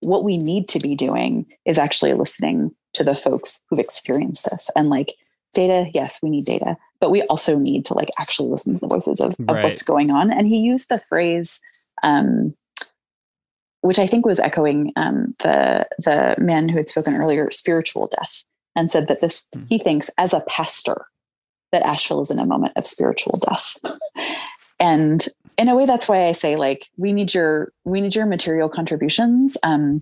[0.01, 4.69] what we need to be doing is actually listening to the folks who've experienced this
[4.75, 5.15] and like
[5.53, 5.89] data.
[5.93, 9.19] Yes, we need data, but we also need to like actually listen to the voices
[9.19, 9.63] of, of right.
[9.63, 10.31] what's going on.
[10.31, 11.59] And he used the phrase,
[12.03, 12.55] um,
[13.81, 18.43] which I think was echoing um, the the man who had spoken earlier, spiritual death,
[18.75, 19.65] and said that this mm.
[19.69, 21.05] he thinks as a pastor
[21.71, 23.77] that Asheville is in a moment of spiritual death.
[24.79, 28.25] and in a way that's why i say like we need your we need your
[28.25, 30.01] material contributions um,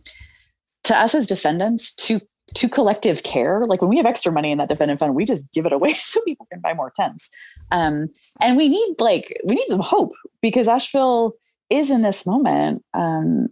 [0.84, 2.20] to us as defendants to
[2.56, 5.52] to collective care like when we have extra money in that defendant fund we just
[5.54, 7.30] give it away so people can buy more tents.
[7.72, 8.10] Um,
[8.42, 11.34] and we need like we need some hope because asheville
[11.70, 13.50] is in this moment um,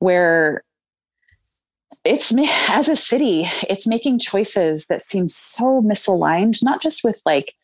[0.00, 0.62] where
[2.04, 2.32] it's
[2.68, 7.54] as a city it's making choices that seem so misaligned not just with like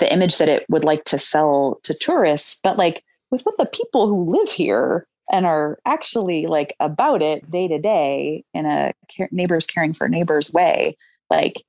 [0.00, 3.04] the image that it would like to sell to tourists but like
[3.34, 7.78] with what the people who live here and are actually like about it day to
[7.78, 8.92] day in a
[9.32, 10.96] neighbors caring for neighbors way
[11.30, 11.62] like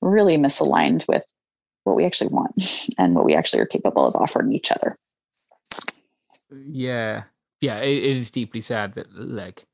[0.00, 1.24] really misaligned with
[1.82, 4.96] what we actually want and what we actually are capable of offering each other.
[6.50, 7.24] Yeah.
[7.60, 9.66] Yeah it, it is deeply sad that like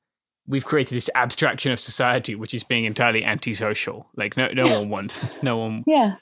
[0.47, 4.09] we've created this abstraction of society which is being entirely antisocial.
[4.17, 6.15] Like no no one wants no one yeah.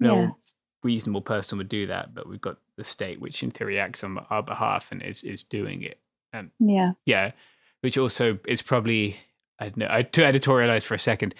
[0.00, 0.30] no yeah.
[0.82, 4.18] reasonable person would do that but we've got the state, which in theory acts on
[4.30, 5.98] our behalf and is is doing it.
[6.32, 7.32] And yeah, yeah,
[7.82, 9.18] which also is probably
[9.58, 9.88] I don't know.
[9.90, 11.34] I, to editorialize for a second.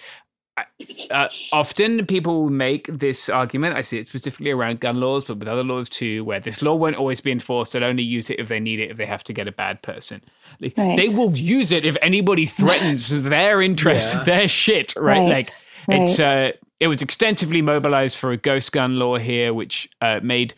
[1.09, 3.77] Uh, often people make this argument.
[3.77, 6.75] I see it specifically around gun laws, but with other laws too, where this law
[6.75, 7.71] won't always be enforced.
[7.71, 9.81] They'll only use it if they need it, if they have to get a bad
[9.81, 10.21] person.
[10.59, 10.97] Like, right.
[10.97, 14.23] They will use it if anybody threatens their interests, yeah.
[14.23, 14.93] their shit.
[14.97, 15.19] Right?
[15.19, 15.29] right.
[15.29, 15.47] Like
[15.87, 16.01] right.
[16.01, 20.53] it's uh, it was extensively mobilized for a ghost gun law here, which uh, made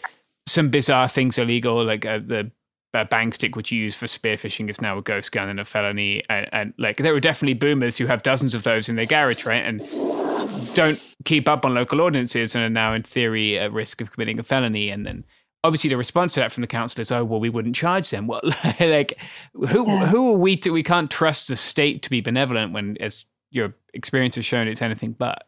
[0.52, 2.52] some bizarre things illegal, like uh, the
[2.94, 5.66] uh, bang stick which you use for spearfishing is now a ghost gun and a
[5.66, 9.06] felony and, and, like there are definitely boomers who have dozens of those in their
[9.06, 9.80] garage right and
[10.76, 14.38] don't keep up on local ordinances and are now in theory at risk of committing
[14.40, 15.24] a felony and then
[15.64, 18.28] obviously the response to that from the council is oh well we wouldn't charge them
[18.28, 18.42] well
[18.80, 19.18] like
[19.54, 20.08] who yeah.
[20.08, 23.74] who are we to we can't trust the state to be benevolent when as your
[23.94, 25.48] experience has shown it's anything but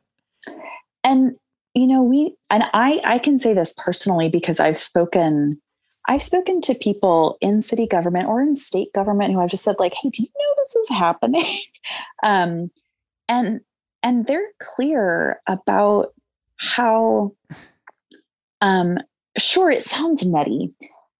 [1.04, 1.36] and
[1.74, 5.60] you know we and i i can say this personally because i've spoken
[6.08, 9.76] i've spoken to people in city government or in state government who i've just said
[9.80, 11.46] like hey do you know this is happening?
[12.24, 12.72] Um
[13.28, 13.60] and
[14.02, 16.14] and they're clear about
[16.56, 17.34] how
[18.62, 18.98] um
[19.38, 20.74] sure it sounds nutty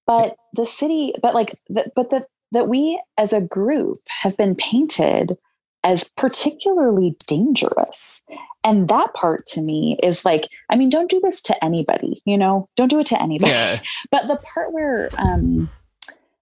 [0.08, 4.56] but the city but like the, but that that we as a group have been
[4.56, 5.38] painted
[5.84, 8.22] as particularly dangerous.
[8.64, 12.38] And that part to me is like, I mean, don't do this to anybody, you
[12.38, 13.52] know, don't do it to anybody.
[13.52, 13.80] Yeah.
[14.12, 15.70] but the part where, um,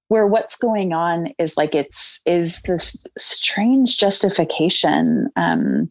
[0.09, 5.89] where what's going on is like it's is this strange justification um,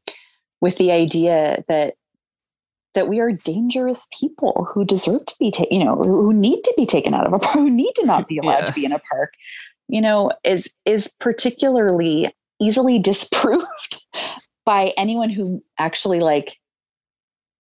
[0.60, 1.94] with the idea that
[2.94, 6.74] that we are dangerous people who deserve to be taken, you know, who need to
[6.77, 8.64] be taken out of a park, who need to not be allowed Yeah.
[8.66, 9.32] to be in a park,
[9.89, 12.31] you know, is is particularly
[12.61, 14.07] easily disproved
[14.65, 16.59] by anyone who actually like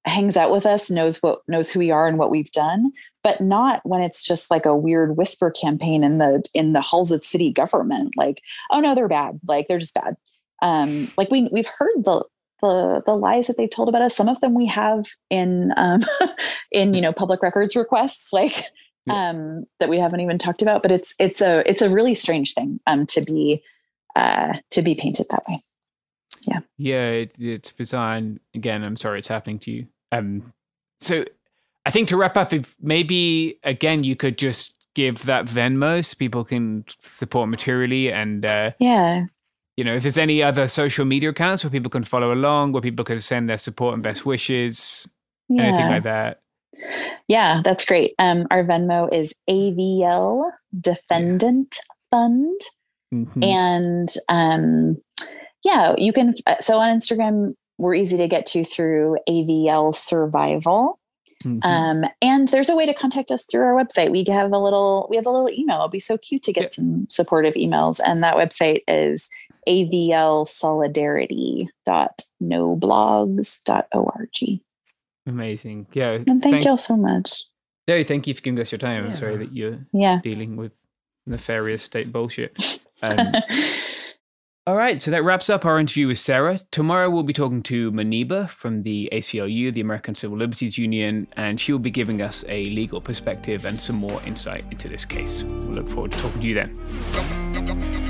[0.06, 3.40] hangs out with us, knows what knows who we are and what we've done, but
[3.40, 7.22] not when it's just like a weird whisper campaign in the in the halls of
[7.22, 8.14] city government.
[8.16, 9.40] Like, oh no, they're bad.
[9.46, 10.16] Like they're just bad.
[10.62, 12.24] Um, like we we've heard the
[12.62, 14.16] the the lies that they've told about us.
[14.16, 16.02] Some of them we have in um,
[16.72, 18.64] in you know public records requests, like
[19.08, 20.82] um, that we haven't even talked about.
[20.82, 23.62] But it's it's a it's a really strange thing um, to be
[24.16, 25.58] uh, to be painted that way.
[26.46, 26.60] Yeah.
[26.78, 28.14] Yeah, it, it's bizarre.
[28.16, 29.86] And again, I'm sorry it's happening to you.
[30.12, 30.52] Um,
[31.00, 31.24] so
[31.86, 36.16] I think to wrap up, if maybe again you could just give that Venmo so
[36.16, 39.26] people can support materially, and uh, Yeah.
[39.76, 42.82] you know if there's any other social media accounts where people can follow along, where
[42.82, 45.06] people can send their support and best wishes,
[45.50, 46.40] anything like that.
[47.28, 48.14] Yeah, that's great.
[48.18, 50.50] Um, our Venmo is AVL
[50.80, 51.78] Defendant
[52.10, 52.60] Fund.
[53.12, 53.44] Mhm.
[53.44, 54.96] And um,
[55.64, 56.34] yeah, you can.
[56.46, 60.98] uh, So on Instagram, we're easy to get to through AVL Survival.
[61.44, 61.64] Mhm.
[61.64, 64.10] Um, and there's a way to contact us through our website.
[64.10, 65.76] We have a little, we have a little email.
[65.76, 67.98] It'll be so cute to get some supportive emails.
[68.04, 69.28] And that website is
[73.26, 74.60] avlsolidarity.noblogs.org.
[75.26, 75.86] Amazing.
[75.92, 76.18] Yeah.
[76.26, 77.44] And thank, y'all so much.
[77.86, 79.04] No, thank you for giving us your time.
[79.06, 80.20] I'm sorry that you're Yeah.
[80.22, 80.72] dealing with
[81.26, 82.79] nefarious state bullshit.
[83.02, 83.18] Um,
[84.66, 86.58] all right, so that wraps up our interview with Sarah.
[86.70, 91.58] Tomorrow we'll be talking to Muniba from the ACLU, the American Civil Liberties Union, and
[91.58, 95.44] she'll be giving us a legal perspective and some more insight into this case.
[95.44, 98.09] We'll look forward to talking to you then.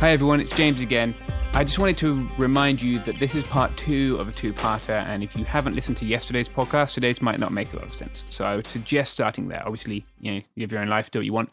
[0.00, 1.14] Hi everyone, it's James again.
[1.52, 5.22] I just wanted to remind you that this is part two of a two-parter, and
[5.22, 8.24] if you haven't listened to yesterday's podcast, today's might not make a lot of sense.
[8.30, 9.62] So I would suggest starting there.
[9.62, 11.50] Obviously, you know, you have your own life, do what you want,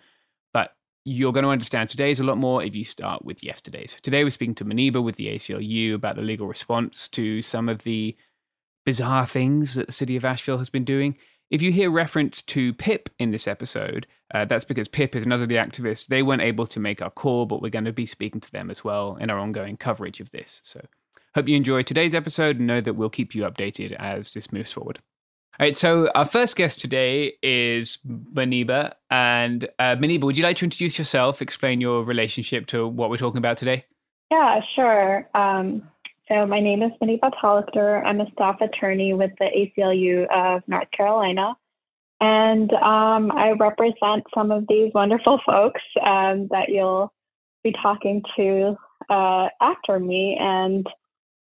[0.54, 0.74] but
[1.04, 3.98] you're going to understand today's a lot more if you start with yesterday's.
[4.02, 7.80] Today we're speaking to Muniba with the ACLU about the legal response to some of
[7.80, 8.16] the
[8.86, 11.18] bizarre things that the city of Asheville has been doing.
[11.50, 15.44] If you hear reference to PIP in this episode, uh, that's because PIP is another
[15.44, 16.08] of the activists.
[16.08, 18.70] They weren't able to make our call, but we're going to be speaking to them
[18.70, 20.62] as well in our ongoing coverage of this.
[20.66, 20.82] So
[21.38, 24.72] Hope you enjoy today's episode and know that we'll keep you updated as this moves
[24.72, 24.98] forward.
[25.60, 28.94] All right, so our first guest today is Muniba.
[29.12, 33.18] And uh, Muniba, would you like to introduce yourself, explain your relationship to what we're
[33.18, 33.84] talking about today?
[34.32, 35.30] Yeah, sure.
[35.36, 35.88] Um,
[36.30, 38.04] so my name is Muniba Talukder.
[38.06, 41.56] I'm a staff attorney with the ACLU of North Carolina.
[42.20, 47.14] And um, I represent some of these wonderful folks um, that you'll
[47.64, 48.76] be talking to
[49.10, 50.38] uh, after me.
[50.40, 50.86] And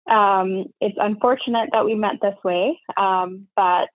[0.09, 3.89] um, it's unfortunate that we met this way, um, but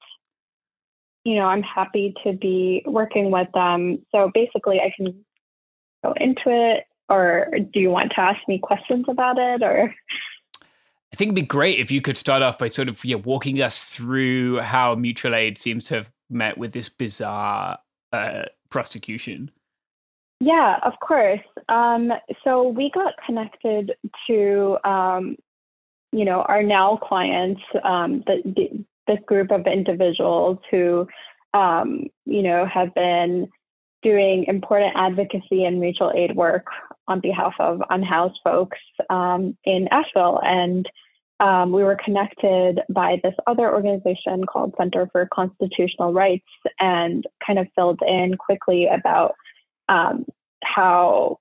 [1.25, 3.99] you know, I'm happy to be working with them.
[4.13, 5.25] So basically, I can
[6.03, 9.95] go into it, or do you want to ask me questions about it, or?
[11.13, 13.61] I think it'd be great if you could start off by sort of yeah, walking
[13.63, 17.79] us through how mutual aid seems to have met with this bizarre
[18.13, 19.51] uh, prosecution.
[20.41, 21.41] Yeah, of course.
[21.69, 22.13] Um,
[22.45, 23.93] so we got connected
[24.29, 25.37] to um,
[26.13, 31.07] you know, our now clients, um, the, the, this group of individuals who,
[31.55, 33.49] um, you know, have been
[34.03, 36.67] doing important advocacy and mutual aid work
[37.09, 38.79] on behalf of unhoused folks
[39.11, 40.41] um, in Asheville.
[40.45, 40.89] And
[41.41, 46.47] um, we were connected by this other organization called Center for Constitutional Rights
[46.81, 49.35] and kind of filled in quickly about
[49.89, 50.27] um,
[50.63, 51.39] how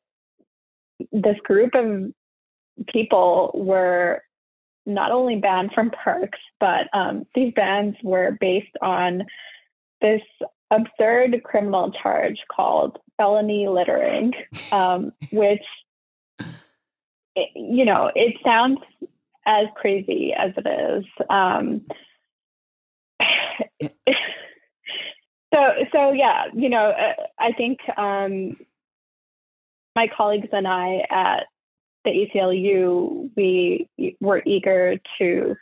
[1.11, 2.11] this group of
[2.88, 4.22] people were
[4.85, 9.23] not only banned from parks, but um, these bans were based on
[10.02, 10.22] this
[10.72, 14.34] absurd criminal charge called felony littering,
[14.72, 15.64] um, which,
[17.56, 18.80] you know, it sounds
[19.45, 21.06] as crazy as it is.
[21.30, 21.85] Um,
[25.53, 28.57] so, so yeah, you know, uh, I think um,
[29.95, 31.45] my colleagues and I at
[32.03, 33.89] the ACLU, we
[34.19, 35.56] were eager to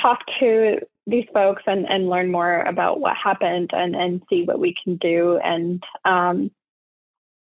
[0.00, 4.58] talk to these folks and, and learn more about what happened and, and see what
[4.58, 5.38] we can do.
[5.42, 6.50] And um,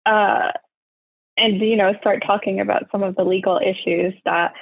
[0.06, 0.52] uh,
[1.38, 4.54] and you know start talking about some of the legal issues that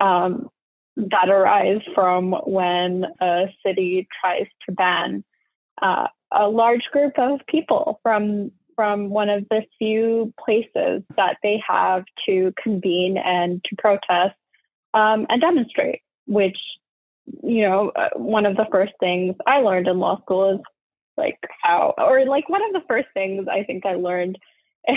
[0.00, 0.48] um,
[0.96, 5.24] that arise from when a city tries to ban
[5.82, 11.62] uh, a large group of people from from one of the few places that they
[11.66, 14.34] have to convene and to protest
[14.94, 16.58] um, and demonstrate, which,
[17.42, 20.60] you know, uh, one of the first things I learned in law school is
[21.16, 24.38] like how, or like one of the first things I think I learned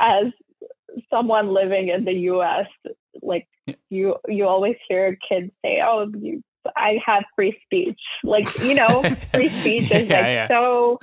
[0.00, 0.26] as
[1.10, 2.66] someone living in the US,
[3.22, 3.46] like
[3.90, 6.42] you, you always hear kids say, oh, you,
[6.76, 8.00] I have free speech.
[8.24, 9.02] Like, you know,
[9.32, 10.48] free speech is yeah, like yeah.
[10.48, 10.98] so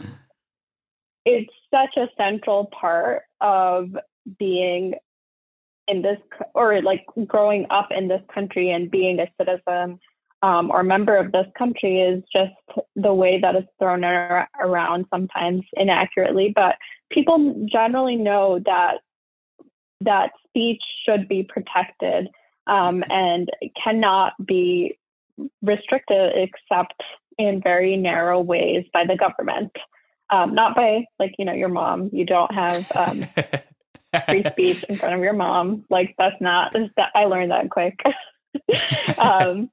[1.25, 3.89] it's such a central part of
[4.39, 4.93] being
[5.87, 6.17] in this
[6.53, 9.99] or like growing up in this country and being a citizen
[10.45, 12.53] um, or member of this country is just
[12.95, 16.75] the way that it's thrown around sometimes inaccurately but
[17.09, 18.95] people generally know that
[20.01, 22.27] that speech should be protected
[22.67, 23.49] um, and
[23.81, 24.97] cannot be
[25.61, 27.01] restricted except
[27.37, 29.71] in very narrow ways by the government
[30.29, 32.09] um, not by like you know your mom.
[32.11, 33.25] You don't have um,
[34.27, 35.85] free speech in front of your mom.
[35.89, 36.73] Like that's not.
[36.73, 37.99] That, I learned that quick.
[39.17, 39.69] um,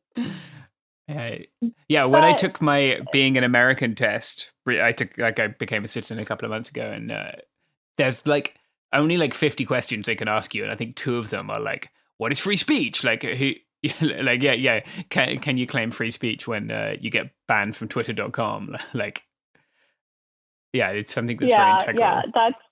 [1.88, 5.84] yeah, when but, I took my being an American test, I took like I became
[5.84, 7.32] a citizen a couple of months ago, and uh,
[7.98, 8.56] there's like
[8.92, 11.60] only like 50 questions they can ask you, and I think two of them are
[11.60, 13.52] like, "What is free speech?" Like who.
[14.00, 14.78] like yeah yeah
[15.10, 19.24] can can you claim free speech when uh, you get banned from twitter.com like
[20.72, 21.98] yeah, it's something that's yeah, very integral.
[21.98, 22.62] Yeah, that's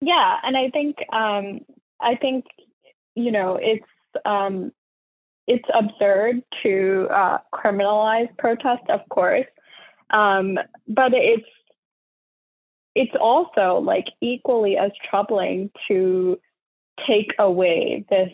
[0.00, 1.60] yeah, and I think um,
[2.00, 2.46] I think
[3.14, 3.86] you know it's
[4.24, 4.72] um,
[5.50, 9.46] it's absurd to uh, criminalize protest, of course,
[10.10, 10.56] um,
[10.86, 11.46] but it's
[12.94, 16.38] it's also like equally as troubling to
[17.04, 18.30] take away this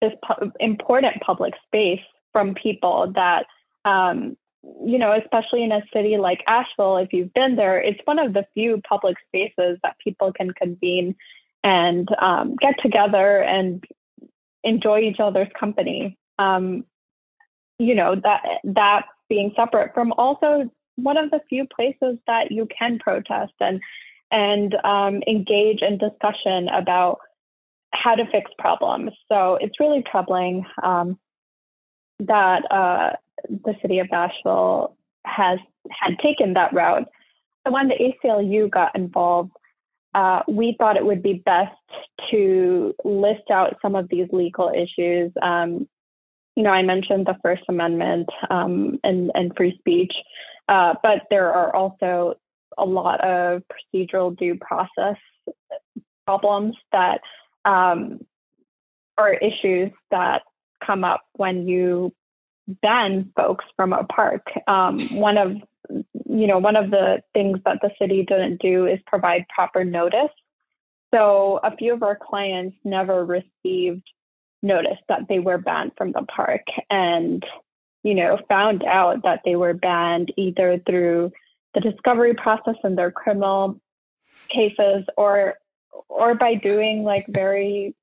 [0.00, 3.44] this pu- important public space from people that
[3.84, 4.34] um,
[4.82, 8.32] you know, especially in a city like Asheville, if you've been there, it's one of
[8.32, 11.14] the few public spaces that people can convene
[11.62, 13.84] and um, get together and
[14.66, 16.18] enjoy each other's company.
[16.38, 16.84] Um,
[17.78, 22.66] you know that that being separate from also one of the few places that you
[22.66, 23.80] can protest and
[24.30, 27.18] and um, engage in discussion about
[27.92, 29.12] how to fix problems.
[29.28, 31.18] So it's really troubling um,
[32.18, 33.12] that uh,
[33.48, 35.58] the city of Asheville has
[35.90, 37.08] had taken that route.
[37.64, 39.52] So when the ACLU got involved,
[40.16, 41.76] uh, we thought it would be best
[42.30, 45.30] to list out some of these legal issues.
[45.42, 45.86] Um,
[46.56, 50.14] you know, I mentioned the First Amendment um, and, and free speech,
[50.70, 52.34] uh, but there are also
[52.78, 55.16] a lot of procedural due process
[56.26, 57.20] problems that
[57.66, 58.20] um,
[59.18, 60.42] are issues that
[60.84, 62.10] come up when you
[62.82, 64.46] ban folks from a park.
[64.66, 65.52] Um, one of
[66.36, 70.30] you know, one of the things that the city didn't do is provide proper notice.
[71.14, 74.02] So a few of our clients never received
[74.62, 77.44] notice that they were banned from the park and,
[78.02, 81.32] you know, found out that they were banned either through
[81.74, 83.80] the discovery process in their criminal
[84.48, 85.54] cases or
[86.08, 87.94] or by doing like very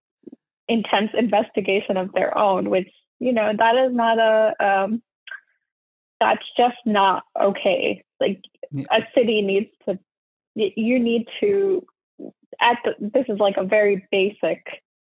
[0.67, 2.89] intense investigation of their own, which,
[3.19, 5.01] you know, that is not a um,
[6.19, 8.03] that's just not okay.
[8.23, 8.41] Like
[8.71, 8.85] yeah.
[8.91, 9.99] a city needs to,
[10.55, 11.85] you need to,
[12.61, 14.65] at the, this is like a very basic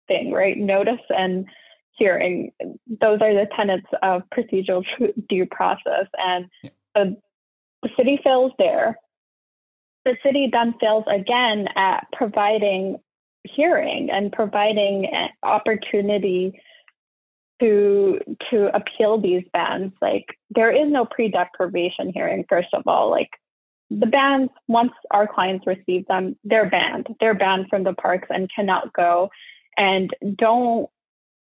[0.08, 0.56] thing, right?
[0.56, 1.46] Notice and
[1.92, 2.52] hearing.
[3.00, 4.84] Those are the tenets of procedural
[5.28, 6.06] due process.
[6.18, 6.70] And yeah.
[6.94, 7.16] the,
[7.82, 8.98] the city fails there.
[10.04, 12.98] The city then fails again at providing
[13.44, 16.60] hearing and providing eh, opportunity
[17.60, 18.20] to
[18.50, 23.10] to appeal these bans like there is no pre-deprivation hearing first of all.
[23.10, 23.30] Like
[23.90, 27.08] the bans once our clients receive them they're banned.
[27.20, 29.30] They're banned from the parks and cannot go.
[29.78, 30.88] And don't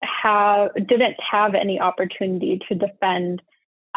[0.03, 3.41] have didn't have any opportunity to defend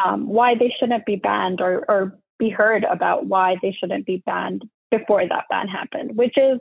[0.03, 4.23] um, why they shouldn't be banned or, or be heard about why they shouldn't be
[4.25, 6.59] banned before that ban happened which is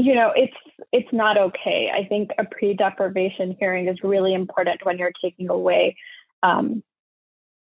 [0.00, 0.56] you know it's
[0.92, 1.90] it's not okay.
[1.94, 5.96] I think a pre-deprivation hearing is really important when you're taking away
[6.42, 6.82] um,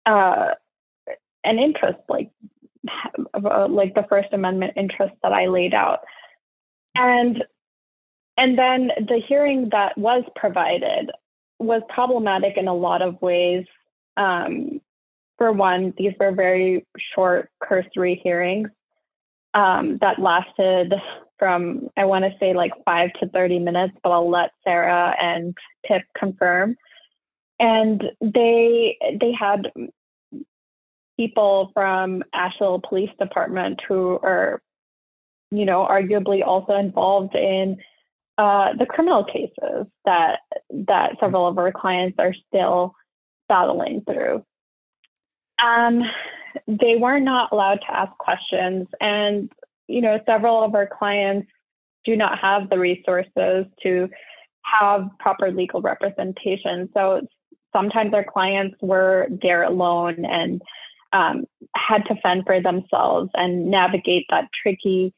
[0.06, 0.54] uh,
[1.44, 2.30] an interest like
[3.34, 6.00] uh, like the first amendment interest that i laid out.
[6.94, 7.44] And
[8.36, 11.10] and then the hearing that was provided
[11.58, 13.66] was problematic in a lot of ways.
[14.16, 14.80] Um,
[15.38, 18.68] for one these were very short cursory hearings
[19.54, 20.92] um, that lasted
[21.42, 25.58] from I want to say like five to thirty minutes, but I'll let Sarah and
[25.84, 26.76] Pip confirm.
[27.58, 29.72] And they they had
[31.16, 34.62] people from Asheville Police Department who are,
[35.50, 37.76] you know, arguably also involved in
[38.38, 40.38] uh, the criminal cases that
[40.70, 42.94] that several of our clients are still
[43.48, 44.44] battling through.
[45.60, 46.04] Um,
[46.68, 49.50] they were not allowed to ask questions, and
[49.88, 51.48] you know, several of our clients
[52.04, 54.08] do not have the resources to
[54.64, 56.88] have proper legal representation.
[56.94, 57.22] So
[57.74, 60.62] sometimes our clients were there alone and
[61.12, 61.44] um,
[61.76, 65.12] had to fend for themselves and navigate that tricky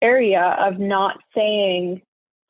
[0.00, 2.02] area of not saying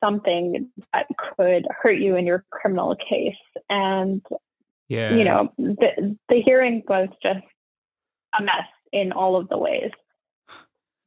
[0.03, 3.35] something that could hurt you in your criminal case.
[3.69, 4.21] And,
[4.89, 5.15] yeah.
[5.15, 7.45] you know, the, the hearing was just
[8.37, 9.91] a mess in all of the ways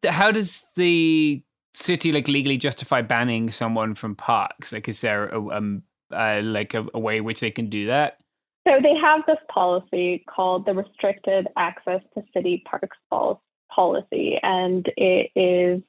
[0.04, 1.42] how does the
[1.74, 4.72] city like legally justify banning someone from parks?
[4.72, 5.82] Like, is there a, um,
[6.12, 8.18] uh, like a, a way which they can do that?
[8.66, 12.96] So they have this policy called the Restricted Access to City Parks
[13.70, 15.82] policy, and it is,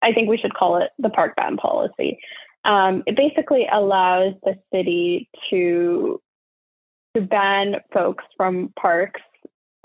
[0.00, 2.18] I think we should call it the park ban policy.
[2.64, 6.20] Um, it basically allows the city to
[7.14, 9.20] to ban folks from parks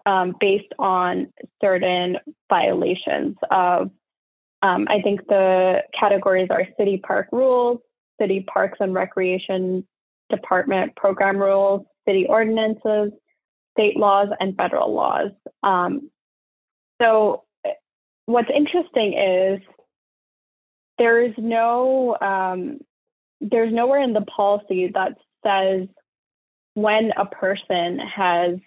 [0.05, 1.31] um, based on
[1.61, 2.17] certain
[2.49, 3.91] violations of,
[4.61, 7.79] um, I think the categories are city park rules,
[8.19, 9.85] city parks and recreation
[10.29, 13.11] department program rules, city ordinances,
[13.77, 15.31] state laws, and federal laws.
[15.63, 16.09] Um,
[17.01, 17.43] so,
[18.25, 19.59] what's interesting is
[20.97, 22.79] there is no um,
[23.41, 25.87] there's nowhere in the policy that says
[26.75, 28.57] when a person has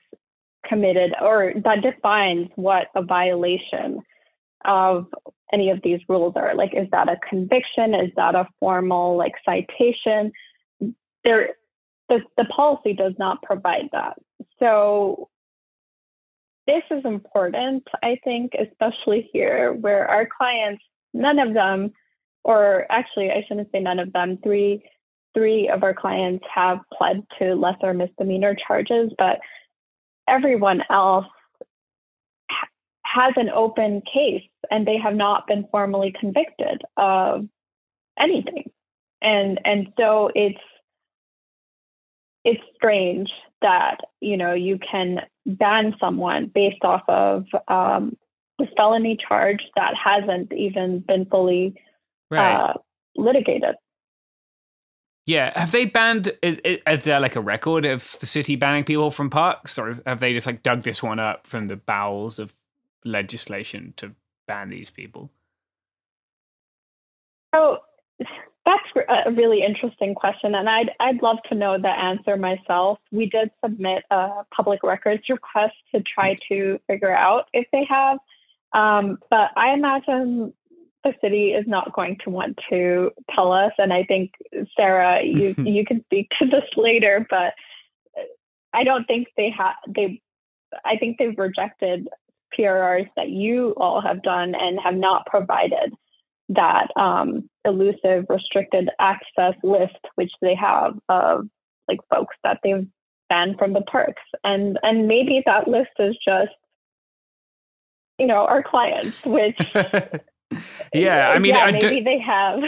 [0.68, 4.02] committed or that defines what a violation
[4.64, 5.06] of
[5.52, 6.54] any of these rules are.
[6.54, 7.94] Like, is that a conviction?
[7.94, 10.32] Is that a formal like citation?
[11.24, 11.50] There,
[12.08, 14.16] the, the policy does not provide that.
[14.58, 15.28] So
[16.66, 20.82] this is important, I think, especially here where our clients,
[21.14, 21.92] none of them,
[22.44, 24.82] or actually I shouldn't say none of them, three
[25.34, 29.38] three of our clients have pled to lesser misdemeanor charges, but
[30.28, 31.26] everyone else
[33.04, 37.46] has an open case and they have not been formally convicted of
[38.18, 38.70] anything
[39.22, 40.58] and and so it's
[42.44, 43.30] it's strange
[43.62, 48.16] that you know you can ban someone based off of um,
[48.58, 51.74] this felony charge that hasn't even been fully
[52.30, 52.54] Right.
[52.54, 52.74] uh,
[53.16, 53.76] litigated.
[55.26, 56.32] Yeah, have they banned?
[56.40, 60.20] Is, is, there like a record of the city banning people from parks, or have
[60.20, 62.54] they just like dug this one up from the bowels of
[63.04, 64.12] legislation to
[64.46, 65.30] ban these people?
[67.52, 67.78] So
[68.64, 68.84] that's
[69.26, 73.00] a really interesting question, and I'd I'd love to know the answer myself.
[73.10, 78.18] We did submit a public records request to try to figure out if they have,
[78.72, 80.52] um, but I imagine
[81.06, 83.72] the city is not going to want to tell us.
[83.78, 84.32] And I think
[84.76, 87.54] Sarah, you you can speak to this later, but
[88.72, 90.20] I don't think they have they.
[90.84, 92.08] I think they've rejected
[92.58, 95.94] PRRs that you all have done and have not provided
[96.48, 101.46] that um, elusive restricted access list, which they have of
[101.88, 102.86] like folks that they've
[103.28, 106.52] banned from the parks, and and maybe that list is just
[108.18, 109.58] you know our clients, which
[110.92, 112.60] yeah, I mean, yeah, I maybe don't, they have.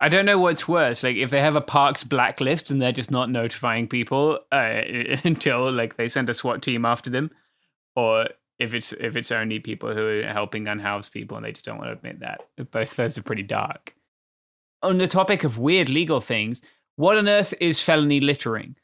[0.00, 1.02] I don't know what's worse.
[1.02, 4.80] Like, if they have a parks blacklist and they're just not notifying people uh,
[5.24, 7.30] until like they send a SWAT team after them,
[7.94, 8.26] or
[8.58, 11.78] if it's if it's only people who are helping unhoused people and they just don't
[11.78, 12.40] want to admit that.
[12.70, 13.94] Both those are pretty dark.
[14.82, 16.62] On the topic of weird legal things,
[16.96, 18.76] what on earth is felony littering?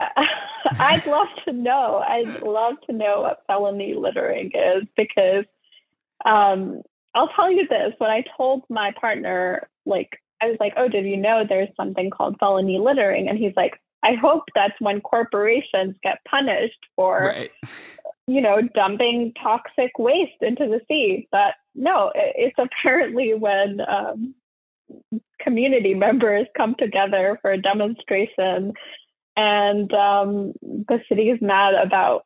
[0.78, 2.02] I'd love to know.
[2.06, 5.44] I'd love to know what felony littering is because
[6.24, 6.82] um,
[7.14, 7.92] I'll tell you this.
[7.98, 10.10] When I told my partner, like,
[10.42, 13.28] I was like, oh, did you know there's something called felony littering?
[13.28, 17.50] And he's like, I hope that's when corporations get punished for, Right.
[18.28, 21.26] you know, dumping toxic waste into the sea.
[21.32, 24.34] But no, it's apparently when um,
[25.40, 28.72] community members come together for a demonstration
[29.36, 32.24] and um, the city is mad about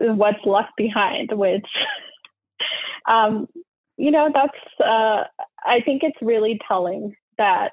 [0.00, 1.66] what's left behind, which,
[3.08, 3.48] um,
[3.96, 5.24] you know, that's, uh,
[5.64, 7.72] I think it's really telling that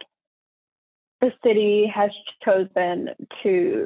[1.22, 2.10] the city has
[2.44, 3.10] chosen
[3.44, 3.86] to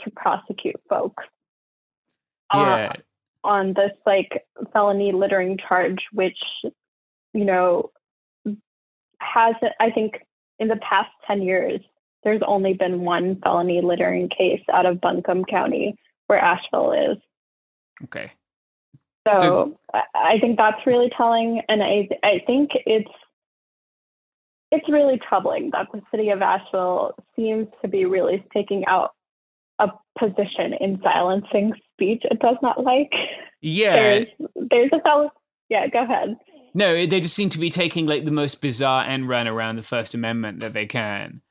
[0.00, 1.24] to prosecute folks
[2.50, 2.88] uh,
[3.44, 6.38] on this like felony littering charge, which
[7.32, 7.90] you know
[9.20, 10.14] has I think
[10.58, 11.80] in the past ten years
[12.24, 15.96] there's only been one felony littering case out of Buncombe County
[16.26, 17.18] where Asheville is.
[18.04, 18.32] Okay.
[19.26, 23.10] So, So- I, I think that's really telling, and I I think it's
[24.70, 29.10] it's really troubling that the city of Asheville seems to be really taking out
[29.78, 29.88] a
[30.18, 33.12] position in silencing speech it does not like.
[33.60, 33.94] Yeah.
[33.94, 34.26] There's
[34.70, 35.30] there's a fellow.
[35.68, 36.36] Yeah, go ahead.
[36.74, 39.82] No, they just seem to be taking like the most bizarre end run around the
[39.82, 41.42] First Amendment that they can.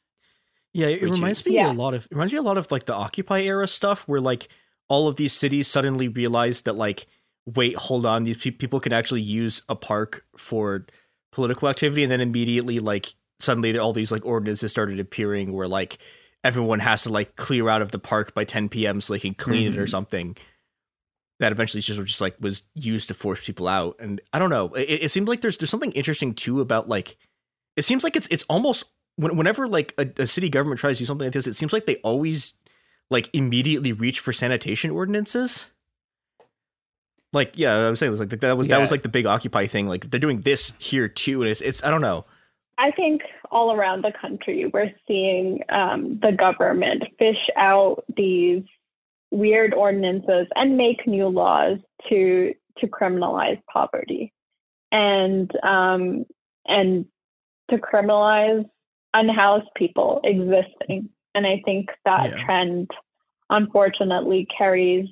[0.74, 1.72] Yeah, it Which reminds is- me Yeah.
[1.72, 4.22] a lot of it reminds me a lot of like the Occupy era stuff where
[4.22, 4.48] like
[4.88, 7.06] all of these cities suddenly realized that like
[7.46, 10.86] wait, hold on, these pe- people can actually use a park for
[11.32, 15.98] political activity and then immediately like suddenly all these like ordinances started appearing where like
[16.44, 19.00] everyone has to like clear out of the park by 10 p.m.
[19.02, 19.90] so they can clean it or Mhm.
[19.90, 20.38] something.
[21.40, 24.68] That eventually just just like was used to force people out, and I don't know.
[24.76, 27.18] It, it seemed like there's there's something interesting too about like
[27.76, 28.84] it seems like it's it's almost
[29.18, 31.88] whenever like a, a city government tries to do something like this, it seems like
[31.88, 32.54] they always
[33.10, 35.72] like immediately reach for sanitation ordinances.
[37.34, 39.68] Like yeah, I was saying this like that was that was like the big Occupy
[39.68, 39.88] thing.
[39.88, 42.26] Like they're doing this here too, and it's it's I don't know.
[42.78, 43.22] I think
[43.52, 48.64] all around the country, we're seeing um, the government fish out these
[49.30, 51.78] weird ordinances and make new laws
[52.10, 54.34] to to criminalize poverty
[54.92, 56.26] and um,
[56.68, 57.06] and
[57.70, 58.66] to criminalize
[59.14, 61.10] unhoused people existing.
[61.34, 62.46] And I think that Yeah.
[62.46, 62.92] trend,
[63.50, 65.08] unfortunately, carries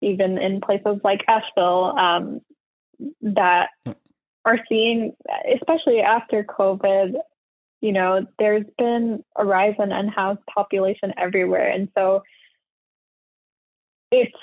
[0.00, 2.40] even in places like Asheville um,
[3.22, 3.70] that
[4.44, 5.14] are seeing,
[5.54, 7.14] especially after COVID,
[7.80, 11.70] you know, there's been a rise in unhoused population everywhere.
[11.70, 12.22] And so
[14.10, 14.36] it's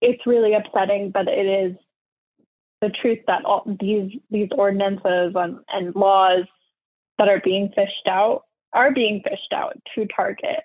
[0.00, 1.76] it's really upsetting, but it is
[2.80, 6.44] the truth that all these these ordinances and, and laws
[7.18, 10.60] that are being fished out are being fished out to target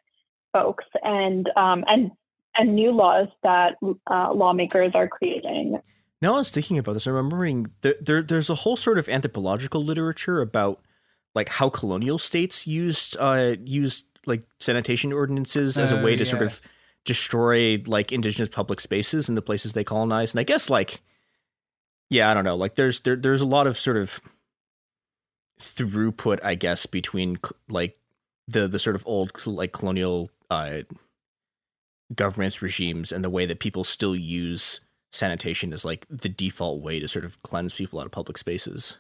[0.52, 2.12] folks and um, and
[2.56, 3.76] and new laws that
[4.08, 5.80] uh, lawmakers are creating.
[6.22, 7.06] Now I was thinking about this.
[7.08, 10.82] I'm remembering there, there there's a whole sort of anthropological literature about
[11.36, 16.24] like how colonial states used uh used like sanitation ordinances as a Oh, way to
[16.26, 16.62] sort of
[17.06, 20.34] destroy like indigenous public spaces in the places they colonized.
[20.36, 21.02] And I guess like
[22.10, 22.56] yeah, I don't know.
[22.56, 24.22] Like there's there there's a lot of sort of
[25.60, 27.98] throughput, I guess, between like
[28.48, 30.84] the the sort of old like colonial uh
[32.16, 34.82] governments regimes and the way that people still use
[35.12, 38.98] sanitation is like the default way to sort of cleanse people out of public spaces.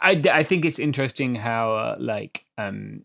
[0.00, 3.04] I, I think it's interesting how uh, like um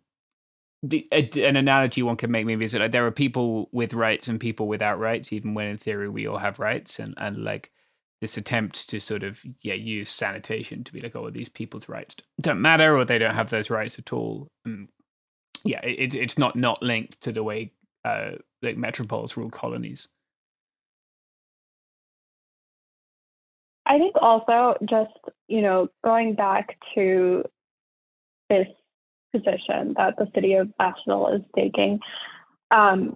[0.83, 3.93] the, a, an analogy one can make maybe is that like, there are people with
[3.93, 7.43] rights and people without rights, even when in theory we all have rights, and and
[7.43, 7.71] like
[8.21, 12.15] this attempt to sort of yeah use sanitation to be like oh these people's rights
[12.39, 14.47] don't matter or they don't have those rights at all.
[14.65, 14.89] And
[15.63, 17.71] yeah, it, it's not not linked to the way
[18.05, 18.31] uh,
[18.63, 20.07] like metropoles rule colonies.
[23.85, 25.11] I think also just,
[25.47, 27.43] you know, going back to
[28.49, 28.67] this
[29.33, 31.99] position that the city of Asheville is taking,
[32.71, 33.15] um,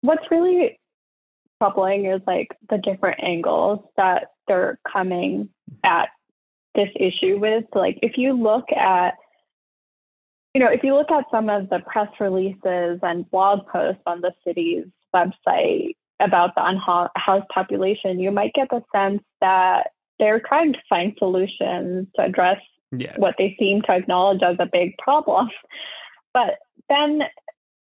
[0.00, 0.78] what's really
[1.60, 5.50] troubling is like the different angles that they're coming
[5.84, 6.08] at
[6.74, 7.64] this issue with.
[7.74, 9.14] Like, if you look at,
[10.54, 14.20] you know, if you look at some of the press releases and blog posts on
[14.20, 20.72] the city's website about the unhoused population, you might get the sense that they're trying
[20.72, 22.60] to find solutions to address
[22.92, 23.14] yeah.
[23.16, 25.48] what they seem to acknowledge as a big problem.
[26.34, 26.58] But
[26.88, 27.22] then,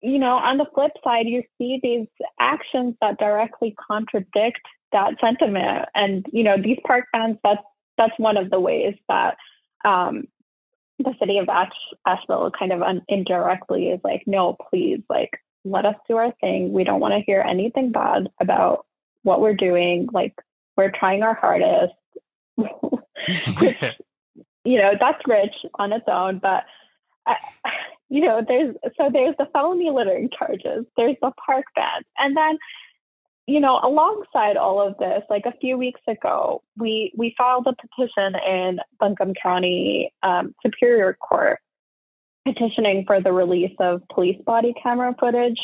[0.02, 2.08] you know, on the flip side, you see these
[2.40, 4.62] actions that directly contradict
[4.92, 5.88] that sentiment.
[5.94, 7.62] And, you know, these park bans, that's,
[7.98, 9.38] that's one of the ways that
[9.86, 10.28] um,
[11.00, 11.72] the city of Ash-
[12.06, 16.72] Asheville kind of un- indirectly is like, no, please, like, let us do our thing.
[16.72, 18.86] We don't want to hear anything bad about
[19.24, 20.08] what we're doing.
[20.14, 20.36] Like
[20.78, 21.94] we're trying our hardest.
[22.56, 23.78] Which,
[24.64, 26.64] you know, that's rich on its own, but
[27.26, 27.36] I,
[28.10, 32.58] you know, there's so there's the felony littering charges, there's the park ban, and then
[33.48, 37.76] you know, alongside all of this, like a few weeks ago, we we filed a
[37.76, 41.60] petition in Buncombe County um, Superior Court
[42.46, 45.60] petitioning for the release of police body camera footage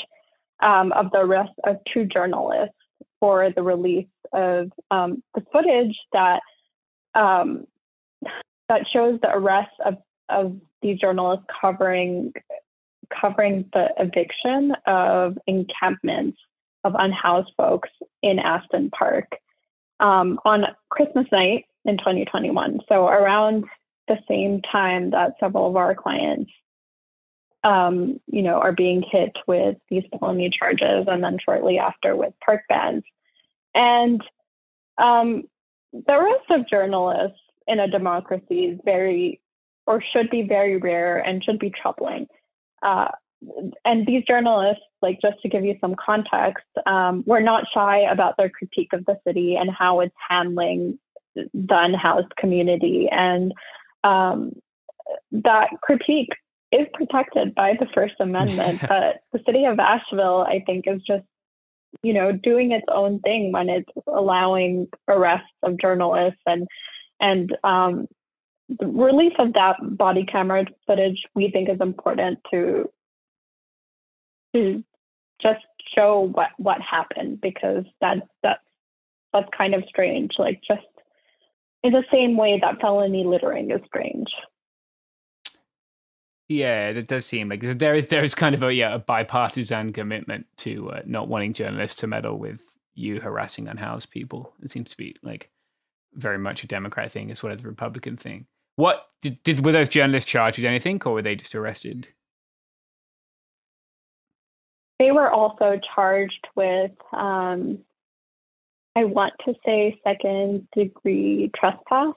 [0.61, 2.75] um, of the arrest of two journalists
[3.19, 6.41] for the release of um, the footage that
[7.15, 7.65] um,
[8.69, 9.97] that shows the arrest of,
[10.29, 12.31] of these journalists covering
[13.19, 16.37] covering the eviction of encampments
[16.83, 17.89] of unhoused folks
[18.21, 19.27] in Aston Park
[19.99, 22.79] um, on Christmas night in 2021.
[22.89, 23.65] So around
[24.07, 26.51] the same time that several of our clients
[27.63, 32.33] um, you know, are being hit with these felony charges and then shortly after with
[32.43, 33.03] park bans.
[33.75, 34.21] And
[34.97, 35.43] um,
[35.93, 39.41] the arrest of journalists in a democracy is very,
[39.85, 42.27] or should be very rare and should be troubling.
[42.81, 43.09] Uh,
[43.85, 48.37] and these journalists, like just to give you some context, um, were not shy about
[48.37, 50.99] their critique of the city and how it's handling
[51.35, 53.07] the unhoused community.
[53.11, 53.53] And
[54.03, 54.53] um,
[55.31, 56.31] that critique
[56.71, 61.25] is protected by the First Amendment, but the city of Asheville, I think, is just,
[62.03, 66.67] you know, doing its own thing when it's allowing arrests of journalists and
[67.19, 68.07] and um,
[68.79, 71.21] the release of that body camera footage.
[71.35, 72.89] We think is important to
[74.53, 74.83] to
[75.41, 75.65] just
[75.95, 78.61] show what what happened because that that's
[79.33, 80.31] that's kind of strange.
[80.37, 80.85] Like just
[81.83, 84.27] in the same way that felony littering is strange.
[86.47, 89.93] Yeah, it does seem like there is there is kind of a yeah a bipartisan
[89.93, 92.61] commitment to uh, not wanting journalists to meddle with
[92.93, 94.53] you harassing unhoused people.
[94.61, 95.49] It seems to be like
[96.13, 98.47] very much a Democrat thing as well as a Republican thing.
[98.75, 102.09] What did, did were those journalists charged with anything, or were they just arrested?
[105.01, 107.79] They were also charged with, um,
[108.95, 112.13] I want to say, second degree trespass.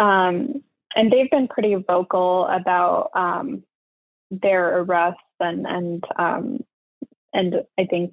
[0.00, 0.64] Um,
[0.96, 3.62] and they've been pretty vocal about um,
[4.32, 6.64] their arrests and and um,
[7.32, 8.12] and I think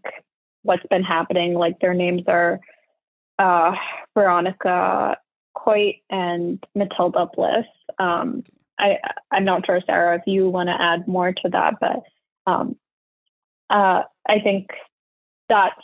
[0.62, 1.56] what's been happening.
[1.56, 2.60] Like their names are
[3.40, 3.74] uh,
[4.14, 5.18] Veronica
[5.56, 7.66] Coit and Matilda Bliss.
[7.98, 8.44] Um,
[8.78, 9.00] I
[9.32, 12.04] I'm not sure, Sarah, if you want to add more to that, but
[12.46, 12.76] um,
[13.70, 14.68] uh, I think
[15.50, 15.82] that's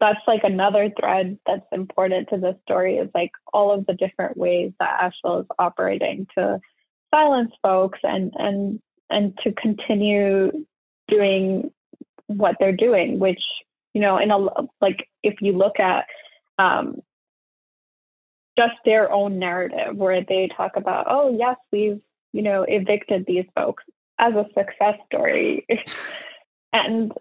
[0.00, 4.36] that's like another thread that's important to this story is like all of the different
[4.36, 6.60] ways that Asheville is operating to
[7.14, 8.80] silence folks and and
[9.10, 10.66] and to continue
[11.08, 11.70] doing
[12.26, 13.42] what they're doing, which
[13.94, 14.38] you know, in a
[14.80, 16.06] like if you look at
[16.58, 17.00] um,
[18.56, 22.00] just their own narrative where they talk about, oh yes, we've
[22.32, 23.84] you know evicted these folks
[24.18, 25.66] as a success story,
[26.72, 27.12] and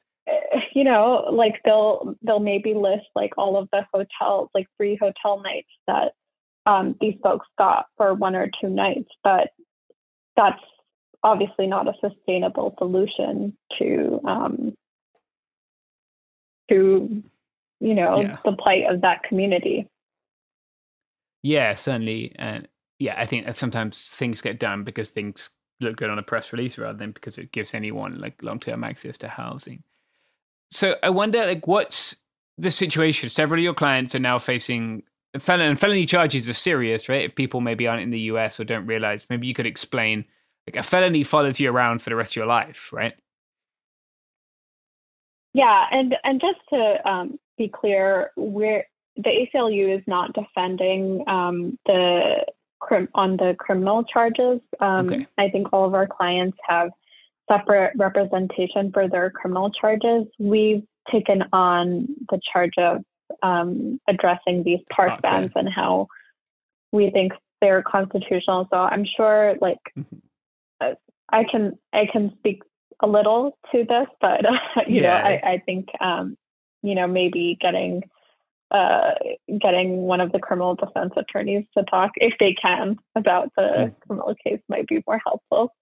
[0.74, 5.42] you know, like they'll they'll maybe list like all of the hotels, like free hotel
[5.42, 6.12] nights that
[6.66, 9.50] um, these folks got for one or two nights, but
[10.36, 10.62] that's
[11.24, 14.74] obviously not a sustainable solution to um,
[16.70, 17.24] to
[17.80, 18.38] you know Yeah.
[18.44, 19.88] the plight of that community.
[21.44, 22.34] Yeah, certainly.
[22.38, 22.68] And
[23.00, 26.52] yeah, I think that sometimes things get done because things look good on a press
[26.52, 29.84] release rather than because it gives anyone like long term access to housing.
[30.70, 32.18] So I wonder, like, what's
[32.58, 33.30] the situation?
[33.30, 35.04] Several of your clients are now facing
[35.40, 37.24] felon and felony charges are serious, right?
[37.24, 40.26] If people maybe aren't in the US or don't realize, maybe you could explain
[40.68, 43.14] like a felony follows you around for the rest of your life, right?
[45.54, 48.86] Yeah, and and just to um, be clear, we're
[49.16, 52.46] the ACLU is not defending um, the
[53.16, 54.60] on the criminal charges.
[54.80, 55.28] Um, Okay.
[55.38, 56.90] I think all of our clients have
[57.50, 60.26] separate representation for their criminal charges.
[60.40, 63.04] We've taken on the charge of
[63.44, 65.22] um, addressing these park Okay.
[65.22, 66.08] bans and how
[66.92, 68.68] we think they're constitutional.
[68.72, 69.80] So I'm sure, like,
[70.82, 70.94] uh,
[71.30, 72.64] I can I can speak
[73.02, 74.42] a little to this, but
[74.88, 75.10] you Yeah.
[75.10, 76.38] know, I, I think um,
[76.84, 78.04] you know maybe getting
[78.72, 79.12] uh,
[79.62, 84.36] getting one of the criminal defense attorneys to talk, if they can, about the criminal
[84.44, 85.74] case might be more helpful.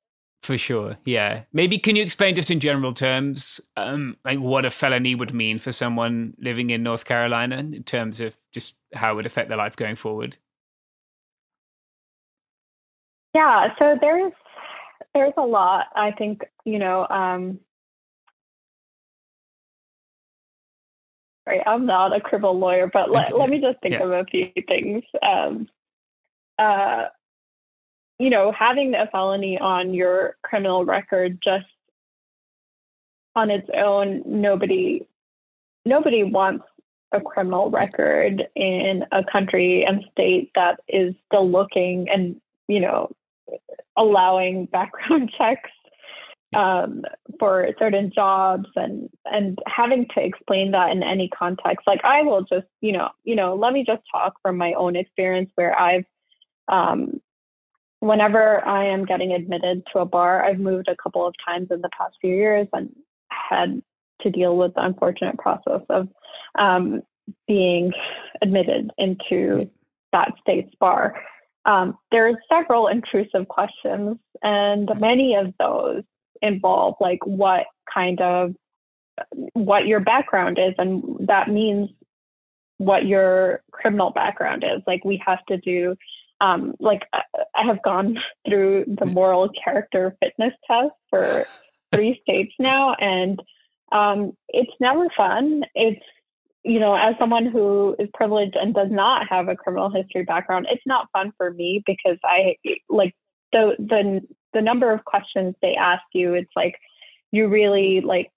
[0.43, 1.41] For sure, yeah.
[1.53, 5.57] Maybe can you explain just in general terms, um, like what a felony would mean
[5.57, 9.57] for someone living in North Carolina in terms of just how it would affect their
[9.57, 10.37] life going forward?
[13.33, 14.33] Yeah, so there's
[15.15, 15.87] there's a lot.
[15.95, 17.07] I think you know.
[17.09, 17.59] Um,
[21.45, 24.03] sorry, I'm not a criminal lawyer, but let, let me just think Yeah.
[24.03, 25.03] of a few things.
[25.21, 25.67] Um,
[26.57, 27.05] uh,
[28.19, 31.65] you know, having a felony on your criminal record just
[33.35, 35.05] on its own, nobody
[35.85, 36.65] nobody wants
[37.11, 43.09] a criminal record in a country and state that is still looking and you know
[43.95, 45.69] allowing background checks
[46.53, 47.03] um,
[47.39, 51.87] for certain jobs and and having to explain that in any context.
[51.87, 54.95] Like i will just you know you know let me just talk from my own
[54.95, 56.05] experience where i've
[56.67, 57.19] um,
[57.99, 61.81] whenever i am getting admitted to a bar i've moved a couple of times in
[61.81, 62.89] the past few years and
[63.29, 63.81] had
[64.21, 66.07] to deal with the unfortunate process of
[66.57, 67.01] um,
[67.47, 67.91] being
[68.41, 69.69] admitted into
[70.11, 71.15] that state's bar.
[71.65, 76.03] Um, there are several intrusive questions, and many of those
[76.41, 78.55] involve like what kind of
[79.53, 81.89] what your background is, and that means
[82.77, 84.81] what your criminal background is.
[84.85, 85.95] Like we have to do,
[86.41, 87.21] um, like I
[87.55, 88.17] I have gone
[88.47, 91.45] through the moral character fitness test for
[91.93, 93.41] three states now, and
[93.91, 95.63] um, it's never fun.
[95.73, 96.03] It's
[96.63, 100.65] you know, as someone who is privileged and does not have a criminal history background,
[100.71, 102.57] it's not fun for me because I
[102.89, 103.13] like
[103.51, 104.21] the the
[104.55, 106.33] the number of questions they ask you.
[106.33, 106.75] It's like
[107.31, 108.31] you really like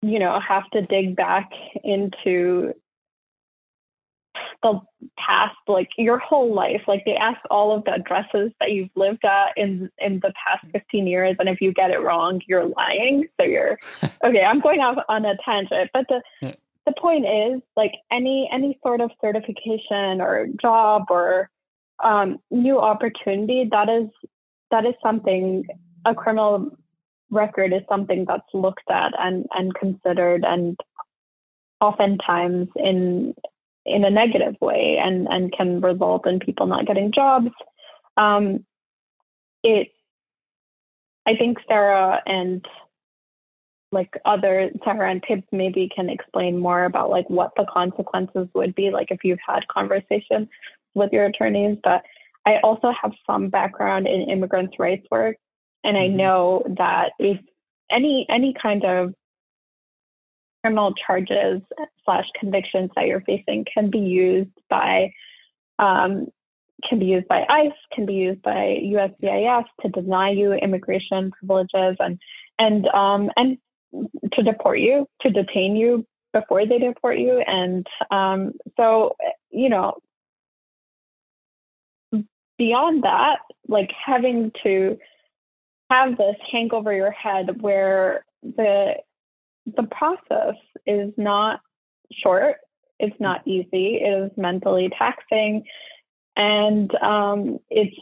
[0.00, 1.50] you know have to dig back
[1.84, 2.72] into
[4.62, 4.80] the
[5.18, 9.24] past like your whole life like they ask all of the addresses that you've lived
[9.24, 13.24] at in in the past 15 years and if you get it wrong you're lying
[13.38, 13.78] so you're
[14.24, 16.54] okay i'm going off on a tangent but the Yeah.
[16.86, 21.50] the point is like any any sort of certification or job or
[22.02, 24.08] um, new opportunity that is
[24.72, 25.64] that is something
[26.04, 26.76] a criminal
[27.30, 30.76] record is something that's looked at and and considered and
[31.80, 33.34] oftentimes in
[33.86, 37.50] in a negative way and and can result in people not getting jobs
[38.16, 38.64] um,
[39.62, 39.88] it
[41.26, 42.66] i think sarah and
[43.92, 48.74] like other Sarah and Tibbs maybe can explain more about like what the consequences would
[48.74, 50.48] be, like if you've had conversations
[50.94, 51.76] with your attorneys.
[51.84, 52.02] But
[52.46, 55.36] I also have some background in immigrants' rights work,
[55.84, 57.38] and I know that if
[57.90, 59.14] any any kind of
[60.62, 61.60] criminal charges
[62.04, 65.12] slash convictions that you're facing can be used by
[65.78, 66.26] um,
[66.88, 71.96] can be used by ICE, can be used by USCIS to deny you immigration privileges
[72.00, 72.18] and
[72.58, 73.58] and um, and
[74.32, 77.42] to deport you, to detain you before they deport you.
[77.46, 79.16] And um, so,
[79.50, 79.94] you know,
[82.62, 84.96] beyond that, like having to
[85.90, 88.94] have this hang over your head where the
[89.66, 90.54] the process
[90.86, 91.60] is not
[92.12, 92.58] short,
[93.00, 95.64] it's not easy, it is mentally taxing,
[96.36, 97.96] and um, it's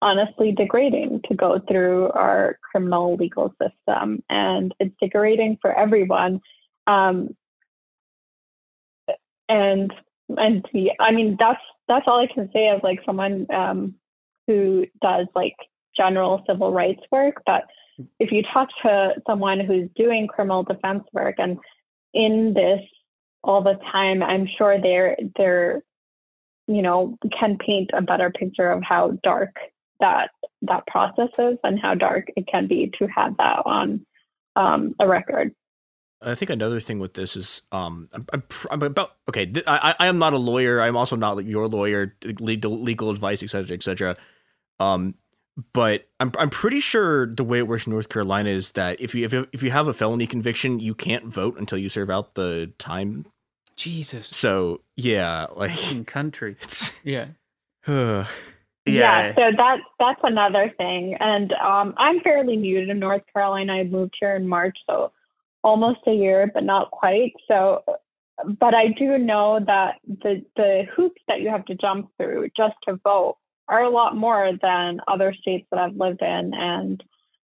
[0.00, 6.38] honestly degrading to go through our criminal legal system and it's degrading for everyone
[6.86, 7.34] um,
[9.48, 9.90] and
[10.36, 13.94] and yeah, i mean that's that's all i can say as like someone um,
[14.46, 15.56] who does like
[15.96, 17.64] general civil rights work but
[18.18, 21.58] if you talk to someone who's doing criminal defense work and
[22.12, 22.80] in this
[23.46, 25.82] all the time, I'm sure they're they're
[26.66, 29.54] you know can paint a better picture of how dark
[30.00, 30.30] that
[30.62, 34.04] that process is and how dark it can be to have that on
[34.56, 35.54] um, a record.
[36.22, 39.52] I think another thing with this is um, I'm, I'm, I'm about okay.
[39.66, 40.80] I, I am not a lawyer.
[40.80, 44.16] I'm also not your lawyer, legal legal advice, etc., etc.
[44.80, 45.14] Um,
[45.72, 49.14] but I'm I'm pretty sure the way it works in North Carolina is that if
[49.14, 52.10] you if you, if you have a felony conviction, you can't vote until you serve
[52.10, 53.26] out the time.
[53.74, 54.26] Jesus.
[54.26, 56.56] So yeah, like in country.
[56.62, 57.28] It's yeah.
[57.86, 58.26] yeah.
[58.86, 59.34] yeah.
[59.34, 63.74] So that that's another thing, and um, I'm fairly new to North Carolina.
[63.74, 65.12] I moved here in March, so
[65.62, 67.32] almost a year, but not quite.
[67.48, 67.82] So,
[68.60, 72.74] but I do know that the the hoops that you have to jump through just
[72.86, 76.52] to vote are a lot more than other states that I've lived in.
[76.54, 77.02] And,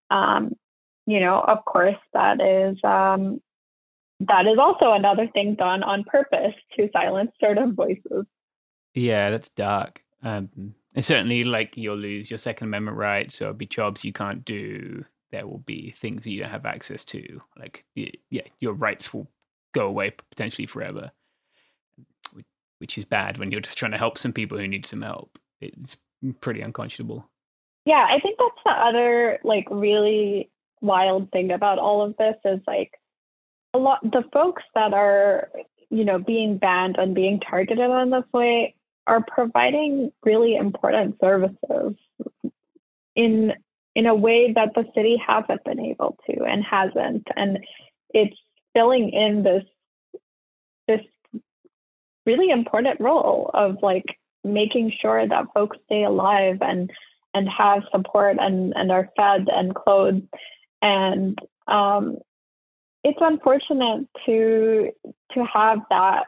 [0.09, 0.53] um,
[1.05, 3.41] you know, of course, that is um,
[4.27, 8.25] that is also another thing done on purpose to silence certain voices.
[8.93, 10.03] Yeah, that's dark.
[10.23, 13.35] Um, and certainly, like you'll lose your Second Amendment rights.
[13.35, 15.05] So there'll be jobs you can't do.
[15.31, 17.41] There will be things you don't have access to.
[17.57, 19.27] Like, yeah, your rights will
[19.73, 21.11] go away potentially forever,
[22.79, 25.39] which is bad when you're just trying to help some people who need some help.
[25.61, 25.95] It's
[26.39, 27.27] pretty unconscionable.
[27.85, 30.49] Yeah, I think that's the other like really
[30.81, 32.91] wild thing about all of this is like
[33.73, 35.49] a lot the folks that are
[35.89, 38.75] you know being banned and being targeted in this way
[39.07, 41.95] are providing really important services
[43.15, 43.53] in
[43.95, 47.59] in a way that the city hasn't been able to and hasn't and
[48.13, 48.37] it's
[48.73, 49.63] filling in this
[50.87, 51.01] this
[52.25, 54.05] really important role of like
[54.43, 56.91] making sure that folks stay alive and
[57.33, 60.27] and have support and and are fed and clothed.
[60.81, 61.37] And
[61.67, 62.17] um,
[63.03, 64.91] it's unfortunate to
[65.33, 66.25] to have that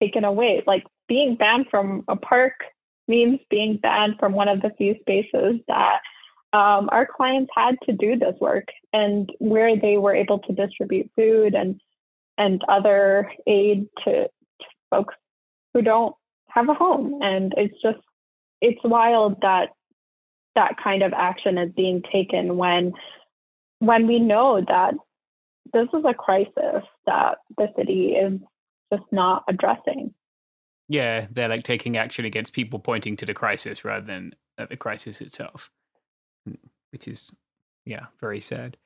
[0.00, 0.62] taken away.
[0.66, 2.54] Like being banned from a park
[3.08, 6.00] means being banned from one of the few spaces that
[6.52, 11.10] um, our clients had to do this work and where they were able to distribute
[11.16, 11.80] food and
[12.38, 15.14] and other aid to, to folks
[15.74, 16.14] who don't
[16.52, 17.20] have a home.
[17.22, 17.98] And it's just,
[18.60, 19.70] it's wild that
[20.54, 22.92] that kind of action is being taken when
[23.78, 24.94] when we know that
[25.72, 28.38] this is a crisis that the city is
[28.92, 30.12] just not addressing.
[30.88, 34.76] Yeah, they're like taking action against people pointing to the crisis rather than at the
[34.76, 35.70] crisis itself,
[36.44, 36.54] hmm,
[36.90, 37.30] which is,
[37.86, 38.76] yeah, very sad.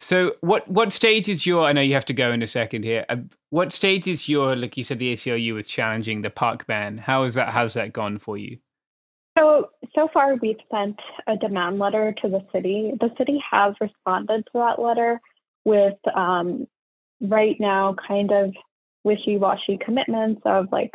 [0.00, 1.64] So, what what stage is your?
[1.64, 3.04] I know you have to go in a second here.
[3.08, 3.16] Uh,
[3.50, 4.54] what stage is your?
[4.54, 6.98] Like you said, the ACLU was challenging the park ban.
[6.98, 7.48] How is that?
[7.48, 8.58] How's that gone for you?
[9.36, 12.92] So so far, we've sent a demand letter to the city.
[13.00, 15.20] The city has responded to that letter
[15.64, 16.68] with um,
[17.20, 18.54] right now kind of
[19.02, 20.94] wishy-washy commitments of like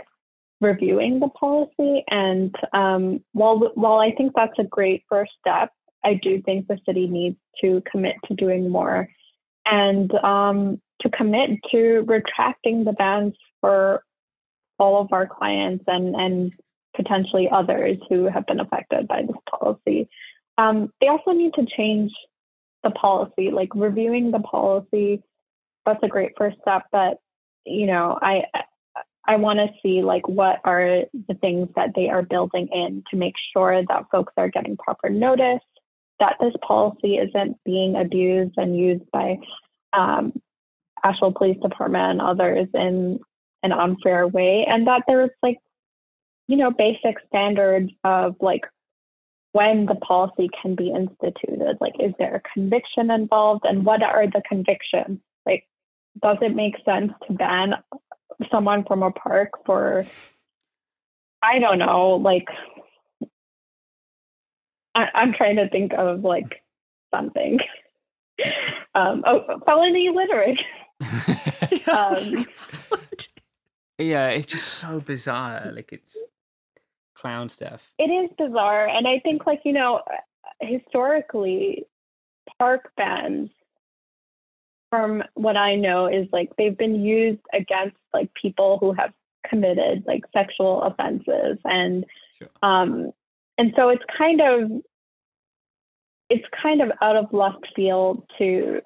[0.62, 2.04] reviewing the policy.
[2.10, 5.72] And um, while while I think that's a great first step,
[6.04, 9.10] I do think the city needs to commit to doing more
[9.66, 14.04] and um, to commit to retracting the bans for
[14.80, 16.54] all of our clients and, and
[16.96, 20.10] potentially others who have been affected by this policy.
[20.58, 22.12] Um, they also need to change
[22.84, 25.24] the policy, like reviewing the policy.
[25.86, 27.18] That's a great first step, but
[27.66, 28.44] you know, I
[29.26, 33.18] I want to see like what are the things that they are building in to
[33.18, 35.62] make sure that folks are getting proper notice,
[36.24, 39.38] that this policy isn't being abused and used by
[39.92, 40.32] um,
[41.04, 43.20] Asheville Police Department and others in
[43.62, 45.58] an unfair way, and that there's like,
[46.48, 48.66] you know, basic standards of like
[49.52, 51.78] when the policy can be instituted.
[51.82, 55.20] Like, is there a conviction involved, and what are the convictions?
[55.46, 55.68] Like,
[56.22, 57.74] does it make sense to ban
[58.50, 60.06] someone from a park for,
[61.42, 62.48] I don't know, like
[64.96, 66.64] I, am trying to think of like
[67.14, 67.60] something.
[68.96, 70.58] um, oh, felony littering.
[71.92, 72.46] um,
[73.98, 75.72] yeah, it's just so bizarre.
[75.74, 76.18] Like it's
[77.16, 77.92] clown stuff.
[77.98, 80.02] It is bizarre, and I think like you know,
[80.62, 81.86] historically,
[82.60, 83.50] park bans,
[84.90, 89.14] from what I know, is like they've been used against like people who have
[89.48, 92.06] committed like sexual offenses and
[92.40, 92.48] sure.
[92.62, 93.12] um
[93.58, 94.72] and so it's kind of
[96.30, 98.82] it's kind of out of left field to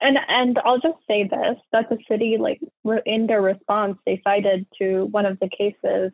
[0.00, 2.60] and and I'll just say this that the city like
[3.04, 6.12] in their response they cited to one of the cases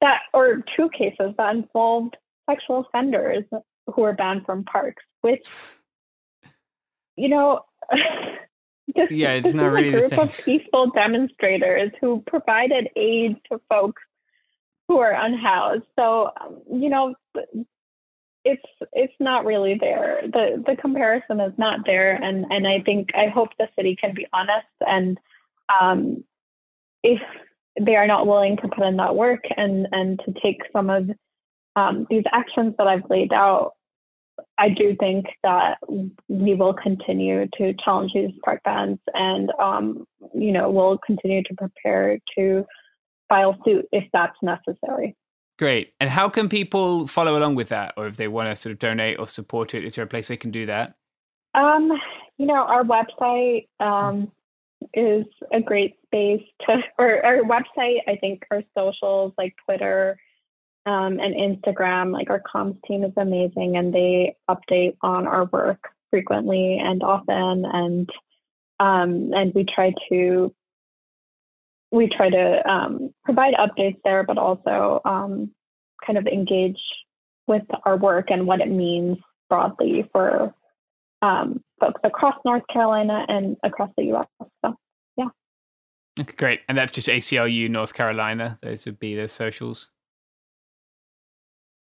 [0.00, 2.16] that or two cases that involved
[2.48, 3.44] sexual offenders
[3.86, 5.48] who were banned from parks which
[7.16, 7.64] you know
[8.94, 10.18] This, yeah, it's this not is really a the group same.
[10.20, 14.02] of peaceful demonstrators who provided aid to folks
[14.88, 15.84] who are unhoused.
[15.98, 17.14] So um, you know,
[18.44, 20.22] it's it's not really there.
[20.24, 24.14] the The comparison is not there, and and I think I hope the city can
[24.14, 25.18] be honest and
[25.80, 26.24] um,
[27.02, 27.20] if
[27.80, 31.10] they are not willing to put in that work and and to take some of
[31.76, 33.72] um, these actions that I've laid out,
[34.58, 35.78] I do think that
[36.28, 41.54] we will continue to challenge these park bans, and um, you know we'll continue to
[41.54, 42.66] prepare to
[43.32, 45.16] file suit if that's necessary.
[45.58, 45.94] Great.
[46.00, 48.78] And how can people follow along with that, or if they want to sort of
[48.78, 49.84] donate or support it?
[49.84, 50.94] Is there a place they can do that?
[51.54, 51.90] Um,
[52.36, 54.30] you know, our website um,
[54.92, 60.18] is a great space to, or our website, I think our socials like Twitter
[60.84, 65.90] um, and Instagram, like our comms team is amazing and they update on our work
[66.10, 67.64] frequently and often.
[67.64, 68.10] And,
[68.80, 70.52] um, and we try to,
[71.92, 75.52] we try to um, provide updates there, but also um,
[76.04, 76.80] kind of engage
[77.46, 80.54] with our work and what it means broadly for
[81.20, 84.26] um, folks across North Carolina and across the U.S.
[84.64, 84.74] So,
[85.16, 85.28] yeah.
[86.18, 86.60] Okay, great.
[86.68, 88.58] And that's just ACLU North Carolina.
[88.62, 89.88] Those would be the socials.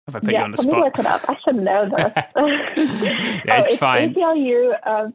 [0.06, 0.76] Have I put yeah, you on the let spot?
[0.76, 1.24] me look it up.
[1.28, 2.12] I should know this.
[3.44, 4.14] Yeah, oh, it's fine.
[4.14, 5.12] ACLU of,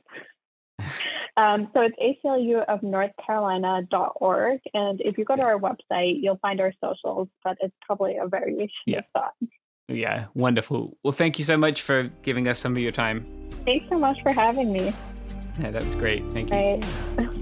[1.38, 4.60] um, so it's ACLU of North Carolina.org.
[4.74, 8.28] And if you go to our website, you'll find our socials, but it's probably a
[8.28, 9.00] variation Yeah.
[9.00, 9.50] of that.
[9.88, 10.98] Yeah, wonderful.
[11.04, 13.26] Well, thank you so much for giving us some of your time.
[13.66, 14.94] Thanks so much for having me.
[15.60, 16.22] Yeah, that was great.
[16.34, 16.82] Thank you.
[17.18, 17.42] Bye.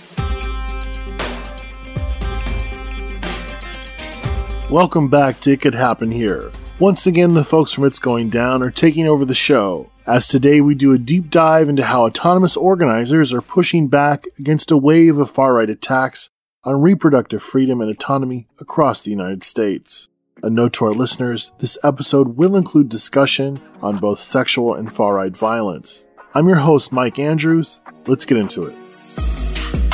[4.71, 6.49] Welcome back to It Could Happen Here.
[6.79, 10.61] Once again, the folks from It's Going Down are taking over the show, as today
[10.61, 15.17] we do a deep dive into how autonomous organizers are pushing back against a wave
[15.17, 16.29] of far right attacks
[16.63, 20.07] on reproductive freedom and autonomy across the United States.
[20.41, 25.15] A note to our listeners this episode will include discussion on both sexual and far
[25.15, 26.05] right violence.
[26.33, 27.81] I'm your host, Mike Andrews.
[28.07, 28.75] Let's get into it.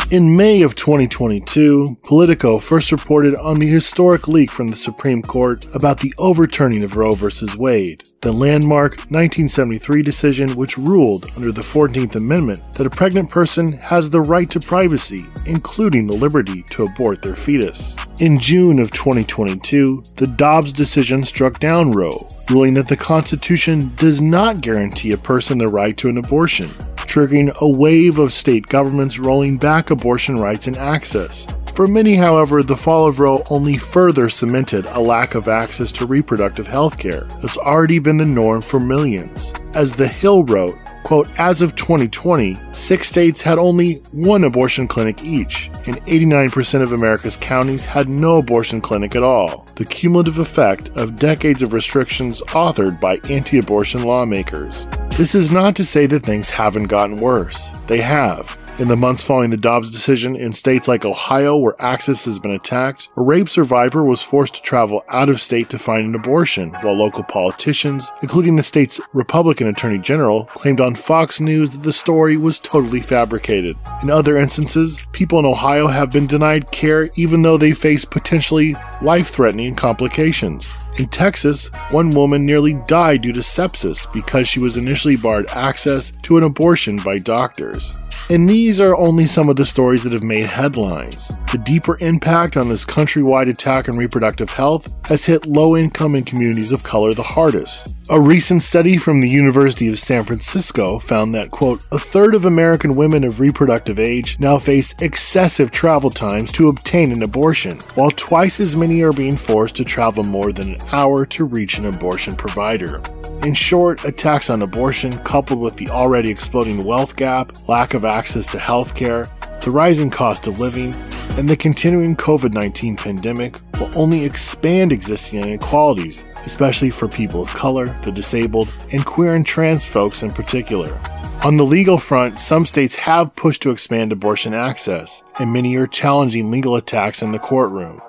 [0.09, 5.65] In May of 2022, Politico first reported on the historic leak from the Supreme Court
[5.75, 7.27] about the overturning of Roe v.
[7.57, 13.73] Wade, the landmark 1973 decision which ruled under the 14th Amendment that a pregnant person
[13.73, 17.97] has the right to privacy, including the liberty to abort their fetus.
[18.21, 22.17] In June of 2022, the Dobbs decision struck down Roe,
[22.49, 26.73] ruling that the Constitution does not guarantee a person the right to an abortion
[27.07, 31.47] triggering a wave of state governments rolling back abortion rights and access.
[31.73, 36.05] For many, however, the fall of Roe only further cemented a lack of access to
[36.05, 39.53] reproductive health care that's already been the norm for millions.
[39.75, 40.75] As The Hill wrote,
[41.07, 46.91] quote, as of 2020, six states had only one abortion clinic each, and 89% of
[46.91, 49.65] America's counties had no abortion clinic at all.
[49.77, 54.85] The cumulative effect of decades of restrictions authored by anti abortion lawmakers.
[55.17, 57.67] This is not to say that things haven't gotten worse.
[57.87, 58.57] They have.
[58.79, 62.51] In the months following the Dobbs decision, in states like Ohio, where access has been
[62.51, 66.69] attacked, a rape survivor was forced to travel out of state to find an abortion,
[66.81, 71.91] while local politicians, including the state's Republican Attorney General, claimed on Fox News that the
[71.91, 73.75] story was totally fabricated.
[74.03, 78.75] In other instances, people in Ohio have been denied care even though they face potentially
[79.01, 80.75] life threatening complications.
[80.99, 86.11] In Texas, one woman nearly died due to sepsis because she was initially barred access
[86.21, 87.99] to an abortion by doctors.
[88.29, 91.37] And these are only some of the stories that have made headlines.
[91.51, 96.25] The deeper impact on this countrywide attack on reproductive health has hit low income and
[96.25, 97.95] communities of color the hardest.
[98.09, 102.45] A recent study from the University of San Francisco found that, quote, a third of
[102.45, 108.11] American women of reproductive age now face excessive travel times to obtain an abortion, while
[108.11, 111.85] twice as many are being forced to travel more than an hour to reach an
[111.85, 113.01] abortion provider.
[113.43, 118.47] In short, attacks on abortion, coupled with the already exploding wealth gap, lack of access
[118.51, 119.23] to health care,
[119.63, 120.93] the rising cost of living,
[121.37, 127.53] and the continuing COVID 19 pandemic will only expand existing inequalities, especially for people of
[127.53, 130.99] color, the disabled, and queer and trans folks in particular.
[131.43, 135.85] On the legal front, some states have pushed to expand abortion access, and many are
[135.85, 138.01] challenging legal attacks in the courtroom.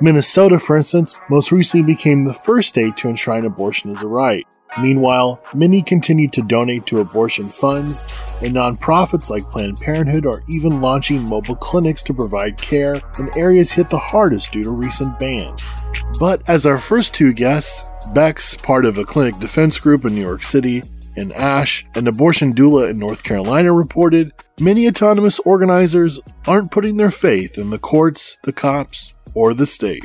[0.00, 4.46] Minnesota, for instance, most recently became the first state to enshrine abortion as a right.
[4.80, 8.12] Meanwhile, many continue to donate to abortion funds,
[8.42, 13.70] and nonprofits like Planned Parenthood are even launching mobile clinics to provide care in areas
[13.70, 15.84] hit the hardest due to recent bans.
[16.18, 20.24] But as our first two guests, Bex, part of a clinic defense group in New
[20.24, 20.82] York City,
[21.16, 26.18] and Ash, an abortion doula in North Carolina, reported, many autonomous organizers
[26.48, 30.04] aren't putting their faith in the courts, the cops, or the state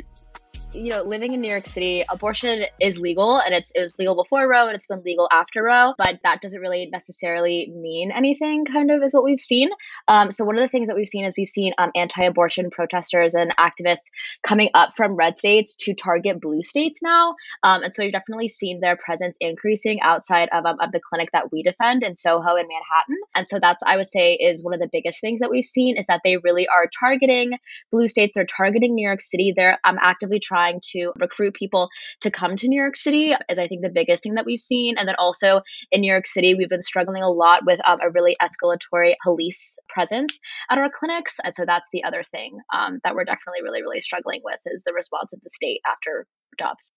[0.74, 4.14] you know, living in New York City, abortion is legal and it's it was legal
[4.14, 8.64] before Roe and it's been legal after Roe, but that doesn't really necessarily mean anything,
[8.64, 9.70] kind of is what we've seen.
[10.06, 13.34] Um, so one of the things that we've seen is we've seen um, anti-abortion protesters
[13.34, 14.10] and activists
[14.42, 17.34] coming up from red states to target blue states now.
[17.62, 21.30] Um, and so we've definitely seen their presence increasing outside of, um, of the clinic
[21.32, 23.16] that we defend in Soho and Manhattan.
[23.34, 25.96] And so that's, I would say, is one of the biggest things that we've seen
[25.96, 27.52] is that they really are targeting
[27.90, 28.32] blue states.
[28.36, 29.52] They're targeting New York City.
[29.56, 31.88] They're um, actively trying trying to recruit people
[32.20, 34.96] to come to New York City is I think the biggest thing that we've seen.
[34.98, 38.10] And then also in New York City, we've been struggling a lot with um, a
[38.10, 40.38] really escalatory police presence
[40.70, 41.38] at our clinics.
[41.42, 44.82] And so that's the other thing um, that we're definitely really, really struggling with is
[44.84, 46.26] the response of the state after
[46.58, 46.92] Dobbs.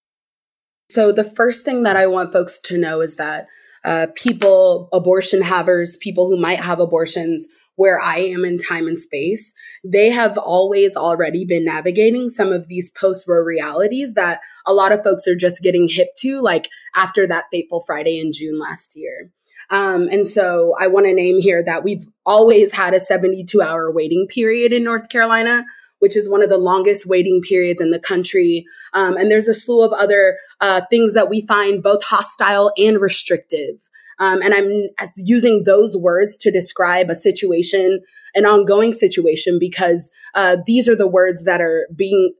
[0.90, 3.48] So the first thing that I want folks to know is that
[3.86, 8.98] uh, people, abortion havers, people who might have abortions, where I am in time and
[8.98, 14.74] space, they have always already been navigating some of these post Roe realities that a
[14.74, 18.60] lot of folks are just getting hip to, like after that fateful Friday in June
[18.60, 19.32] last year.
[19.70, 23.92] Um, and so I want to name here that we've always had a 72 hour
[23.92, 25.66] waiting period in North Carolina,
[26.00, 28.66] which is one of the longest waiting periods in the country.
[28.94, 33.00] Um, and there's a slew of other uh, things that we find both hostile and
[33.00, 33.90] restrictive.
[34.20, 34.72] Um, and I'm
[35.18, 38.02] using those words to describe a situation,
[38.36, 42.34] an ongoing situation, because uh, these are the words that are being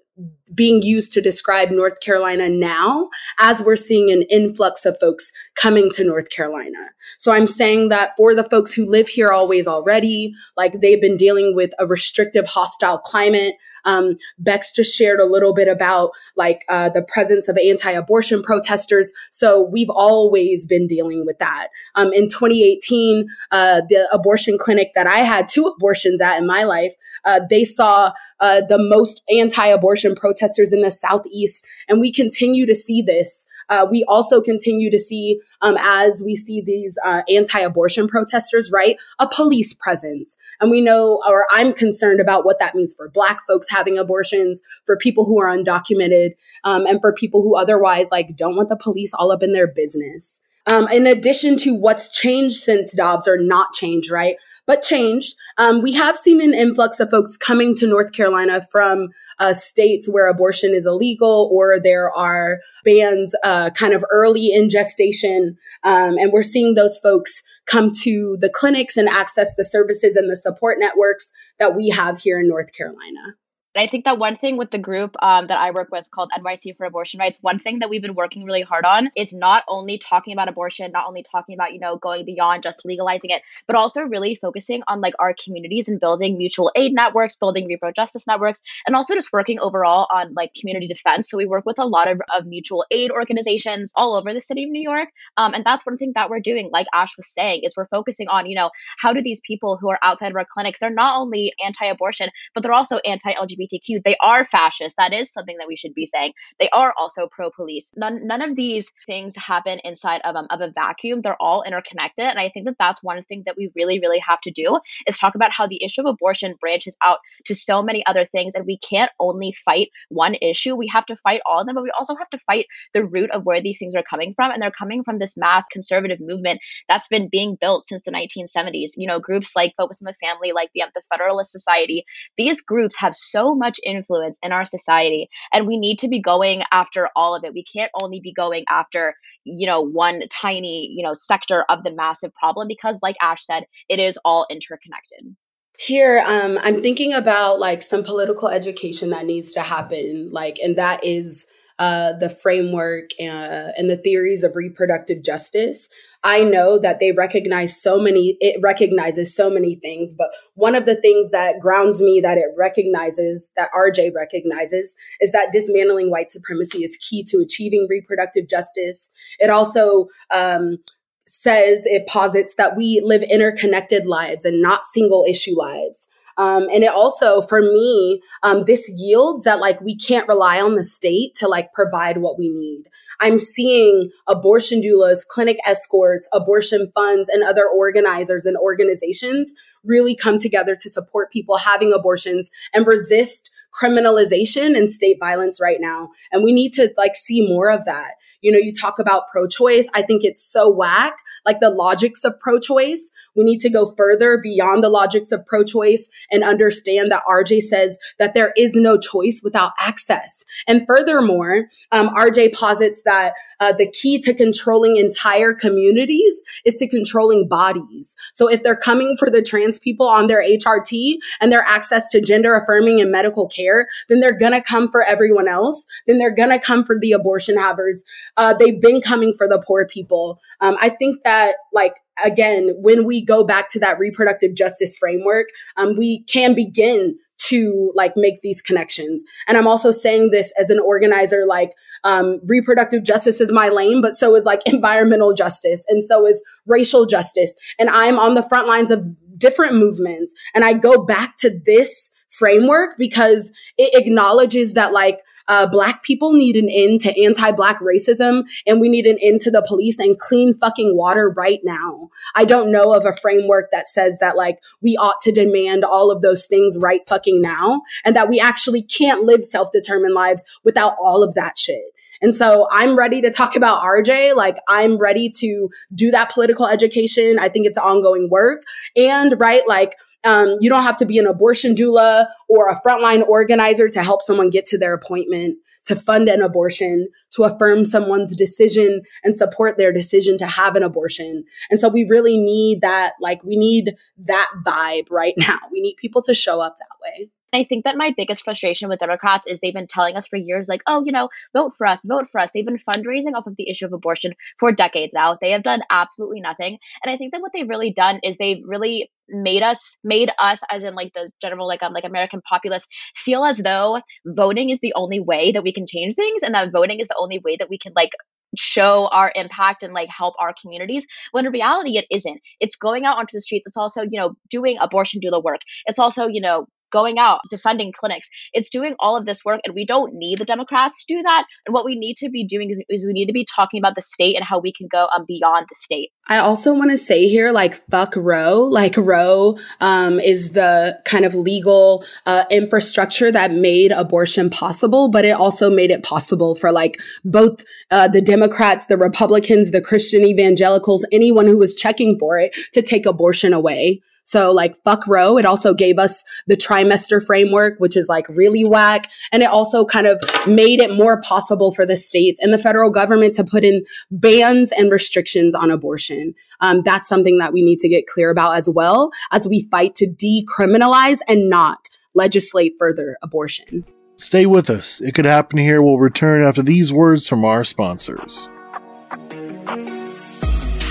[0.56, 3.10] being used to describe North Carolina now
[3.40, 6.78] as we're seeing an influx of folks coming to North Carolina.
[7.18, 11.18] So I'm saying that for the folks who live here always already, like they've been
[11.18, 13.56] dealing with a restrictive, hostile climate,
[13.86, 19.12] um, Bex just shared a little bit about like uh, the presence of anti-abortion protesters.
[19.32, 21.70] So we've always been dealing with that.
[21.96, 26.64] Um, in 2018, uh, the abortion clinic that I had two abortions at in my
[26.64, 26.94] life,
[27.26, 32.76] uh, they saw uh, the most anti-abortion protesters in the southeast, and we continue to
[32.76, 38.08] see this uh, we also continue to see, um, as we see these uh, anti-abortion
[38.08, 42.94] protesters, right, a police presence, and we know, or I'm concerned about what that means
[42.94, 46.32] for Black folks having abortions, for people who are undocumented,
[46.64, 49.68] um, and for people who otherwise like don't want the police all up in their
[49.68, 50.40] business.
[50.66, 54.38] Um, in addition to what's changed since Dobbs or not changed, right?
[54.66, 55.36] but changed.
[55.58, 59.10] Um, we have seen an influx of folks coming to North Carolina from
[59.40, 64.70] uh, states where abortion is illegal or there are bans uh, kind of early in
[64.70, 65.58] gestation.
[65.84, 70.30] Um, and we're seeing those folks come to the clinics and access the services and
[70.32, 73.36] the support networks that we have here in North Carolina.
[73.76, 76.78] I think that one thing with the group um, that I work with called NYC
[76.78, 79.98] for Abortion Rights, one thing that we've been working really hard on is not only
[79.98, 83.76] talking about abortion, not only talking about, you know, going beyond just legalizing it, but
[83.76, 88.28] also really focusing on like our communities and building mutual aid networks, building repro justice
[88.28, 91.32] networks, and also just working overall on like community defense.
[91.32, 94.66] So we work with a lot of, of mutual aid organizations all over the city
[94.66, 95.10] of New York.
[95.38, 98.28] Um, and that's one thing that we're doing, like Ash was saying, is we're focusing
[98.30, 98.70] on, you know,
[99.00, 102.62] how do these people who are outside of our clinics, they're not only anti-abortion, but
[102.62, 104.98] they're also anti-LGBT LGBTQ, they are fascist.
[104.98, 106.34] That is something that we should be saying.
[106.60, 107.92] They are also pro police.
[107.96, 111.22] None, none of these things happen inside of, um, of a vacuum.
[111.22, 112.26] They're all interconnected.
[112.26, 115.18] And I think that that's one thing that we really, really have to do is
[115.18, 118.54] talk about how the issue of abortion branches out to so many other things.
[118.56, 120.76] And we can't only fight one issue.
[120.76, 123.32] We have to fight all of them, but we also have to fight the root
[123.32, 124.52] of where these things are coming from.
[124.52, 128.92] And they're coming from this mass conservative movement that's been being built since the 1970s.
[128.98, 132.06] You know, groups like Focus on the Family, like the, the Federalist Society,
[132.38, 136.64] these groups have so much influence in our society and we need to be going
[136.72, 137.54] after all of it.
[137.54, 141.92] We can't only be going after you know one tiny you know sector of the
[141.92, 145.36] massive problem because like ash said it is all interconnected.
[145.80, 150.76] Here um, i'm thinking about like some political education that needs to happen like and
[150.76, 151.48] that is
[151.80, 155.90] uh, the framework uh, and the theories of reproductive justice
[156.24, 160.86] I know that they recognize so many, it recognizes so many things, but one of
[160.86, 166.32] the things that grounds me that it recognizes, that RJ recognizes, is that dismantling white
[166.32, 169.10] supremacy is key to achieving reproductive justice.
[169.40, 170.78] It also, um,
[171.26, 176.08] says it posits that we live interconnected lives and not single issue lives.
[176.38, 180.76] Um, and it also, for me, um, this yields that like we can't rely on
[180.76, 182.84] the state to like provide what we need.
[183.22, 189.54] I'm seeing abortion doulas, clinic escorts, abortion funds, and other organizers and organizations
[189.84, 195.80] really come together to support people having abortions and resist criminalization and state violence right
[195.80, 196.10] now.
[196.32, 198.14] And we need to like see more of that.
[198.42, 199.90] You know, you talk about pro choice.
[199.96, 203.10] I think it's so whack, like the logics of pro choice.
[203.36, 207.62] We need to go further beyond the logics of pro choice and understand that RJ
[207.62, 210.44] says that there is no choice without access.
[210.68, 216.88] And furthermore, um, RJ posits that uh, the key to controlling entire communities is to
[216.88, 218.16] controlling bodies.
[218.34, 222.22] So if they're coming for the trans people on their HRT and their access to
[222.22, 225.86] gender affirming and medical care, then they're going to come for everyone else.
[226.08, 228.04] Then they're going to come for the abortion havers
[228.38, 230.40] uh, they've been coming for the poor people.
[230.60, 231.94] Um, I think that, like,
[232.24, 235.48] again, when we go back to that reproductive justice framework,
[235.78, 239.24] um, we can begin to like make these connections.
[239.48, 241.72] And I'm also saying this as an organizer, like
[242.04, 246.42] um, reproductive justice is my lane, but so is like environmental justice and so is
[246.66, 247.54] racial justice.
[247.80, 249.06] And I'm on the front lines of
[249.38, 250.34] different movements.
[250.54, 256.34] And I go back to this framework because it acknowledges that like uh, black people
[256.34, 260.18] need an end to anti-black racism and we need an end to the police and
[260.18, 264.58] clean fucking water right now i don't know of a framework that says that like
[264.82, 268.82] we ought to demand all of those things right fucking now and that we actually
[268.82, 271.94] can't live self-determined lives without all of that shit
[272.24, 274.34] and so I'm ready to talk about RJ.
[274.34, 277.38] Like I'm ready to do that political education.
[277.38, 278.62] I think it's ongoing work.
[278.96, 283.28] And right, like um, you don't have to be an abortion doula or a frontline
[283.28, 288.36] organizer to help someone get to their appointment, to fund an abortion, to affirm someone's
[288.36, 291.44] decision and support their decision to have an abortion.
[291.70, 293.96] And so we really need that, like, we need
[294.26, 295.60] that vibe right now.
[295.72, 297.30] We need people to show up that way.
[297.56, 300.68] I think that my biggest frustration with Democrats is they've been telling us for years,
[300.68, 302.52] like, oh, you know, vote for us, vote for us.
[302.54, 305.38] They've been fundraising off of the issue of abortion for decades now.
[305.42, 306.78] They have done absolutely nothing.
[307.04, 310.62] And I think that what they've really done is they've really made us made us
[310.70, 312.86] as in like the general like um like American populace
[313.16, 316.74] feel as though voting is the only way that we can change things and that
[316.74, 318.12] voting is the only way that we can like
[318.58, 323.06] show our impact and like help our communities when in reality it isn't it's going
[323.06, 326.42] out onto the streets it's also you know doing abortion doula work it's also you
[326.42, 328.30] know going out, defending clinics.
[328.54, 331.44] It's doing all of this work, and we don't need the Democrats to do that.
[331.66, 334.02] And what we need to be doing is we need to be talking about the
[334.02, 336.12] state and how we can go um, beyond the state.
[336.30, 338.62] I also want to say here, like, fuck Roe.
[338.62, 345.26] Like, Roe um, is the kind of legal uh, infrastructure that made abortion possible, but
[345.26, 350.24] it also made it possible for like both uh, the Democrats, the Republicans, the Christian
[350.24, 354.02] evangelicals, anyone who was checking for it to take abortion away.
[354.24, 358.66] So like fuck Roe, It also gave us the trimester framework, which is like really
[358.66, 359.10] whack.
[359.32, 362.90] And it also kind of made it more possible for the states and the federal
[362.90, 366.34] government to put in bans and restrictions on abortion.
[366.62, 369.96] Um, that's something that we need to get clear about as well as we fight
[369.96, 373.86] to decriminalize and not legislate further abortion.
[374.16, 375.02] Stay with us.
[375.02, 375.82] It could happen here.
[375.82, 378.48] We'll return after these words from our sponsors.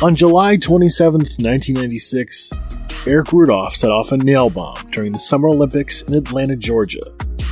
[0.02, 2.52] On July 27, 1996,
[3.04, 7.00] Eric Rudolph set off a nail bomb during the Summer Olympics in Atlanta, Georgia.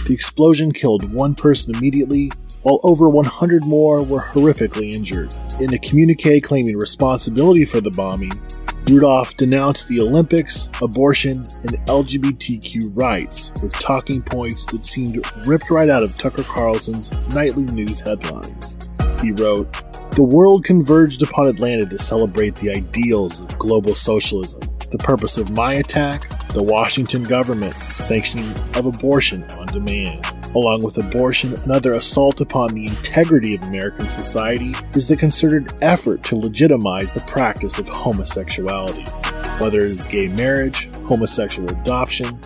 [0.05, 2.31] The explosion killed one person immediately,
[2.63, 5.35] while over 100 more were horrifically injured.
[5.59, 8.31] In a communique claiming responsibility for the bombing,
[8.89, 15.19] Rudolph denounced the Olympics, abortion, and LGBTQ rights with talking points that seemed
[15.49, 18.89] ripped right out of Tucker Carlson's nightly news headlines.
[19.21, 19.73] He wrote,
[20.13, 24.61] The world converged upon Atlanta to celebrate the ideals of global socialism.
[24.91, 30.99] The purpose of my attack, the Washington government sanctioning of abortion on demand along with
[30.99, 37.12] abortion, another assault upon the integrity of American society is the concerted effort to legitimize
[37.12, 39.05] the practice of homosexuality.
[39.61, 42.39] Whether it is gay marriage, homosexual adoption,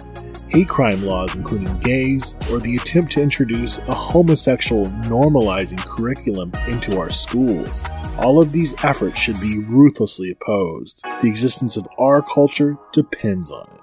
[0.55, 6.97] hate crime laws including gays, or the attempt to introduce a homosexual normalizing curriculum into
[6.97, 7.87] our schools.
[8.19, 11.03] All of these efforts should be ruthlessly opposed.
[11.03, 13.81] The existence of our culture depends on it.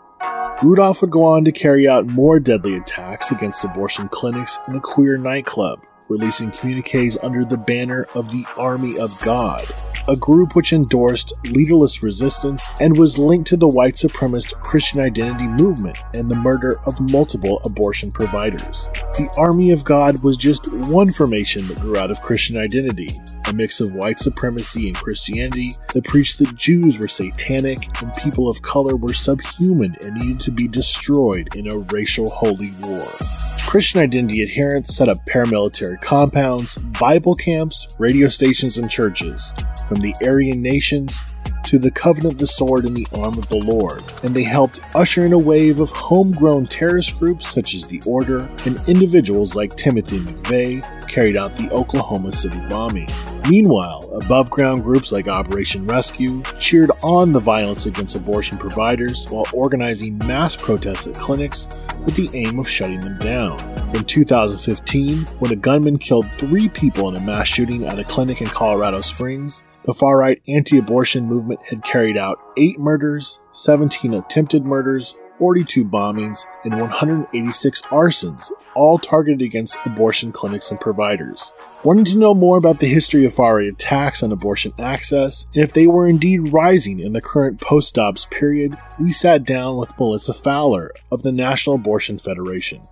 [0.63, 4.79] Rudolph would go on to carry out more deadly attacks against abortion clinics and a
[4.79, 5.81] queer nightclub,
[6.11, 9.65] releasing communiques under the banner of the Army of God,
[10.07, 15.47] a group which endorsed leaderless resistance and was linked to the white supremacist Christian identity
[15.47, 18.89] movement and the murder of multiple abortion providers.
[19.13, 23.09] The Army of God was just one formation that grew out of Christian identity,
[23.47, 28.49] a mix of white supremacy and Christianity that preached that Jews were satanic and people
[28.49, 33.05] of color were subhuman and needed to be destroyed in a racial holy war.
[33.67, 39.53] Christian identity adherents set up paramilitary compounds, Bible camps, radio stations, and churches,
[39.87, 41.35] from the Aryan nations
[41.71, 44.81] to the Covenant of the Sword in the Arm of the Lord, and they helped
[44.93, 49.73] usher in a wave of homegrown terrorist groups such as the Order, and individuals like
[49.77, 53.07] Timothy McVeigh carried out the Oklahoma City bombing.
[53.49, 59.45] Meanwhile, above ground groups like Operation Rescue cheered on the violence against abortion providers while
[59.53, 61.69] organizing mass protests at clinics
[61.99, 63.57] with the aim of shutting them down.
[63.95, 68.41] In 2015, when a gunman killed three people in a mass shooting at a clinic
[68.41, 74.13] in Colorado Springs, the far right anti abortion movement had carried out 8 murders, 17
[74.13, 81.51] attempted murders, 42 bombings, and 186 arsons, all targeted against abortion clinics and providers.
[81.83, 85.63] Wanting to know more about the history of far right attacks on abortion access, and
[85.63, 89.97] if they were indeed rising in the current post Dobbs period, we sat down with
[89.99, 92.83] Melissa Fowler of the National Abortion Federation.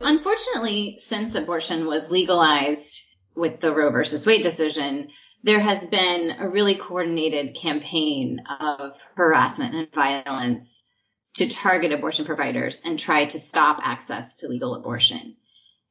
[0.00, 3.02] Unfortunately, since abortion was legalized
[3.34, 5.08] with the Roe versus Wade decision,
[5.42, 10.90] there has been a really coordinated campaign of harassment and violence
[11.34, 15.36] to target abortion providers and try to stop access to legal abortion.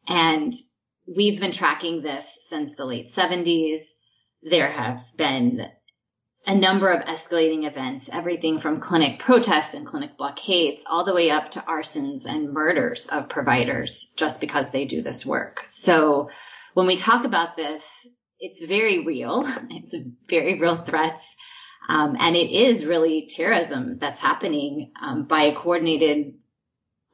[0.08, 0.54] And
[1.08, 3.92] we've been tracking this since the late 70s.
[4.42, 5.62] There have been
[6.48, 11.32] a number of escalating events, everything from clinic protests and clinic blockades, all the way
[11.32, 15.64] up to arsons and murders of providers just because they do this work.
[15.68, 16.30] So
[16.74, 18.08] when we talk about this,
[18.40, 19.46] it's very real.
[19.70, 21.36] It's a very real threats.
[21.88, 26.36] Um, and it is really terrorism that's happening um, by a coordinated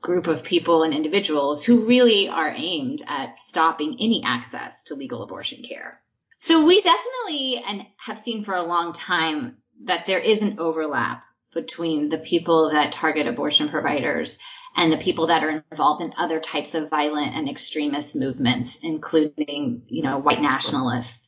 [0.02, 5.24] group of people and individuals who really are aimed at stopping any access to legal
[5.24, 6.02] abortion care.
[6.38, 11.24] So we definitely and have seen for a long time that there is an overlap
[11.54, 14.40] between the people that target abortion providers
[14.76, 19.84] and the people that are involved in other types of violent and extremist movements, including,
[19.88, 21.28] you know, white nationalists.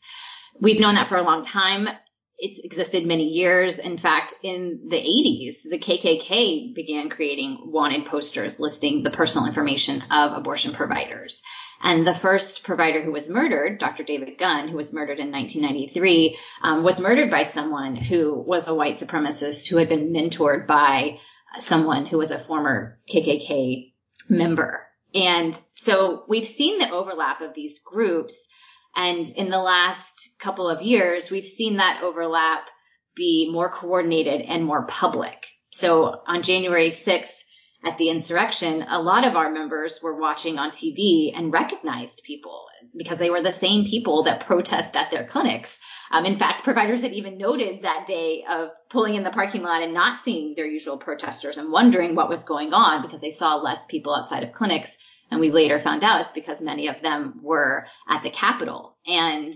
[0.59, 1.89] We've known that for a long time.
[2.37, 3.79] It's existed many years.
[3.79, 10.03] In fact, in the 80s, the KKK began creating wanted posters listing the personal information
[10.09, 11.41] of abortion providers.
[11.81, 14.03] And the first provider who was murdered, Dr.
[14.03, 18.75] David Gunn, who was murdered in 1993, um, was murdered by someone who was a
[18.75, 21.19] white supremacist who had been mentored by
[21.59, 23.93] someone who was a former KKK
[24.29, 24.87] member.
[25.13, 28.47] And so we've seen the overlap of these groups.
[28.95, 32.67] And in the last couple of years, we've seen that overlap
[33.15, 35.45] be more coordinated and more public.
[35.69, 37.43] So on January 6th,
[37.85, 42.65] at the insurrection, a lot of our members were watching on TV and recognized people
[42.95, 45.79] because they were the same people that protest at their clinics.
[46.13, 49.81] Um, in fact, providers had even noted that day of pulling in the parking lot
[49.81, 53.55] and not seeing their usual protesters and wondering what was going on because they saw
[53.55, 54.99] less people outside of clinics.
[55.31, 58.95] And we later found out it's because many of them were at the Capitol.
[59.07, 59.55] And,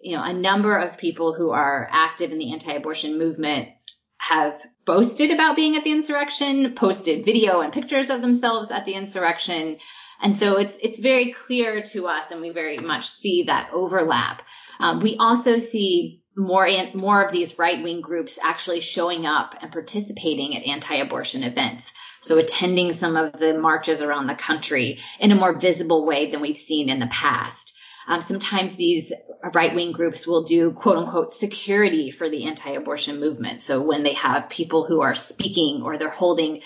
[0.00, 3.70] you know, a number of people who are active in the anti-abortion movement
[4.16, 8.94] have boasted about being at the insurrection, posted video and pictures of themselves at the
[8.94, 9.78] insurrection.
[10.22, 14.42] And so it's it's very clear to us, and we very much see that overlap.
[14.80, 19.54] Um, we also see more and more of these right wing groups actually showing up
[19.60, 21.92] and participating at anti-abortion events.
[22.20, 26.40] So attending some of the marches around the country in a more visible way than
[26.40, 27.72] we've seen in the past.
[28.08, 29.12] Um, sometimes these
[29.54, 33.60] right wing groups will do quote unquote security for the anti abortion movement.
[33.60, 36.62] So when they have people who are speaking or they're holding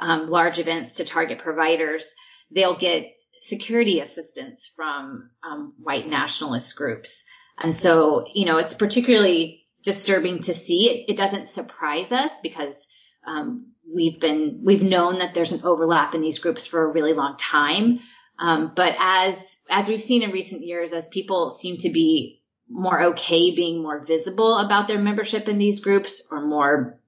[0.00, 2.14] um, large events to target providers,
[2.50, 3.12] they'll get
[3.42, 7.24] security assistance from um, white nationalist groups.
[7.58, 10.88] And so, you know, it's particularly disturbing to see.
[10.88, 12.88] It, it doesn't surprise us because
[13.26, 17.12] um, we've been we've known that there's an overlap in these groups for a really
[17.12, 18.00] long time.
[18.38, 23.02] Um, but as as we've seen in recent years, as people seem to be more
[23.02, 26.98] okay being more visible about their membership in these groups or more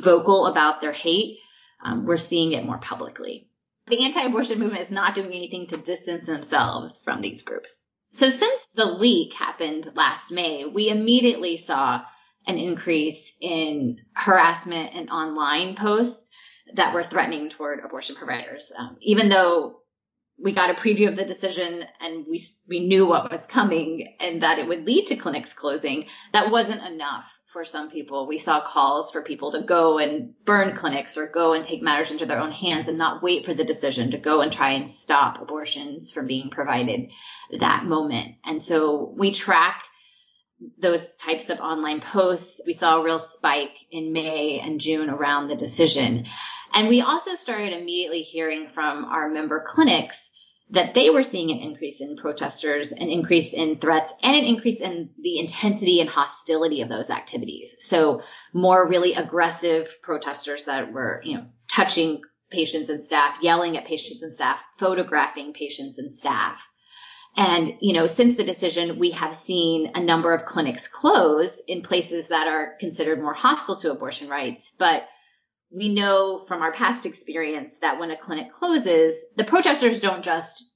[0.00, 1.38] vocal about their hate,
[1.82, 3.48] um, we're seeing it more publicly.
[3.88, 7.86] The anti-abortion movement is not doing anything to distance themselves from these groups.
[8.14, 12.02] So since the leak happened last May, we immediately saw
[12.46, 16.30] an increase in harassment and online posts
[16.74, 18.72] that were threatening toward abortion providers.
[18.78, 19.80] Um, even though
[20.38, 24.42] we got a preview of the decision and we we knew what was coming and
[24.42, 28.26] that it would lead to clinics closing that wasn't enough for some people.
[28.26, 32.10] We saw calls for people to go and burn clinics or go and take matters
[32.10, 34.88] into their own hands and not wait for the decision to go and try and
[34.88, 37.10] stop abortions from being provided
[37.60, 38.34] that moment.
[38.44, 39.84] And so we track
[40.78, 42.60] those types of online posts.
[42.66, 46.24] We saw a real spike in may and june around the decision
[46.72, 50.32] and we also started immediately hearing from our member clinics
[50.70, 54.80] that they were seeing an increase in protesters, an increase in threats, and an increase
[54.80, 57.76] in the intensity and hostility of those activities.
[57.80, 63.86] So more really aggressive protesters that were, you know, touching patients and staff, yelling at
[63.86, 66.70] patients and staff, photographing patients and staff.
[67.36, 71.82] And, you know, since the decision, we have seen a number of clinics close in
[71.82, 74.72] places that are considered more hostile to abortion rights.
[74.78, 75.02] But
[75.74, 80.70] we know from our past experience that when a clinic closes, the protesters don't just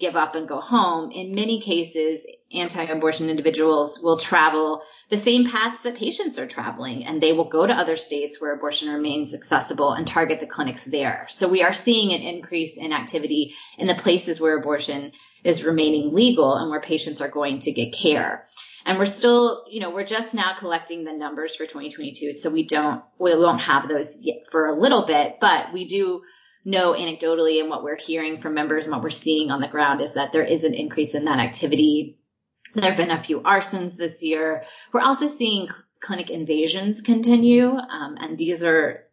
[0.00, 1.10] give up and go home.
[1.10, 7.20] In many cases, anti-abortion individuals will travel the same paths that patients are traveling and
[7.20, 11.26] they will go to other states where abortion remains accessible and target the clinics there.
[11.30, 15.12] So we are seeing an increase in activity in the places where abortion
[15.44, 18.44] is remaining legal and where patients are going to get care.
[18.88, 22.32] And we're still, you know, we're just now collecting the numbers for 2022.
[22.32, 26.22] So we don't, we won't have those yet for a little bit, but we do
[26.64, 30.00] know anecdotally and what we're hearing from members and what we're seeing on the ground
[30.00, 32.16] is that there is an increase in that activity.
[32.74, 34.64] There have been a few arsons this year.
[34.90, 35.68] We're also seeing
[36.00, 37.68] clinic invasions continue.
[37.68, 39.04] Um, and these are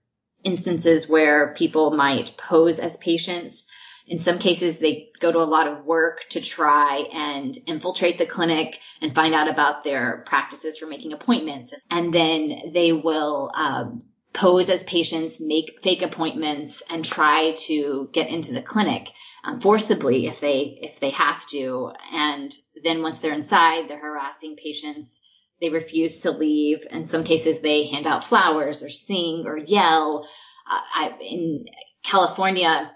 [0.42, 3.66] instances where people might pose as patients
[4.08, 8.26] in some cases, they go to a lot of work to try and infiltrate the
[8.26, 11.74] clinic and find out about their practices for making appointments.
[11.90, 14.02] And then they will um,
[14.32, 19.10] pose as patients, make fake appointments, and try to get into the clinic
[19.44, 21.92] um, forcibly if they if they have to.
[22.14, 22.52] And
[22.84, 25.22] then once they're inside, they're harassing patients.
[25.62, 26.86] They refuse to leave.
[26.92, 30.28] In some cases, they hand out flowers or sing or yell.
[30.70, 31.66] Uh, I, in
[32.04, 32.92] California,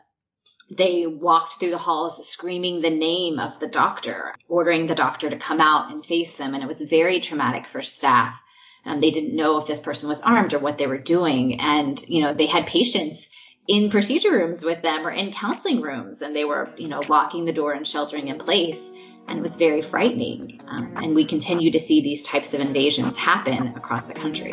[0.69, 5.37] they walked through the halls screaming the name of the doctor, ordering the doctor to
[5.37, 6.53] come out and face them.
[6.53, 8.41] And it was very traumatic for staff.
[8.85, 11.59] Um, they didn't know if this person was armed or what they were doing.
[11.59, 13.29] And, you know, they had patients
[13.67, 17.45] in procedure rooms with them or in counseling rooms and they were, you know, locking
[17.45, 18.91] the door and sheltering in place.
[19.27, 20.61] And it was very frightening.
[20.67, 24.51] Um, and we continue to see these types of invasions happen across the country.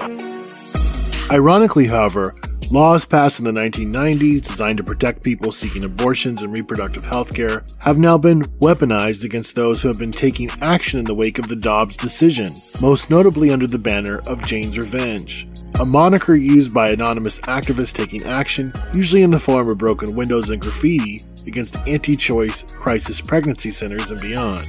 [1.30, 2.36] Ironically, however,
[2.72, 7.64] Laws passed in the 1990s designed to protect people seeking abortions and reproductive health care
[7.78, 11.48] have now been weaponized against those who have been taking action in the wake of
[11.48, 15.48] the Dobbs decision, most notably under the banner of Jane's Revenge,
[15.78, 20.50] a moniker used by anonymous activists taking action, usually in the form of broken windows
[20.50, 24.66] and graffiti, against anti choice crisis pregnancy centers and beyond.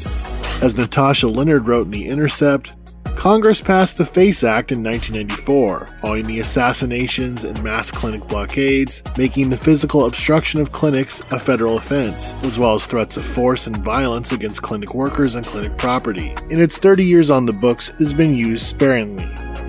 [0.63, 2.75] As Natasha Lennard wrote in The Intercept,
[3.15, 9.49] Congress passed the FACE Act in 1994, following the assassinations and mass clinic blockades, making
[9.49, 13.77] the physical obstruction of clinics a federal offense, as well as threats of force and
[13.77, 16.35] violence against clinic workers and clinic property.
[16.49, 19.27] In its 30 years on the books, it has been used sparingly.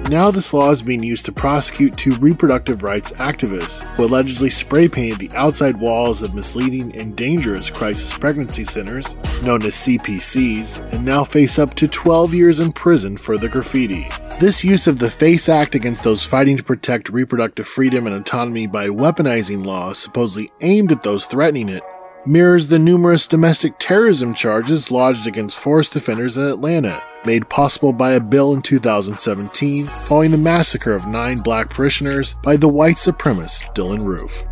[0.09, 4.89] Now, this law is being used to prosecute two reproductive rights activists who allegedly spray
[4.89, 11.05] painted the outside walls of misleading and dangerous crisis pregnancy centers, known as CPCs, and
[11.05, 14.09] now face up to 12 years in prison for the graffiti.
[14.41, 18.67] This use of the FACE Act against those fighting to protect reproductive freedom and autonomy
[18.67, 21.83] by weaponizing laws supposedly aimed at those threatening it
[22.29, 28.13] mirrors the numerous domestic terrorism charges lodged against forest defenders in Atlanta, made possible by
[28.13, 33.75] a bill in 2017 following the massacre of nine black parishioners by the white supremacist
[33.75, 34.45] Dylann Roof.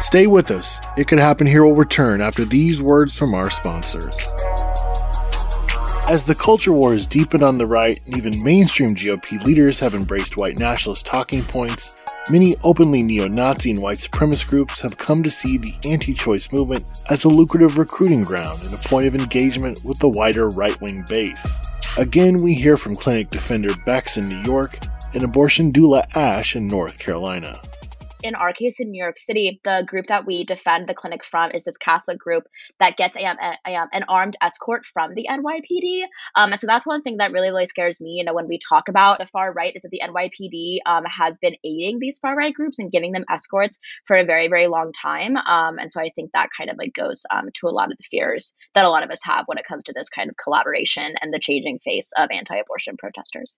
[0.00, 0.78] Stay with us.
[0.96, 4.28] It Could Happen Here will return after these words from our sponsors.
[6.08, 9.94] As the culture war has deepened on the right, and even mainstream GOP leaders have
[9.94, 11.96] embraced white nationalist talking points,
[12.28, 16.50] Many openly neo Nazi and white supremacist groups have come to see the anti choice
[16.50, 20.80] movement as a lucrative recruiting ground and a point of engagement with the wider right
[20.80, 21.60] wing base.
[21.96, 24.80] Again, we hear from clinic defender Bex in New York
[25.14, 27.60] and abortion doula Ash in North Carolina
[28.22, 31.50] in our case in New York City, the group that we defend the clinic from
[31.52, 32.44] is this Catholic group
[32.80, 36.02] that gets a, a, an armed escort from the NYPD.
[36.34, 38.10] Um, and so that's one thing that really, really scares me.
[38.10, 41.38] You know, when we talk about the far right, is that the NYPD um, has
[41.38, 44.92] been aiding these far right groups and giving them escorts for a very, very long
[44.92, 45.36] time.
[45.36, 47.98] Um, and so I think that kind of like goes um, to a lot of
[47.98, 50.36] the fears that a lot of us have when it comes to this kind of
[50.36, 53.56] collaboration and the changing face of anti abortion protesters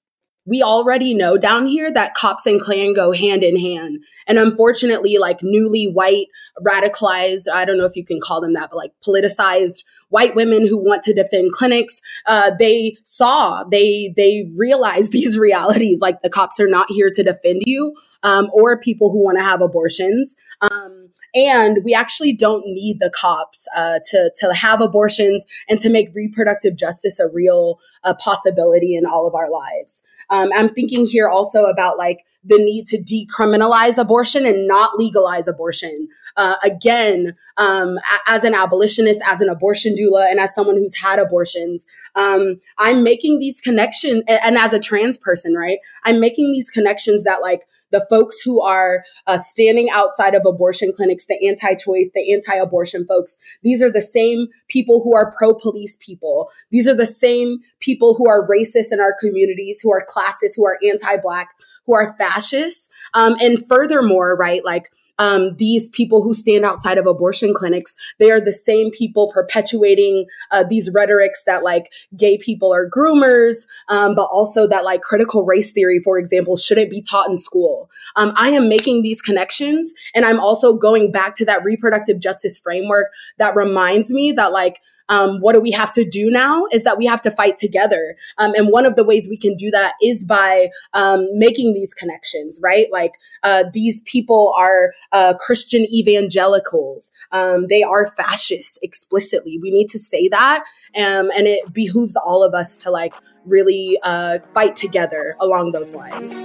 [0.48, 4.02] we already know down here that cops and Klan go hand in hand.
[4.26, 6.28] And unfortunately, like newly white,
[6.62, 10.66] radicalized, I don't know if you can call them that, but like politicized white women
[10.66, 16.00] who want to defend clinics, uh, they saw, they, they realized these realities.
[16.00, 19.44] Like the cops are not here to defend you, um, or people who want to
[19.44, 20.36] have abortions.
[20.60, 25.90] Um, and we actually don't need the cops uh, to to have abortions and to
[25.90, 30.02] make reproductive justice a real uh, possibility in all of our lives.
[30.30, 35.48] Um, I'm thinking here also about like the need to decriminalize abortion and not legalize
[35.48, 36.08] abortion.
[36.36, 41.18] Uh, again, um, as an abolitionist, as an abortion doula, and as someone who's had
[41.18, 45.78] abortions, um, I'm making these connections, and, and, as a trans person, right?
[46.04, 50.92] I'm making these connections that like the folks who are uh, standing outside of abortion
[50.94, 56.50] clinics, the anti-choice, the anti-abortion folks, these are the same people who are pro-police people.
[56.70, 60.66] These are the same people who are racist in our communities, who are classist, who
[60.66, 61.48] are anti-black,
[61.86, 62.88] who are fascists.
[63.14, 68.30] Um, and furthermore, right, like um, these people who stand outside of abortion clinics, they
[68.30, 74.14] are the same people perpetuating uh, these rhetorics that like gay people are groomers, um,
[74.14, 77.90] but also that like critical race theory, for example, shouldn't be taught in school.
[78.16, 82.58] Um, I am making these connections, and I'm also going back to that reproductive justice
[82.58, 86.84] framework that reminds me that like um, what do we have to do now is
[86.84, 88.16] that we have to fight together.
[88.36, 91.94] Um, and one of the ways we can do that is by um, making these
[91.94, 92.86] connections, right?
[92.92, 97.10] Like uh, these people are uh, Christian evangelicals.
[97.32, 99.58] Um, they are fascists explicitly.
[99.62, 100.64] We need to say that.
[100.96, 103.14] Um, and it behooves all of us to like
[103.44, 106.36] really uh, fight together along those lines.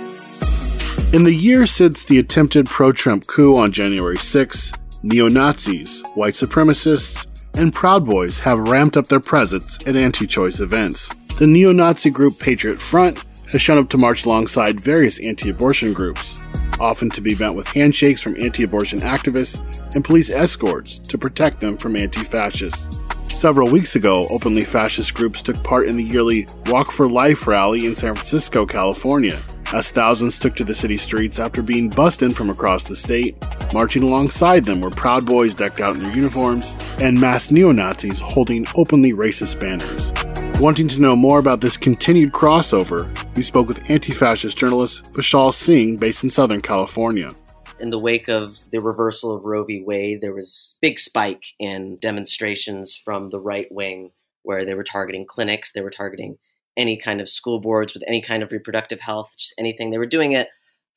[1.13, 4.71] In the year since the attempted pro Trump coup on January 6,
[5.03, 10.59] neo Nazis, white supremacists, and Proud Boys have ramped up their presence at anti choice
[10.59, 11.07] events.
[11.37, 15.93] The neo Nazi group Patriot Front has shown up to march alongside various anti abortion
[15.93, 16.43] groups,
[16.79, 19.61] often to be met with handshakes from anti abortion activists
[19.95, 22.99] and police escorts to protect them from anti fascists.
[23.27, 27.85] Several weeks ago, openly fascist groups took part in the yearly Walk for Life rally
[27.85, 29.37] in San Francisco, California,
[29.73, 33.35] as thousands took to the city streets after being bussed in from across the state.
[33.73, 38.19] Marching alongside them were Proud Boys decked out in their uniforms and masked neo Nazis
[38.19, 40.32] holding openly racist banners.
[40.63, 45.53] Wanting to know more about this continued crossover, we spoke with anti fascist journalist Vishal
[45.53, 47.31] Singh based in Southern California
[47.81, 49.83] in the wake of the reversal of Roe v.
[49.85, 54.11] Wade, there was big spike in demonstrations from the right wing
[54.43, 56.37] where they were targeting clinics, they were targeting
[56.77, 59.91] any kind of school boards with any kind of reproductive health, just anything.
[59.91, 60.47] They were doing it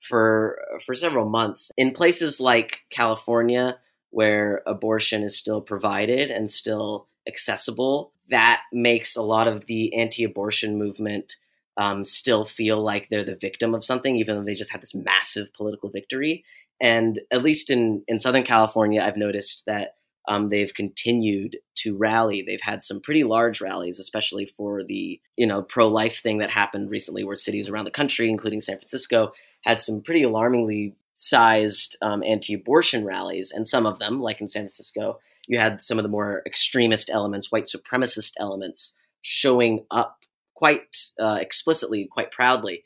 [0.01, 3.81] for for several months in places like California
[4.11, 8.13] where abortion is still provided and still accessible.
[8.31, 11.37] That makes a lot of the anti-abortion movement
[11.77, 14.95] um, still feel like they're the victim of something, even though they just had this
[14.95, 16.45] massive political victory.
[16.81, 19.97] And at least in in Southern California, I've noticed that
[20.29, 22.43] um, they've continued to rally.
[22.43, 26.51] They've had some pretty large rallies, especially for the you know pro life thing that
[26.51, 29.33] happened recently, where cities around the country, including San Francisco,
[29.63, 34.65] had some pretty alarmingly sized um, anti-abortion rallies, and some of them, like in San
[34.65, 40.19] Francisco, you had some of the more extremist elements, white supremacist elements, showing up
[40.55, 42.85] quite uh, explicitly, quite proudly.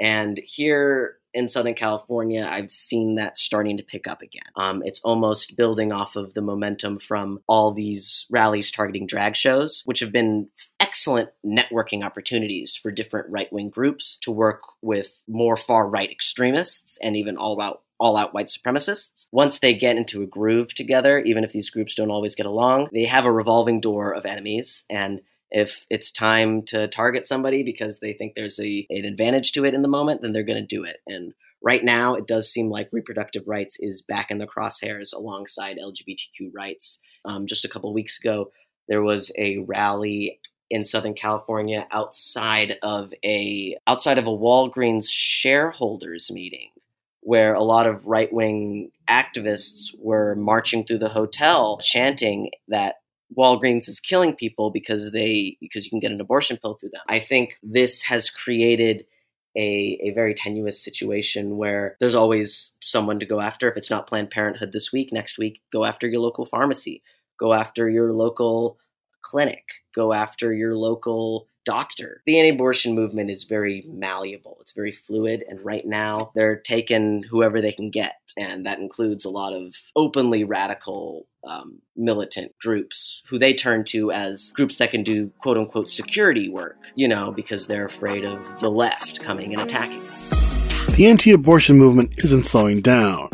[0.00, 4.42] And here in Southern California, I've seen that starting to pick up again.
[4.56, 9.82] Um, it's almost building off of the momentum from all these rallies targeting drag shows,
[9.86, 10.48] which have been
[10.80, 16.98] excellent networking opportunities for different right wing groups to work with more far right extremists
[17.02, 19.28] and even all out all out white supremacists.
[19.30, 22.88] Once they get into a groove together, even if these groups don't always get along,
[22.92, 24.84] they have a revolving door of enemies.
[24.90, 25.20] And
[25.52, 29.72] if it's time to target somebody because they think there's a, an advantage to it
[29.72, 30.96] in the moment, then they're going to do it.
[31.06, 31.32] And
[31.62, 36.50] right now, it does seem like reproductive rights is back in the crosshairs alongside LGBTQ
[36.52, 36.98] rights.
[37.24, 38.50] Um, just a couple weeks ago,
[38.88, 40.40] there was a rally
[40.70, 46.70] in Southern California outside of a outside of a Walgreens shareholders meeting
[47.22, 52.96] where a lot of right wing activists were marching through the hotel chanting that
[53.36, 57.02] Walgreens is killing people because they because you can get an abortion pill through them.
[57.08, 59.06] I think this has created
[59.56, 63.70] a, a very tenuous situation where there's always someone to go after.
[63.70, 67.02] If it's not Planned Parenthood this week, next week, go after your local pharmacy,
[67.38, 68.78] go after your local
[69.22, 72.22] clinic, go after your local doctor.
[72.26, 77.22] The anti abortion movement is very malleable, it's very fluid, and right now they're taking
[77.22, 78.16] whoever they can get.
[78.36, 84.12] And that includes a lot of openly radical um, militant groups who they turn to
[84.12, 88.60] as groups that can do quote unquote security work, you know, because they're afraid of
[88.60, 90.02] the left coming and attacking.
[90.96, 93.28] The anti abortion movement isn't slowing down.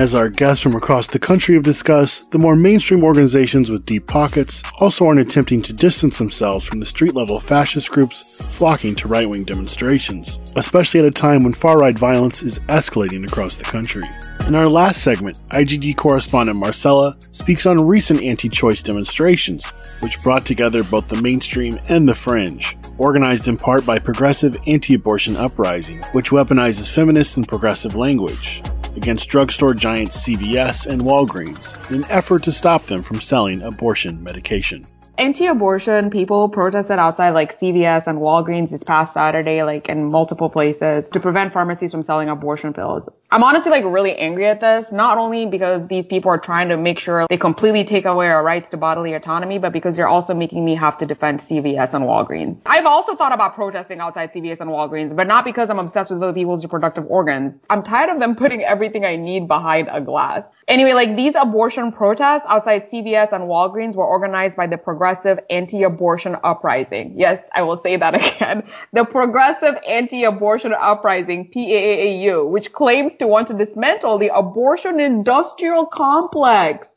[0.00, 4.06] As our guests from across the country have discussed, the more mainstream organizations with deep
[4.06, 9.08] pockets also aren't attempting to distance themselves from the street level fascist groups flocking to
[9.08, 13.64] right wing demonstrations, especially at a time when far right violence is escalating across the
[13.64, 14.02] country.
[14.46, 19.68] In our last segment, IGD correspondent Marcella speaks on recent anti choice demonstrations,
[20.00, 24.94] which brought together both the mainstream and the fringe, organized in part by Progressive Anti
[24.94, 28.62] Abortion Uprising, which weaponizes feminist and progressive language
[29.00, 34.22] against drugstore giants CVS and Walgreens in an effort to stop them from selling abortion
[34.22, 34.82] medication
[35.20, 41.08] anti-abortion people protested outside like CVS and Walgreens this past Saturday, like in multiple places
[41.10, 43.06] to prevent pharmacies from selling abortion pills.
[43.32, 46.76] I'm honestly like really angry at this, not only because these people are trying to
[46.76, 50.34] make sure they completely take away our rights to bodily autonomy, but because they're also
[50.34, 52.62] making me have to defend CVS and Walgreens.
[52.66, 56.20] I've also thought about protesting outside CVS and Walgreens, but not because I'm obsessed with
[56.20, 57.56] other people's reproductive organs.
[57.70, 60.42] I'm tired of them putting everything I need behind a glass.
[60.66, 66.36] Anyway, like these abortion protests outside CVS and Walgreens were organized by the Progressive Anti-Abortion
[66.42, 67.14] Uprising.
[67.16, 68.64] Yes, I will say that again.
[68.92, 76.94] The Progressive Anti-Abortion Uprising, PAAU, which claims to want to dismantle the abortion industrial complex.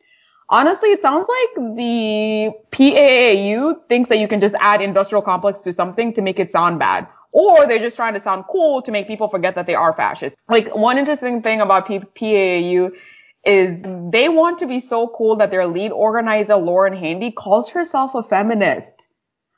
[0.49, 5.73] Honestly, it sounds like the PAAU thinks that you can just add industrial complex to
[5.73, 7.07] something to make it sound bad.
[7.31, 10.43] Or they're just trying to sound cool to make people forget that they are fascists.
[10.49, 12.91] Like one interesting thing about P- PAAU
[13.45, 18.13] is they want to be so cool that their lead organizer, Lauren Handy, calls herself
[18.15, 19.07] a feminist.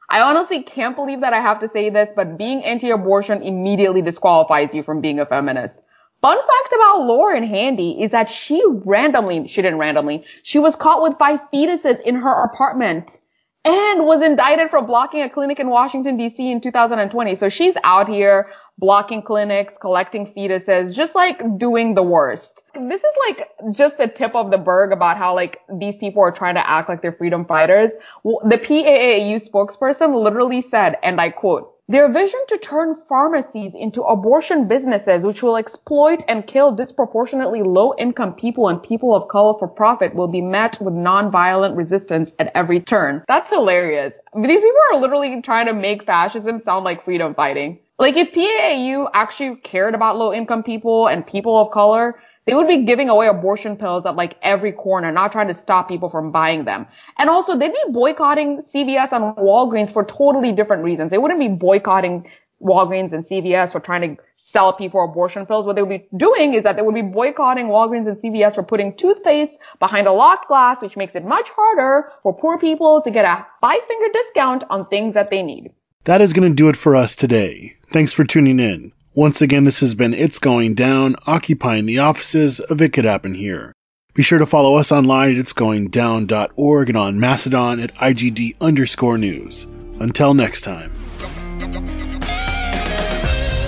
[0.10, 4.74] I honestly can't believe that I have to say this, but being anti-abortion immediately disqualifies
[4.74, 5.82] you from being a feminist.
[6.22, 11.04] Fun fact about Lauren Handy is that she randomly, she didn't randomly, she was caught
[11.04, 13.20] with five fetuses in her apartment
[13.64, 17.36] and was indicted for blocking a clinic in Washington DC in 2020.
[17.36, 22.64] So she's out here blocking clinics, collecting fetuses, just like doing the worst.
[22.76, 26.32] This is like just the tip of the berg about how like these people are
[26.32, 27.92] trying to act like they're freedom fighters.
[28.24, 34.68] The PAAU spokesperson literally said, and I quote, their vision to turn pharmacies into abortion
[34.68, 39.68] businesses, which will exploit and kill disproportionately low income people and people of color for
[39.68, 43.24] profit, will be met with non-violent resistance at every turn.
[43.28, 44.16] That's hilarious.
[44.36, 47.80] These people are literally trying to make fascism sound like freedom fighting.
[48.00, 52.68] Like if PAAU actually cared about low income people and people of color, they would
[52.68, 56.32] be giving away abortion pills at like every corner, not trying to stop people from
[56.32, 56.86] buying them.
[57.18, 61.12] And also they'd be boycotting CVS and Walgreens for totally different reasons.
[61.12, 62.30] They wouldn't be boycotting
[62.62, 65.66] Walgreens and CVS for trying to sell people abortion pills.
[65.66, 68.64] What they would be doing is that they would be boycotting Walgreens and CVS for
[68.64, 73.12] putting toothpaste behind a locked glass, which makes it much harder for poor people to
[73.12, 75.72] get a five finger discount on things that they need.
[76.06, 77.76] That is going to do it for us today.
[77.92, 78.94] Thanks for tuning in.
[79.18, 83.34] Once again, this has been It's Going Down, occupying the offices of It Could Happen
[83.34, 83.72] Here.
[84.14, 89.68] Be sure to follow us online at itsgoingdown.org and on Mastodon at IGD underscore news.
[90.02, 90.92] Until next time.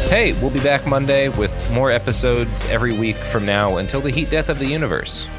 [0.10, 4.30] Hey, we'll be back Monday with more episodes every week from now until the heat
[4.30, 5.30] death of the universe.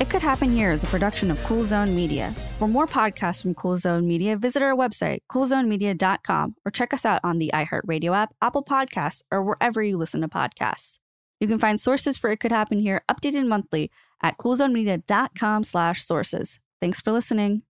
[0.00, 2.34] It Could Happen Here is a production of Cool Zone Media.
[2.58, 7.20] For more podcasts from Cool Zone Media, visit our website, coolzonemedia.com, or check us out
[7.22, 10.98] on the iHeartRadio app, Apple Podcasts, or wherever you listen to podcasts.
[11.38, 13.88] You can find sources for It Could Happen Here updated monthly
[14.20, 16.58] at coolzonemedia.com slash sources.
[16.80, 17.62] Thanks for listening.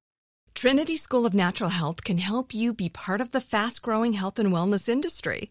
[0.55, 4.39] Trinity School of Natural Health can help you be part of the fast growing health
[4.39, 5.51] and wellness industry.